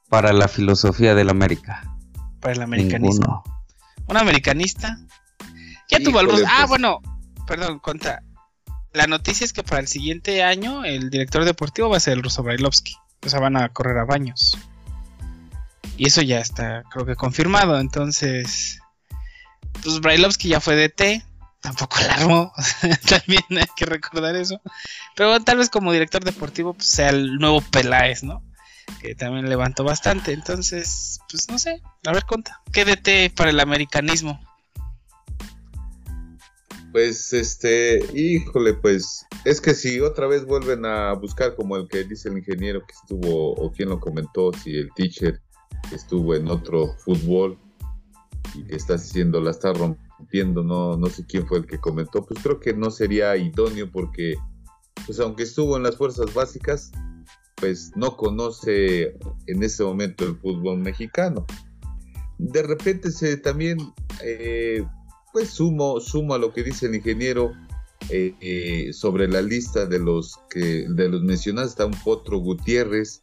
para 0.09 0.33
la 0.33 0.47
filosofía 0.47 1.15
del 1.15 1.29
América? 1.29 1.83
Para 2.39 2.53
el 2.53 2.61
americanismo. 2.61 3.43
Un 4.07 4.17
americanista. 4.17 4.99
Ya 5.89 5.99
tuvo 5.99 6.19
algo. 6.19 6.33
Ah, 6.47 6.57
pues. 6.59 6.69
bueno, 6.69 6.99
perdón, 7.47 7.79
contra. 7.79 8.21
La 8.93 9.07
noticia 9.07 9.45
es 9.45 9.53
que 9.53 9.63
para 9.63 9.81
el 9.81 9.87
siguiente 9.87 10.43
año 10.43 10.83
el 10.83 11.09
director 11.09 11.45
deportivo 11.45 11.89
va 11.89 11.97
a 11.97 12.01
ser 12.01 12.13
el 12.13 12.23
ruso 12.23 12.43
Brailovsky. 12.43 12.95
O 13.25 13.29
sea, 13.29 13.39
van 13.39 13.57
a 13.57 13.69
correr 13.69 13.97
a 13.97 14.05
baños. 14.05 14.57
Y 15.97 16.07
eso 16.07 16.21
ya 16.21 16.39
está, 16.39 16.83
creo 16.89 17.05
que 17.05 17.15
confirmado. 17.15 17.79
Entonces, 17.79 18.79
pues 19.83 19.99
Brailovsky 19.99 20.49
ya 20.49 20.59
fue 20.59 20.75
DT, 20.75 21.23
tampoco 21.61 21.97
alarmó. 21.99 22.53
También 23.09 23.43
hay 23.51 23.67
que 23.75 23.85
recordar 23.85 24.35
eso. 24.35 24.61
Pero 25.15 25.39
tal 25.41 25.57
vez 25.57 25.69
como 25.69 25.91
director 25.91 26.23
deportivo 26.23 26.73
pues, 26.73 26.87
sea 26.87 27.09
el 27.09 27.35
nuevo 27.35 27.61
Peláez, 27.61 28.23
¿no? 28.23 28.43
Que 29.01 29.13
también 29.13 29.47
levantó 29.47 29.83
bastante. 29.83 30.33
Entonces, 30.33 31.19
pues 31.29 31.47
no 31.49 31.59
sé. 31.59 31.81
A 32.07 32.11
ver, 32.11 32.25
cuenta. 32.25 32.59
¿Qué 32.71 32.85
DT 32.85 33.35
para 33.35 33.51
el 33.51 33.59
americanismo? 33.59 34.41
Pues 36.91 37.33
este, 37.33 37.99
híjole, 38.13 38.73
pues 38.73 39.25
es 39.45 39.61
que 39.61 39.73
si 39.73 39.99
otra 39.99 40.27
vez 40.27 40.45
vuelven 40.45 40.85
a 40.85 41.13
buscar 41.13 41.55
como 41.55 41.75
el 41.75 41.87
que 41.87 42.03
dice 42.03 42.29
el 42.29 42.39
ingeniero 42.39 42.81
que 42.81 42.93
estuvo 42.93 43.53
o 43.53 43.71
quien 43.71 43.89
lo 43.89 43.99
comentó, 43.99 44.51
si 44.53 44.75
el 44.75 44.89
teacher 44.95 45.39
estuvo 45.93 46.35
en 46.35 46.47
otro 46.47 46.95
fútbol 46.97 47.57
y 48.55 48.63
que 48.63 48.75
está 48.75 48.95
haciendo, 48.95 49.39
la 49.39 49.51
está 49.51 49.71
rompiendo, 49.73 50.63
no, 50.63 50.97
no 50.97 51.07
sé 51.07 51.25
quién 51.27 51.45
fue 51.47 51.59
el 51.59 51.67
que 51.67 51.79
comentó, 51.79 52.25
pues 52.25 52.41
creo 52.41 52.59
que 52.59 52.73
no 52.73 52.89
sería 52.89 53.37
idóneo 53.37 53.91
porque, 53.91 54.35
pues 55.05 55.19
aunque 55.19 55.43
estuvo 55.43 55.77
en 55.77 55.83
las 55.83 55.95
fuerzas 55.95 56.33
básicas, 56.33 56.91
pues 57.55 57.91
no 57.95 58.17
conoce 58.17 59.17
en 59.47 59.63
ese 59.63 59.83
momento 59.83 60.25
el 60.25 60.37
fútbol 60.37 60.79
mexicano. 60.79 61.45
De 62.37 62.63
repente 62.63 63.11
se 63.11 63.37
también, 63.37 63.77
eh, 64.23 64.85
pues 65.31 65.49
sumo, 65.49 65.99
sumo 65.99 66.33
a 66.33 66.37
lo 66.37 66.53
que 66.53 66.63
dice 66.63 66.87
el 66.87 66.95
ingeniero 66.95 67.53
eh, 68.09 68.33
eh, 68.41 68.93
sobre 68.93 69.27
la 69.27 69.41
lista 69.41 69.85
de 69.85 69.99
los 69.99 70.39
que 70.49 70.85
de 70.89 71.09
los 71.09 71.21
mencionados 71.21 71.71
está 71.71 71.85
un 71.85 71.93
Potro 72.03 72.39
Gutiérrez, 72.39 73.19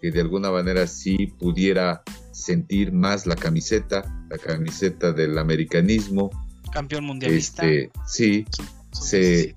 que 0.00 0.10
de 0.10 0.20
alguna 0.20 0.50
manera 0.50 0.86
sí 0.86 1.26
pudiera 1.38 2.02
sentir 2.30 2.92
más 2.92 3.26
la 3.26 3.36
camiseta, 3.36 4.26
la 4.30 4.38
camiseta 4.38 5.12
del 5.12 5.36
americanismo. 5.36 6.30
Campeón 6.72 7.04
mundialista. 7.04 7.66
Este, 7.66 7.90
sí, 8.06 8.46
se, 8.92 9.54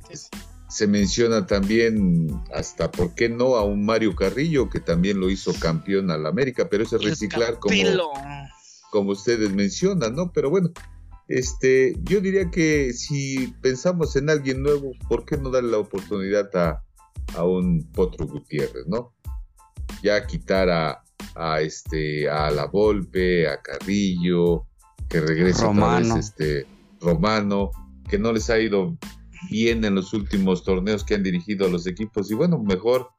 se, 0.67 0.87
menciona 0.87 1.47
también 1.47 2.27
hasta, 2.53 2.91
¿por 2.91 3.15
qué 3.15 3.29
no?, 3.29 3.55
a 3.55 3.63
un 3.63 3.85
Mario 3.85 4.13
Carrillo, 4.13 4.69
que 4.69 4.81
también 4.81 5.21
lo 5.21 5.29
hizo 5.29 5.53
campeón 5.57 6.11
al 6.11 6.25
América, 6.25 6.67
pero 6.69 6.83
eso 6.83 6.97
es 6.97 7.03
reciclar 7.03 7.59
como, 7.59 7.73
como 8.91 9.11
ustedes 9.11 9.53
mencionan, 9.53 10.15
¿no? 10.15 10.33
Pero 10.33 10.49
bueno, 10.49 10.71
este, 11.27 11.95
yo 12.03 12.21
diría 12.21 12.49
que 12.51 12.93
si 12.93 13.53
pensamos 13.61 14.15
en 14.15 14.29
alguien 14.29 14.61
nuevo, 14.61 14.91
¿por 15.07 15.25
qué 15.25 15.37
no 15.37 15.49
darle 15.49 15.71
la 15.71 15.79
oportunidad 15.79 16.55
a, 16.55 16.83
a 17.35 17.43
un 17.43 17.89
Potro 17.91 18.27
Gutiérrez, 18.27 18.87
¿no? 18.87 19.15
ya 20.01 20.25
quitar 20.25 20.69
a, 20.69 21.03
a 21.35 21.61
este 21.61 22.29
a 22.29 22.51
la 22.51 22.65
Volpe, 22.65 23.47
a 23.47 23.61
Carrillo, 23.61 24.67
que 25.09 25.21
regrese 25.21 25.63
Romano. 25.63 26.17
este 26.17 26.67
Romano, 27.01 27.71
que 28.09 28.19
no 28.19 28.31
les 28.31 28.49
ha 28.49 28.59
ido 28.59 28.97
bien 29.49 29.83
en 29.85 29.95
los 29.95 30.13
últimos 30.13 30.63
torneos 30.63 31.03
que 31.03 31.15
han 31.15 31.23
dirigido 31.23 31.65
a 31.65 31.69
los 31.69 31.87
equipos 31.87 32.31
y 32.31 32.35
bueno, 32.35 32.59
mejor 32.59 33.09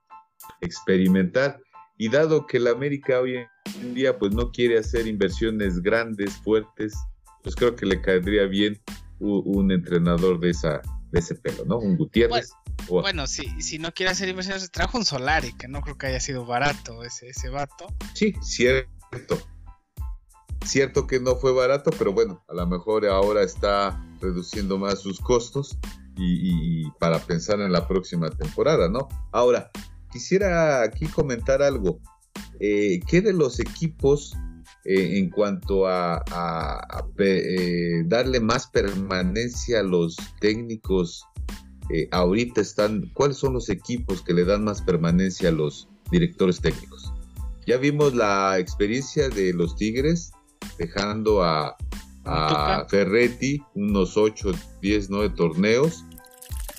experimentar 0.61 1.61
y 1.99 2.09
dado 2.09 2.47
que 2.47 2.59
la 2.59 2.71
América 2.71 3.21
hoy 3.21 3.37
en 3.81 3.95
día 3.95 4.19
pues 4.19 4.33
no 4.33 4.51
quiere 4.51 4.79
hacer 4.79 5.07
inversiones 5.07 5.81
grandes, 5.81 6.37
fuertes, 6.37 6.95
pues 7.47 7.55
creo 7.55 7.77
que 7.77 7.87
le 7.87 8.01
caería 8.01 8.47
bien 8.47 8.83
un, 9.21 9.71
entrenador 9.71 10.41
de 10.41 10.51
esa 10.51 10.83
de 11.13 11.21
ese 11.21 11.37
pelo, 11.37 11.65
¿no? 11.65 11.79
Un 11.79 11.97
Gutiérrez. 11.97 12.51
Bueno, 12.89 13.29
si, 13.29 13.63
si 13.63 13.79
no 13.79 13.93
quiere 13.93 14.11
hacer 14.11 14.29
inversiones, 14.29 14.69
trajo 14.73 14.99
un 14.99 15.05
Solari, 15.05 15.53
que 15.53 15.69
no 15.69 15.81
creo 15.81 15.97
que 15.97 16.09
haya 16.09 16.19
sido 16.19 16.45
barato 16.45 17.05
ese, 17.05 17.29
ese 17.29 17.49
vato. 17.49 17.87
Sí, 18.15 18.35
cierto. 18.43 19.39
Cierto 20.65 21.07
que 21.07 21.21
no 21.21 21.37
fue 21.37 21.53
barato, 21.53 21.93
pero 21.97 22.13
bueno, 22.13 22.45
a 22.49 22.55
lo 22.55 22.67
mejor 22.67 23.07
ahora 23.07 23.45
está 23.45 24.05
reduciendo 24.21 24.77
más 24.77 24.99
sus 24.99 25.21
costos 25.21 25.79
y, 26.17 26.91
para 26.99 27.21
pensar 27.21 27.61
en 27.61 27.71
la 27.71 27.87
próxima 27.87 28.29
temporada, 28.29 28.89
¿no? 28.89 29.07
Ahora, 29.31 29.71
quisiera 30.11 30.83
aquí 30.83 31.07
comentar 31.07 31.63
algo. 31.63 32.01
Eh, 32.59 32.99
¿Qué 33.07 33.21
de 33.21 33.33
los 33.33 33.61
equipos 33.61 34.37
eh, 34.89 35.19
en 35.19 35.31
cuanto 35.31 35.87
a, 35.89 36.23
eh, 37.19 38.03
darle 38.07 38.41
más 38.41 38.69
permanencia 38.69 39.81
a 39.81 39.83
los 39.83 40.17
técnicos 40.41 41.25
eh, 41.91 42.09
ahorita 42.11 42.61
están, 42.61 43.11
cuáles 43.13 43.37
son 43.37 43.55
los 43.55 43.69
equipos 43.69 44.23
que 44.23 44.33
le 44.33 44.45
dan 44.45 44.65
más 44.65 44.83
permanencia 44.83 45.51
a 45.51 45.53
los 45.53 45.89
directores 46.11 46.61
técnicos. 46.61 47.13
Ya 47.67 47.77
vimos 47.79 48.15
la 48.15 48.59
experiencia 48.59 49.29
de 49.29 49.53
los 49.53 49.77
Tigres 49.77 50.33
dejando 50.79 51.43
a, 51.43 51.77
Ferretti 52.89 53.63
unos 53.75 54.17
8, 54.17 54.51
10, 54.83 55.11
9 55.11 55.35
torneos. 55.37 56.05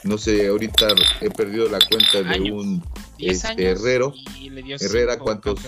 No 0.03 0.17
sé, 0.17 0.47
ahorita 0.47 0.87
he 1.21 1.29
perdido 1.29 1.69
la 1.69 1.79
cuenta 1.89 2.21
de 2.21 2.51
un 2.51 2.83
este, 3.17 3.65
Herrero. 3.65 4.13
Herrera, 4.79 5.17
¿cuántos, 5.17 5.61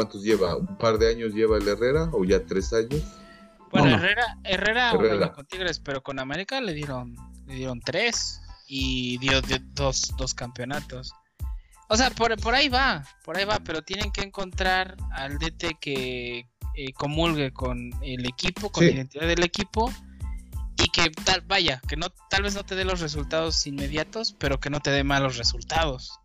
¿cuántos 0.00 0.22
lleva? 0.22 0.56
¿Un 0.56 0.78
par 0.78 0.96
de 0.96 1.10
años 1.10 1.34
lleva 1.34 1.58
el 1.58 1.68
Herrera 1.68 2.08
o 2.14 2.24
ya 2.24 2.42
tres 2.46 2.72
años? 2.72 3.02
Bueno, 3.70 3.88
Herrera, 3.96 4.38
Herrera, 4.44 5.32
con 5.34 5.44
Tigres, 5.44 5.78
pero 5.78 6.02
con 6.02 6.18
América 6.18 6.58
le 6.62 6.72
dieron, 6.72 7.14
le 7.46 7.54
dieron 7.56 7.80
tres 7.80 8.40
y 8.66 9.18
dio, 9.18 9.42
dos, 9.74 10.14
dos 10.16 10.32
campeonatos. 10.32 11.12
O 11.90 11.96
sea, 11.96 12.08
por, 12.10 12.34
por 12.40 12.54
ahí 12.54 12.70
va, 12.70 13.04
por 13.26 13.36
ahí 13.36 13.44
va, 13.44 13.58
pero 13.62 13.82
tienen 13.82 14.10
que 14.10 14.22
encontrar 14.22 14.96
al 15.12 15.38
DT 15.38 15.78
que 15.78 16.46
eh, 16.74 16.92
comulgue 16.94 17.52
con 17.52 17.90
el 18.02 18.26
equipo, 18.26 18.72
con 18.72 18.86
la 18.86 18.92
identidad 18.92 19.26
del 19.26 19.42
equipo 19.42 19.92
y 20.82 20.88
que 20.88 21.10
tal, 21.10 21.42
vaya, 21.42 21.82
que 21.86 21.96
no, 21.96 22.06
tal 22.30 22.44
vez 22.44 22.54
no 22.54 22.64
te 22.64 22.74
dé 22.74 22.84
los 22.84 23.00
resultados 23.00 23.66
inmediatos, 23.66 24.32
pero 24.32 24.60
que 24.60 24.70
no 24.70 24.80
te 24.80 24.90
dé 24.90 25.04
malos 25.04 25.36
resultados. 25.36 26.18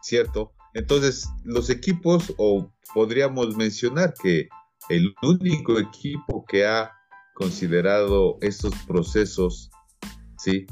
Cierto. 0.00 0.54
Entonces, 0.74 1.28
los 1.44 1.70
equipos, 1.70 2.32
o 2.36 2.72
podríamos 2.94 3.56
mencionar 3.56 4.14
que 4.20 4.48
el 4.88 5.14
único 5.22 5.78
equipo 5.78 6.44
que 6.46 6.66
ha 6.66 6.92
considerado 7.34 8.38
estos 8.40 8.74
procesos, 8.86 9.70
sí, 10.38 10.66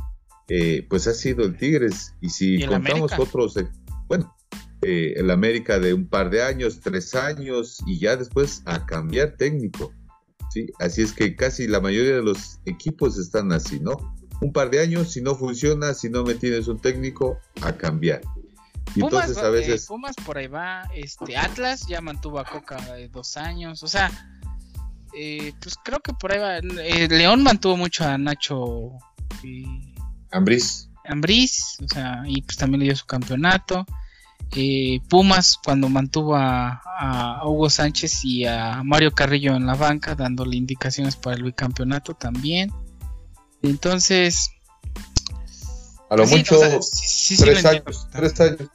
eh, 0.49 0.87
pues 0.89 1.07
ha 1.07 1.15
sido 1.15 1.45
el 1.45 1.57
Tigres. 1.57 2.15
Y 2.21 2.31
si 2.31 2.65
contamos 2.67 3.13
otros, 3.19 3.57
eh, 3.57 3.69
bueno, 4.07 4.35
eh, 4.83 5.15
el 5.17 5.31
América 5.31 5.79
de 5.79 5.95
un 5.95 6.09
par 6.09 6.31
de 6.31 6.43
años, 6.43 6.81
tres 6.81 7.15
años, 7.15 7.79
y 7.87 7.99
ya 7.99 8.17
después 8.17 8.63
a 8.65 8.87
cambiar 8.87 9.37
técnico. 9.37 9.93
¿sí? 10.51 10.67
Así 10.79 11.03
es 11.03 11.13
que 11.13 11.37
casi 11.37 11.67
la 11.67 11.81
mayoría 11.81 12.17
de 12.17 12.23
los 12.23 12.61
equipos 12.65 13.19
están 13.19 13.53
así, 13.53 13.81
¿no? 13.81 13.97
Un 14.41 14.53
par 14.53 14.71
de 14.71 14.81
años, 14.81 15.13
si 15.13 15.21
no 15.21 15.35
funciona, 15.35 15.95
si 15.95 16.11
no 16.11 16.23
me 16.23 16.35
tienes 16.35 16.69
un 16.69 16.79
técnico, 16.79 17.39
a 17.61 17.77
cambiar. 17.77 18.21
Y 18.95 19.03
entonces 19.03 19.39
a 19.39 19.51
veces... 19.51 19.87
Pumas 19.87 20.15
por 20.25 20.39
ahí 20.39 20.47
va, 20.47 20.89
este, 20.95 21.37
Atlas 21.37 21.87
ya 21.87 22.01
mantuvo 22.01 22.39
a 22.39 22.45
Coca 22.45 22.79
dos 23.11 23.37
años, 23.37 23.83
o 23.83 23.89
sea, 23.89 24.11
eh, 25.15 25.53
pues 25.61 25.77
creo 25.83 26.01
que 26.01 26.13
por 26.13 26.33
ahí 26.33 26.39
va. 26.39 26.59
Eh, 26.59 27.09
León 27.09 27.43
mantuvo 27.43 27.77
mucho 27.77 28.05
a 28.05 28.19
Nacho 28.19 28.93
y... 29.43 29.95
Ambriz. 30.31 30.91
Ambriz, 31.05 31.79
o 31.83 31.89
sea, 31.89 32.23
y 32.27 32.43
pues 32.43 32.57
también 32.57 32.81
le 32.81 32.87
dio 32.87 32.97
su 32.97 33.07
campeonato. 33.07 33.87
Eh, 34.53 35.01
Pumas 35.09 35.59
cuando 35.63 35.89
mantuvo 35.89 36.37
a, 36.37 37.43
Hugo 37.45 37.71
Sánchez 37.71 38.25
y 38.25 38.45
a 38.45 38.83
Mario 38.83 39.13
Carrillo 39.13 39.55
en 39.55 39.67
la 39.67 39.75
banca 39.75 40.15
dándole 40.15 40.57
indicaciones 40.57 41.17
para 41.17 41.37
el 41.37 41.45
bicampeonato 41.45 42.15
también. 42.15 42.73
Entonces... 43.63 44.51
A 46.11 46.17
lo 46.17 46.27
mucho 46.27 46.59
tres, 46.59 47.65
años, 47.67 48.09
tres 48.11 48.41
años. 48.41 48.71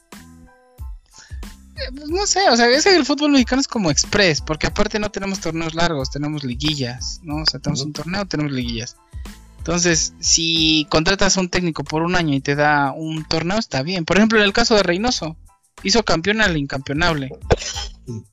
Pues 1.95 2.09
no 2.09 2.25
sé, 2.27 2.49
o 2.49 2.55
sea, 2.55 2.69
es 2.69 2.83
que 2.83 2.95
el 2.95 3.05
fútbol 3.05 3.31
mexicano 3.31 3.61
es 3.61 3.67
como 3.67 3.91
express, 3.91 4.41
porque 4.41 4.67
aparte 4.67 4.99
no 4.99 5.11
tenemos 5.11 5.39
torneos 5.39 5.75
largos, 5.75 6.09
tenemos 6.09 6.43
liguillas, 6.43 7.19
¿no? 7.23 7.37
O 7.37 7.45
sea, 7.45 7.59
tenemos 7.59 7.81
un 7.81 7.93
torneo, 7.93 8.25
tenemos 8.25 8.51
liguillas. 8.51 8.97
Entonces, 9.57 10.13
si 10.19 10.85
contratas 10.89 11.37
a 11.37 11.39
un 11.39 11.49
técnico 11.49 11.83
por 11.85 12.01
un 12.01 12.15
año 12.15 12.33
y 12.33 12.41
te 12.41 12.55
da 12.55 12.91
un 12.91 13.23
torneo, 13.23 13.57
está 13.57 13.81
bien. 13.81 14.03
Por 14.03 14.17
ejemplo, 14.17 14.37
en 14.39 14.43
el 14.43 14.51
caso 14.51 14.75
de 14.75 14.83
Reynoso, 14.83 15.37
hizo 15.83 16.03
campeón 16.03 16.41
al 16.41 16.57
incampeonable. 16.57 17.31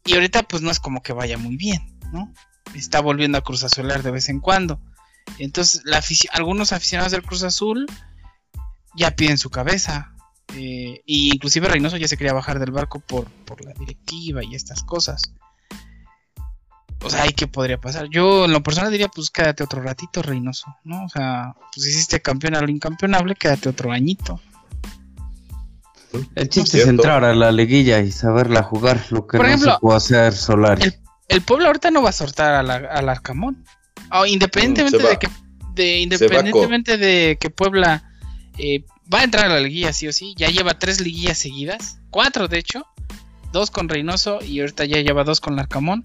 Y 0.05 0.15
ahorita 0.15 0.43
pues 0.43 0.63
no 0.63 0.71
es 0.71 0.81
como 0.81 1.03
que 1.03 1.13
vaya 1.13 1.39
muy 1.39 1.57
bien, 1.57 1.99
¿no? 2.13 2.33
Está 2.75 3.01
volviendo 3.01 3.39
a 3.39 3.43
Cruz 3.43 3.63
Azular 3.63 4.03
de 4.03 4.11
vez 4.11 4.29
en 4.29 4.41
cuando. 4.41 4.81
Entonces, 5.39 5.83
la 5.85 6.03
algunos 6.33 6.73
aficionados 6.73 7.13
del 7.13 7.23
Cruz 7.23 7.43
Azul 7.45 7.87
ya 8.97 9.13
piden 9.13 9.39
su 9.39 9.51
cabeza. 9.51 10.15
Eh, 10.57 11.03
y 11.07 11.35
inclusive 11.35 11.69
Reynoso 11.69 11.97
ya 11.97 12.09
se 12.09 12.17
quería 12.17 12.33
bajar 12.33 12.59
del 12.59 12.73
barco 12.73 13.01
por, 13.01 13.31
por 13.45 13.65
la 13.65 13.73
directiva 13.73 14.43
y 14.45 14.55
estas 14.55 14.83
cosas. 14.83 15.23
O 17.03 17.09
sea, 17.09 17.27
¿y 17.27 17.33
qué 17.33 17.47
podría 17.47 17.81
pasar? 17.81 18.09
Yo 18.11 18.45
en 18.45 18.53
lo 18.53 18.63
personal 18.63 18.91
diría, 18.91 19.09
pues 19.09 19.31
quédate 19.31 19.65
otro 19.65 19.83
ratito, 19.83 20.23
Reynoso, 20.23 20.77
¿no? 20.85 21.05
O 21.05 21.09
sea, 21.09 21.55
pues 21.75 21.87
hiciste 21.87 22.21
campeón 22.21 22.57
al 22.57 22.69
incampeonable, 22.69 23.37
quédate 23.37 23.69
otro 23.69 23.91
añito. 23.91 24.41
El 26.35 26.49
chiste 26.49 26.79
es 26.79 26.89
entrar 26.89 27.25
a 27.25 27.35
la 27.35 27.53
liguilla 27.53 28.01
y 28.01 28.11
saberla 28.11 28.63
jugar, 28.63 29.01
lo 29.11 29.27
que 29.27 29.39
no 29.39 29.59
se 29.59 29.71
puede 29.81 29.97
hacer 29.97 30.35
Solari. 30.35 30.93
El, 31.29 31.43
pueblo 31.43 31.69
ahorita 31.69 31.91
no 31.91 32.03
va 32.03 32.11
a 32.11 32.13
soltar 32.13 32.69
al 32.69 33.09
Arcamón. 33.09 33.65
Oh, 34.13 34.27
independientemente 34.27 34.99
de 34.99 35.19
que 35.19 35.29
de, 35.75 35.99
independientemente 36.01 36.97
de 36.99 37.39
que 37.41 37.51
Puebla 37.51 38.03
eh, 38.59 38.85
va 39.13 39.21
a 39.21 39.25
entrar 39.25 39.47
a 39.47 39.55
la 39.55 39.61
liguilla 39.61 39.93
sí 39.93 40.09
o 40.09 40.13
sí, 40.13 40.35
ya 40.37 40.49
lleva 40.49 40.79
tres 40.79 41.01
liguillas 41.01 41.39
seguidas, 41.39 41.99
cuatro 42.11 42.49
de 42.49 42.59
hecho, 42.59 42.87
dos 43.53 43.71
con 43.71 43.89
Reynoso 43.89 44.39
y 44.43 44.61
ahorita 44.61 44.85
ya 44.85 45.01
lleva 45.01 45.25
dos 45.25 45.41
con 45.41 45.59
Arcamón. 45.59 46.05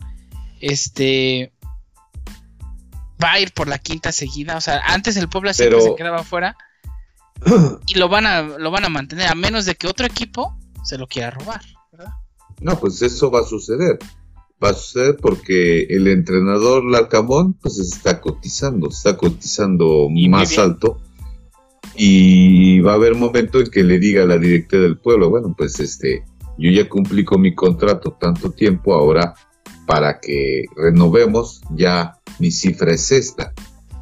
Este 0.59 1.53
va 3.23 3.33
a 3.33 3.39
ir 3.39 3.53
por 3.53 3.67
la 3.67 3.77
quinta 3.77 4.11
seguida, 4.11 4.57
o 4.57 4.61
sea, 4.61 4.81
antes 4.87 5.17
el 5.17 5.29
Puebla 5.29 5.53
siempre 5.53 5.81
se 5.81 5.95
quedaba 5.95 6.23
fuera. 6.23 6.57
Y 7.87 7.95
lo 7.95 8.07
van 8.07 8.25
a 8.25 8.41
lo 8.41 8.71
van 8.71 8.85
a 8.85 8.89
mantener 8.89 9.27
a 9.27 9.35
menos 9.35 9.65
de 9.65 9.75
que 9.75 9.87
otro 9.87 10.05
equipo 10.05 10.57
se 10.83 10.97
lo 10.97 11.05
quiera 11.05 11.31
robar, 11.31 11.61
¿verdad? 11.91 12.13
No, 12.61 12.79
pues 12.79 13.01
eso 13.01 13.29
va 13.29 13.41
a 13.41 13.43
suceder. 13.43 13.99
Va 14.63 14.69
a 14.69 14.73
suceder 14.73 15.17
porque 15.17 15.83
el 15.89 16.07
entrenador 16.07 16.85
Larcamón 16.85 17.53
pues 17.55 17.77
está 17.77 18.21
cotizando, 18.21 18.87
está 18.87 19.17
cotizando 19.17 20.07
más 20.09 20.57
alto 20.57 21.01
y 21.97 22.79
va 22.81 22.93
a 22.93 22.95
haber 22.95 23.15
momento 23.15 23.59
en 23.59 23.67
que 23.67 23.83
le 23.83 23.99
diga 23.99 24.23
a 24.23 24.27
la 24.27 24.37
directora 24.37 24.83
del 24.83 24.97
pueblo, 24.97 25.29
bueno, 25.29 25.53
pues 25.57 25.79
este, 25.79 26.23
yo 26.57 26.71
ya 26.71 26.87
cumplí 26.87 27.23
con 27.23 27.41
mi 27.41 27.53
contrato 27.53 28.17
tanto 28.19 28.51
tiempo, 28.51 28.93
ahora 28.93 29.33
para 29.85 30.19
que 30.19 30.65
renovemos 30.75 31.61
ya 31.71 32.17
mi 32.39 32.51
cifra 32.51 32.93
es 32.93 33.11
esta. 33.11 33.53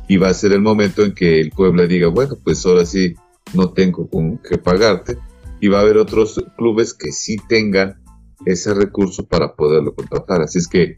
Y 0.07 0.17
va 0.17 0.29
a 0.29 0.33
ser 0.33 0.53
el 0.53 0.61
momento 0.61 1.03
en 1.03 1.13
que 1.13 1.39
el 1.39 1.51
pueblo 1.51 1.87
diga, 1.87 2.07
bueno, 2.07 2.35
pues 2.43 2.65
ahora 2.65 2.85
sí 2.85 3.15
no 3.53 3.71
tengo 3.71 4.09
con 4.09 4.37
qué 4.37 4.57
pagarte. 4.57 5.17
Y 5.59 5.69
va 5.69 5.79
a 5.79 5.81
haber 5.81 5.97
otros 5.97 6.43
clubes 6.57 6.93
que 6.93 7.11
sí 7.11 7.37
tengan 7.47 8.01
ese 8.45 8.73
recurso 8.73 9.25
para 9.25 9.55
poderlo 9.55 9.95
contratar. 9.95 10.41
Así 10.41 10.57
es 10.57 10.67
que 10.67 10.97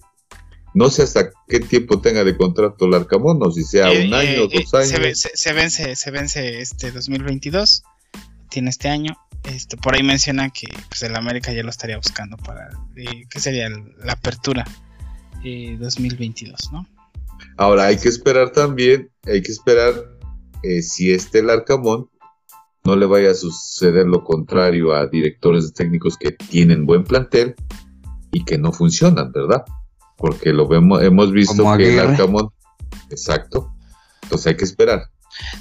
no 0.76 0.90
sé 0.90 1.04
hasta 1.04 1.32
qué 1.48 1.62
tiempo 1.62 2.02
tenga 2.02 2.26
de 2.26 2.36
contrato 2.36 2.86
el 2.86 2.94
Arcamón, 2.94 3.40
o 3.42 3.50
si 3.50 3.64
sea 3.64 3.90
un 3.90 4.14
eh, 4.14 4.16
año, 4.16 4.44
eh, 4.44 4.50
dos 4.54 4.74
años. 4.74 4.90
Se, 5.34 5.54
vence, 5.54 5.96
se 5.96 6.12
vence 6.12 6.60
este 6.60 6.92
2022, 6.92 7.84
tiene 8.50 8.70
este 8.70 8.90
año. 8.90 9.16
Este, 9.46 9.78
por 9.78 9.96
ahí 9.96 10.04
menciona 10.04 10.50
que 10.50 10.68
pues, 10.90 11.02
el 11.04 11.16
América 11.16 11.54
ya 11.54 11.64
lo 11.64 11.70
estaría 11.70 11.96
buscando 11.96 12.36
para, 12.36 12.70
eh, 12.98 13.24
¿qué 13.30 13.40
sería? 13.40 13.70
La 13.70 14.14
apertura 14.14 14.66
2022, 15.44 16.74
¿no? 16.74 16.86
Ahora 17.56 17.86
hay 17.86 17.98
que 17.98 18.10
esperar 18.10 18.52
también, 18.52 19.12
hay 19.26 19.42
que 19.42 19.52
esperar 19.52 19.94
si 20.82 21.14
este 21.14 21.40
el 21.40 21.52
Arcamón 21.52 22.10
no 22.84 22.96
le 22.96 23.06
vaya 23.06 23.32
a 23.32 23.36
suceder 23.36 24.08
lo 24.08 24.24
contrario 24.24 24.94
a 24.94 25.08
directores 25.08 25.72
técnicos 25.74 26.18
que 26.18 26.32
tienen 26.32 26.86
buen 26.86 27.04
plantel 27.04 27.56
y 28.32 28.44
que 28.44 28.58
no 28.58 28.74
funcionan, 28.74 29.32
¿verdad? 29.32 29.64
Porque 30.18 30.54
lo 30.54 30.68
vemos, 30.68 31.04
hemos 31.04 31.32
visto 31.32 31.64
que 31.78 31.94
el 31.94 32.00
Arcamón, 32.00 32.52
exacto, 33.10 33.74
entonces 34.24 34.48
hay 34.48 34.58
que 34.58 34.66
esperar. 34.66 35.10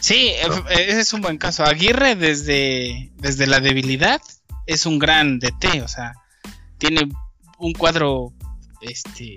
Sí, 0.01 0.31
ese 0.71 1.01
es 1.01 1.13
un 1.13 1.21
buen 1.21 1.39
caso. 1.39 1.65
Aguirre 1.65 2.15
desde, 2.15 3.11
desde 3.17 3.47
la 3.47 3.61
debilidad 3.61 4.21
es 4.67 4.87
un 4.87 4.99
gran 4.99 5.39
DT, 5.41 5.83
o 5.83 5.89
sea, 5.89 6.15
tiene 6.79 7.09
un 7.59 7.73
cuadro 7.73 8.33
este 8.81 9.37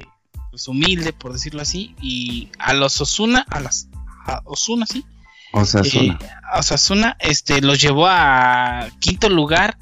pues 0.52 0.68
humilde, 0.68 1.14
por 1.14 1.34
decirlo 1.34 1.62
así, 1.62 1.96
y 2.02 2.50
a 2.60 2.74
los 2.74 3.00
Osuna, 3.02 3.46
a 3.50 3.60
las 3.60 3.90
a 4.26 4.42
Osuna, 4.46 4.86
sí, 4.86 5.06
Osasuna. 5.52 6.20
Eh, 6.22 6.28
Osasuna 6.58 7.18
este, 7.20 7.62
los 7.62 7.82
llevó 7.82 8.08
a 8.08 8.88
quinto 9.00 9.30
lugar 9.30 9.78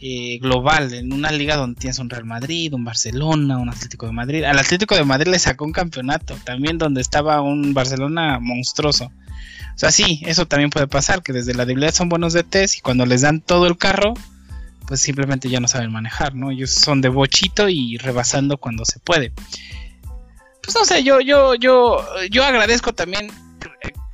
eh, 0.00 0.38
global 0.40 0.92
en 0.92 1.12
una 1.12 1.30
liga 1.30 1.56
donde 1.56 1.80
tienes 1.80 1.98
un 1.98 2.10
Real 2.10 2.24
Madrid, 2.24 2.74
un 2.74 2.84
Barcelona, 2.84 3.58
un 3.58 3.68
Atlético 3.68 4.06
de 4.06 4.12
Madrid. 4.12 4.44
Al 4.44 4.58
Atlético 4.58 4.94
de 4.94 5.04
Madrid 5.04 5.30
le 5.30 5.38
sacó 5.38 5.64
un 5.64 5.72
campeonato, 5.72 6.36
también 6.44 6.78
donde 6.78 7.00
estaba 7.00 7.40
un 7.40 7.72
Barcelona 7.72 8.38
monstruoso. 8.40 9.06
O 9.06 9.78
sea, 9.78 9.90
sí, 9.90 10.22
eso 10.26 10.46
también 10.46 10.70
puede 10.70 10.86
pasar, 10.86 11.22
que 11.22 11.32
desde 11.32 11.54
la 11.54 11.66
debilidad 11.66 11.94
son 11.94 12.08
buenos 12.08 12.32
de 12.32 12.44
test 12.44 12.78
y 12.78 12.80
cuando 12.80 13.06
les 13.06 13.22
dan 13.22 13.40
todo 13.40 13.66
el 13.66 13.76
carro, 13.76 14.14
pues 14.86 15.00
simplemente 15.00 15.48
ya 15.48 15.60
no 15.60 15.68
saben 15.68 15.92
manejar, 15.92 16.34
¿no? 16.34 16.50
Ellos 16.50 16.70
son 16.70 17.00
de 17.00 17.08
bochito 17.08 17.68
y 17.68 17.98
rebasando 17.98 18.56
cuando 18.58 18.84
se 18.84 19.00
puede. 19.00 19.32
Pues 20.62 20.74
no 20.74 20.84
sé, 20.84 21.04
yo, 21.04 21.20
yo, 21.20 21.54
yo, 21.54 22.04
yo 22.30 22.44
agradezco 22.44 22.92
también 22.92 23.30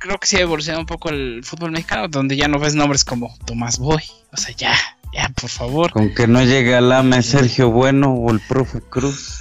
creo 0.03 0.17
que 0.17 0.27
sí 0.27 0.35
ha 0.35 0.41
evolucionado 0.41 0.81
un 0.81 0.85
poco 0.85 1.09
el 1.09 1.41
fútbol 1.45 1.71
mexicano, 1.71 2.09
donde 2.09 2.35
ya 2.35 2.49
no 2.49 2.59
ves 2.59 2.75
nombres 2.75 3.05
como 3.05 3.33
Tomás 3.45 3.79
Boy. 3.79 4.03
O 4.33 4.37
sea, 4.37 4.53
ya, 4.53 4.75
ya, 5.13 5.29
por 5.29 5.49
favor. 5.49 5.91
Con 5.91 6.13
que 6.13 6.27
no 6.27 6.43
llegue 6.43 6.75
al 6.75 6.91
AME 6.91 7.23
Sergio 7.23 7.71
Bueno 7.71 8.13
o 8.13 8.29
el 8.29 8.41
profe 8.41 8.81
Cruz. 8.81 9.39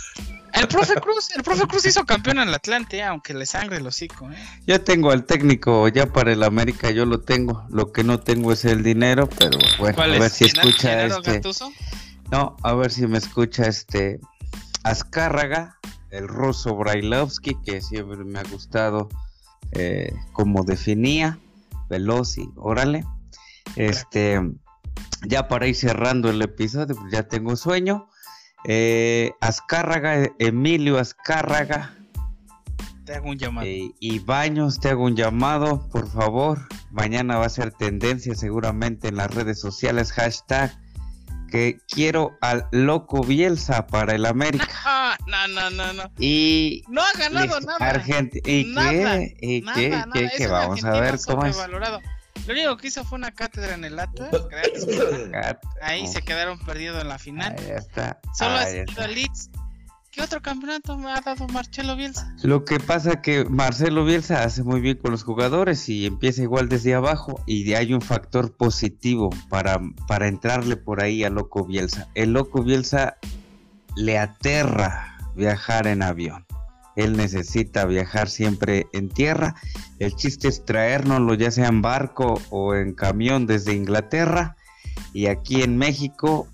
El 0.54 0.68
profe 0.68 0.94
Cruz, 1.00 1.30
el 1.34 1.42
profe 1.42 1.66
Cruz 1.66 1.84
hizo 1.86 2.06
campeón 2.06 2.38
en 2.38 2.48
el 2.48 2.54
Atlante, 2.54 3.02
aunque 3.02 3.34
le 3.34 3.44
sangre 3.44 3.78
el 3.78 3.86
hocico. 3.86 4.30
¿eh? 4.30 4.36
Ya 4.64 4.78
tengo 4.78 5.10
al 5.10 5.24
técnico, 5.24 5.88
ya 5.88 6.06
para 6.06 6.32
el 6.32 6.44
América 6.44 6.92
yo 6.92 7.06
lo 7.06 7.20
tengo. 7.20 7.66
Lo 7.68 7.90
que 7.90 8.04
no 8.04 8.20
tengo 8.20 8.52
es 8.52 8.64
el 8.64 8.84
dinero, 8.84 9.28
pero 9.28 9.58
bueno, 9.80 10.00
a 10.00 10.06
ver 10.06 10.30
si 10.30 10.44
escucha 10.44 11.06
este. 11.06 11.40
No, 12.30 12.56
a 12.62 12.72
ver 12.74 12.92
si 12.92 13.08
me 13.08 13.18
escucha 13.18 13.64
este 13.64 14.20
Azcárraga, 14.84 15.78
el 16.10 16.28
ruso 16.28 16.76
Brailovsky, 16.76 17.56
que 17.64 17.80
siempre 17.80 18.18
me 18.18 18.38
ha 18.38 18.44
gustado 18.44 19.08
eh, 19.72 20.12
como 20.32 20.64
definía, 20.64 21.38
veloz 21.88 22.38
y 22.38 22.48
órale. 22.56 23.04
Este, 23.76 24.40
ya 25.26 25.48
para 25.48 25.66
ir 25.66 25.76
cerrando 25.76 26.28
el 26.30 26.42
episodio, 26.42 26.96
pues 26.96 27.12
ya 27.12 27.22
tengo 27.28 27.56
sueño. 27.56 28.08
Eh, 28.64 29.32
Azcárraga, 29.40 30.30
Emilio 30.38 30.98
Azcárraga. 30.98 31.96
Te 33.04 33.14
hago 33.14 33.30
un 33.30 33.38
llamado. 33.38 33.66
Eh, 33.66 33.92
y 33.98 34.18
Baños, 34.20 34.78
te 34.78 34.90
hago 34.90 35.04
un 35.04 35.16
llamado, 35.16 35.88
por 35.90 36.08
favor. 36.08 36.68
Mañana 36.90 37.38
va 37.38 37.46
a 37.46 37.50
ser 37.50 37.72
tendencia 37.72 38.34
seguramente 38.34 39.08
en 39.08 39.16
las 39.16 39.34
redes 39.34 39.58
sociales. 39.60 40.12
Hashtag 40.12 40.81
que 41.52 41.78
quiero 41.86 42.38
al 42.40 42.66
loco 42.72 43.22
Bielsa 43.22 43.86
para 43.86 44.14
el 44.14 44.26
América. 44.26 44.66
No, 45.26 45.46
no, 45.48 45.70
no, 45.70 45.92
no. 45.92 46.10
Y 46.18 46.84
no 46.88 47.02
ha 47.02 47.12
ganado 47.18 47.60
nada. 47.60 48.02
¿Y 48.44 48.74
qué? 48.74 49.36
¿Y 49.40 49.62
qué? 49.62 50.04
¿Qué? 50.36 50.46
Vamos 50.48 50.82
a 50.84 51.00
ver 51.00 51.18
cómo 51.24 51.46
es. 51.46 51.56
Lo 52.46 52.54
único 52.54 52.76
que 52.76 52.88
hizo 52.88 53.04
fue 53.04 53.18
una 53.18 53.30
cátedra 53.30 53.74
en 53.74 53.84
el 53.84 53.98
Atlas. 53.98 54.30
Ahí 55.82 56.06
se 56.08 56.22
quedaron 56.22 56.58
perdidos 56.60 57.00
en 57.02 57.08
la 57.08 57.18
final. 57.18 57.54
Ahí 57.58 57.70
está. 57.76 58.18
Solo 58.34 58.56
ha 58.56 58.66
sido 58.66 59.06
Leeds. 59.06 59.50
¿Qué 60.12 60.20
otro 60.20 60.42
campeonato 60.42 60.98
me 60.98 61.10
ha 61.10 61.22
dado 61.22 61.48
Marcelo 61.48 61.96
Bielsa? 61.96 62.36
Lo 62.42 62.66
que 62.66 62.78
pasa 62.78 63.22
que 63.22 63.46
Marcelo 63.46 64.04
Bielsa 64.04 64.44
hace 64.44 64.62
muy 64.62 64.82
bien 64.82 64.98
con 64.98 65.10
los 65.10 65.24
jugadores 65.24 65.88
y 65.88 66.04
empieza 66.04 66.42
igual 66.42 66.68
desde 66.68 66.92
abajo 66.92 67.42
y 67.46 67.72
hay 67.72 67.94
un 67.94 68.02
factor 68.02 68.54
positivo 68.54 69.30
para, 69.48 69.80
para 70.06 70.28
entrarle 70.28 70.76
por 70.76 71.02
ahí 71.02 71.24
a 71.24 71.30
Loco 71.30 71.64
Bielsa. 71.64 72.08
El 72.14 72.34
Loco 72.34 72.62
Bielsa 72.62 73.16
le 73.96 74.18
aterra 74.18 75.16
viajar 75.34 75.86
en 75.86 76.02
avión. 76.02 76.44
Él 76.94 77.16
necesita 77.16 77.86
viajar 77.86 78.28
siempre 78.28 78.88
en 78.92 79.08
tierra. 79.08 79.54
El 79.98 80.14
chiste 80.14 80.48
es 80.48 80.66
traérnoslo 80.66 81.32
ya 81.32 81.50
sea 81.50 81.68
en 81.68 81.80
barco 81.80 82.38
o 82.50 82.74
en 82.74 82.92
camión 82.92 83.46
desde 83.46 83.72
Inglaterra 83.72 84.56
y 85.14 85.28
aquí 85.28 85.62
en 85.62 85.78
México 85.78 86.48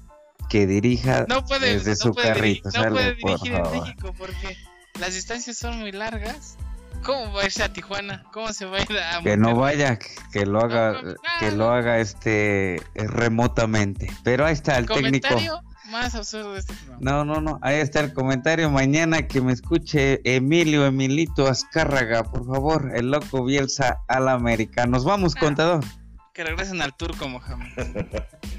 que 0.48 0.66
dirija 0.66 1.26
desde 1.60 1.96
su 1.96 2.14
carrito. 2.14 2.70
no 2.70 2.90
puede 2.90 3.14
dirigir 3.14 3.52
en 3.52 3.70
México 3.70 4.14
porque 4.16 4.56
las 4.98 5.14
distancias 5.14 5.56
son 5.56 5.78
muy 5.78 5.92
largas. 5.92 6.56
¿Cómo 7.04 7.32
va 7.32 7.42
a 7.42 7.44
irse 7.44 7.62
a 7.62 7.72
Tijuana? 7.72 8.24
¿Cómo 8.32 8.52
se 8.52 8.66
va 8.66 8.78
a 8.78 8.82
ir 8.82 8.98
a 8.98 9.22
Que 9.22 9.36
no 9.36 9.54
vaya, 9.54 9.98
que 10.32 10.46
lo 10.46 10.60
haga, 10.60 11.00
que 11.38 11.52
lo 11.52 11.70
haga 11.70 11.98
este 11.98 12.82
remotamente. 12.94 14.10
Pero 14.24 14.44
ahí 14.44 14.52
está 14.52 14.78
el 14.78 14.86
técnico 14.86 15.28
más 15.90 16.14
absurdo 16.14 16.52
de 16.52 16.60
este 16.60 16.74
programa. 16.74 16.98
No, 17.00 17.24
no, 17.24 17.40
no. 17.40 17.58
Ahí 17.62 17.76
está 17.76 18.00
el 18.00 18.12
comentario. 18.12 18.70
Mañana 18.70 19.26
que 19.26 19.40
me 19.40 19.52
escuche 19.52 20.20
Emilio 20.24 20.86
Emilito 20.86 21.46
Azcárraga, 21.46 22.24
por 22.24 22.46
favor. 22.46 22.92
El 22.94 23.10
loco 23.10 23.44
Bielsa 23.44 23.98
al 24.08 24.28
América. 24.28 24.86
Nos 24.86 25.04
vamos, 25.04 25.34
ah, 25.36 25.40
contador. 25.40 25.84
Que 26.34 26.44
regresen 26.44 26.82
al 26.82 26.94
turco, 26.96 27.28
Mohamed. 27.28 27.72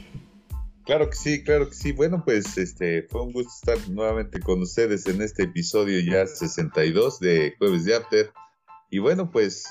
claro 0.90 1.08
que 1.08 1.16
sí, 1.16 1.44
claro 1.44 1.70
que 1.70 1.76
sí. 1.76 1.92
Bueno, 1.92 2.24
pues 2.26 2.58
este 2.58 3.04
fue 3.04 3.22
un 3.22 3.32
gusto 3.32 3.52
estar 3.54 3.90
nuevamente 3.90 4.40
con 4.40 4.60
ustedes 4.60 5.06
en 5.06 5.22
este 5.22 5.44
episodio 5.44 6.00
ya 6.00 6.26
62 6.26 7.20
de 7.20 7.54
Jueves 7.60 7.86
de 7.86 7.96
After. 7.96 8.34
Y 8.90 8.98
bueno, 8.98 9.30
pues 9.30 9.66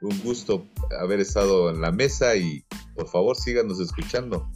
un 0.00 0.18
gusto 0.22 0.66
haber 0.98 1.20
estado 1.20 1.68
en 1.68 1.82
la 1.82 1.92
mesa 1.92 2.36
y 2.36 2.64
por 2.94 3.06
favor 3.06 3.36
síganos 3.36 3.80
escuchando. 3.80 4.50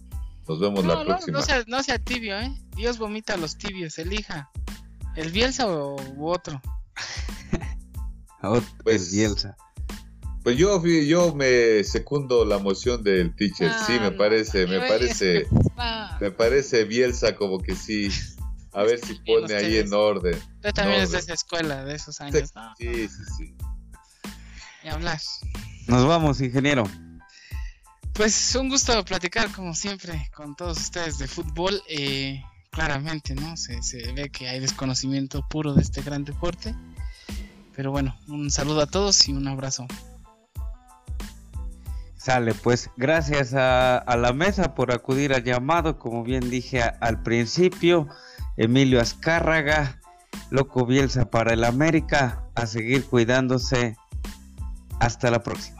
Nos 0.49 0.59
vemos 0.59 0.87
la 0.87 1.05
próxima. 1.05 1.39
No, 1.67 1.83
sea, 1.83 1.99
tibio, 1.99 2.39
¿eh? 2.39 2.51
Dios 2.75 2.97
vomita 2.97 3.35
a 3.35 3.37
los 3.37 3.59
tibios, 3.59 3.99
elija. 3.99 4.51
¿El 5.17 5.33
Bielsa 5.33 5.67
o 5.69 5.97
otro? 6.19 6.63
pues 8.85 9.13
Bielsa. 9.13 9.55
Pues 10.43 10.57
yo, 10.57 10.83
yo 10.83 11.35
me 11.35 11.85
secundo 11.85 12.47
la 12.47 12.57
moción 12.59 13.03
del 13.03 13.35
teacher, 13.35 13.71
sí, 13.87 13.99
me 14.01 14.13
parece, 14.13 14.67
me 14.67 14.79
parece, 14.79 15.47
me 16.21 16.31
parece 16.31 16.85
Bielsa 16.85 17.37
como 17.37 17.59
que 17.59 17.75
sí, 17.75 18.09
a 18.73 18.83
ver 18.83 18.99
si 18.99 19.15
pone 19.15 19.55
ahí 19.55 19.79
en 19.79 19.93
orden. 19.93 20.39
Tú 20.63 20.73
también 20.73 21.03
es 21.03 21.13
de 21.13 21.19
esa 21.19 21.35
escuela, 21.35 21.85
de 21.85 21.95
esos 21.95 22.21
años. 22.21 22.53
Sí, 22.79 23.09
sí, 23.09 23.23
sí. 23.37 23.57
Y 24.85 24.89
hablas. 24.89 25.41
Nos 25.87 26.07
vamos, 26.07 26.41
ingeniero. 26.41 26.85
Pues 28.13 28.55
un 28.55 28.69
gusto 28.69 29.05
platicar 29.05 29.53
como 29.53 29.75
siempre 29.75 30.31
con 30.35 30.57
todos 30.57 30.79
ustedes 30.79 31.19
de 31.19 31.29
fútbol. 31.29 31.83
Eh, 31.89 32.41
claramente, 32.71 33.35
¿no? 33.35 33.57
Se, 33.57 33.83
se, 33.83 34.13
ve 34.13 34.29
que 34.31 34.49
hay 34.49 34.61
desconocimiento 34.61 35.47
puro 35.49 35.73
de 35.73 35.83
este 35.83 36.03
gran 36.03 36.25
deporte. 36.25 36.75
Pero 37.75 37.91
bueno, 37.91 38.19
un 38.29 38.51
saludo 38.51 38.83
a 38.83 38.87
todos 38.87 39.29
y 39.29 39.33
un 39.33 39.49
abrazo. 39.49 39.87
Sale, 42.27 42.55
pues 42.55 42.91
gracias 42.97 43.55
a, 43.55 44.05
la 44.19 44.33
mesa 44.33 44.75
por 44.75 44.91
acudir 44.91 45.33
al 45.33 45.45
llamado, 45.45 45.97
como 45.97 46.25
bien 46.25 46.51
dije 46.51 46.83
al 46.83 47.23
principio, 47.23 48.09
Emilio 48.57 49.01
Azcárraga, 49.01 50.01
Loco 50.51 50.85
Bielsa 50.87 51.31
para 51.31 51.53
el 51.53 51.63
América, 51.63 52.43
a 52.57 52.67
seguir 52.67 53.05
cuidándose. 53.05 53.97
Hasta 54.99 55.31
la 55.31 55.45
próxima. 55.45 55.76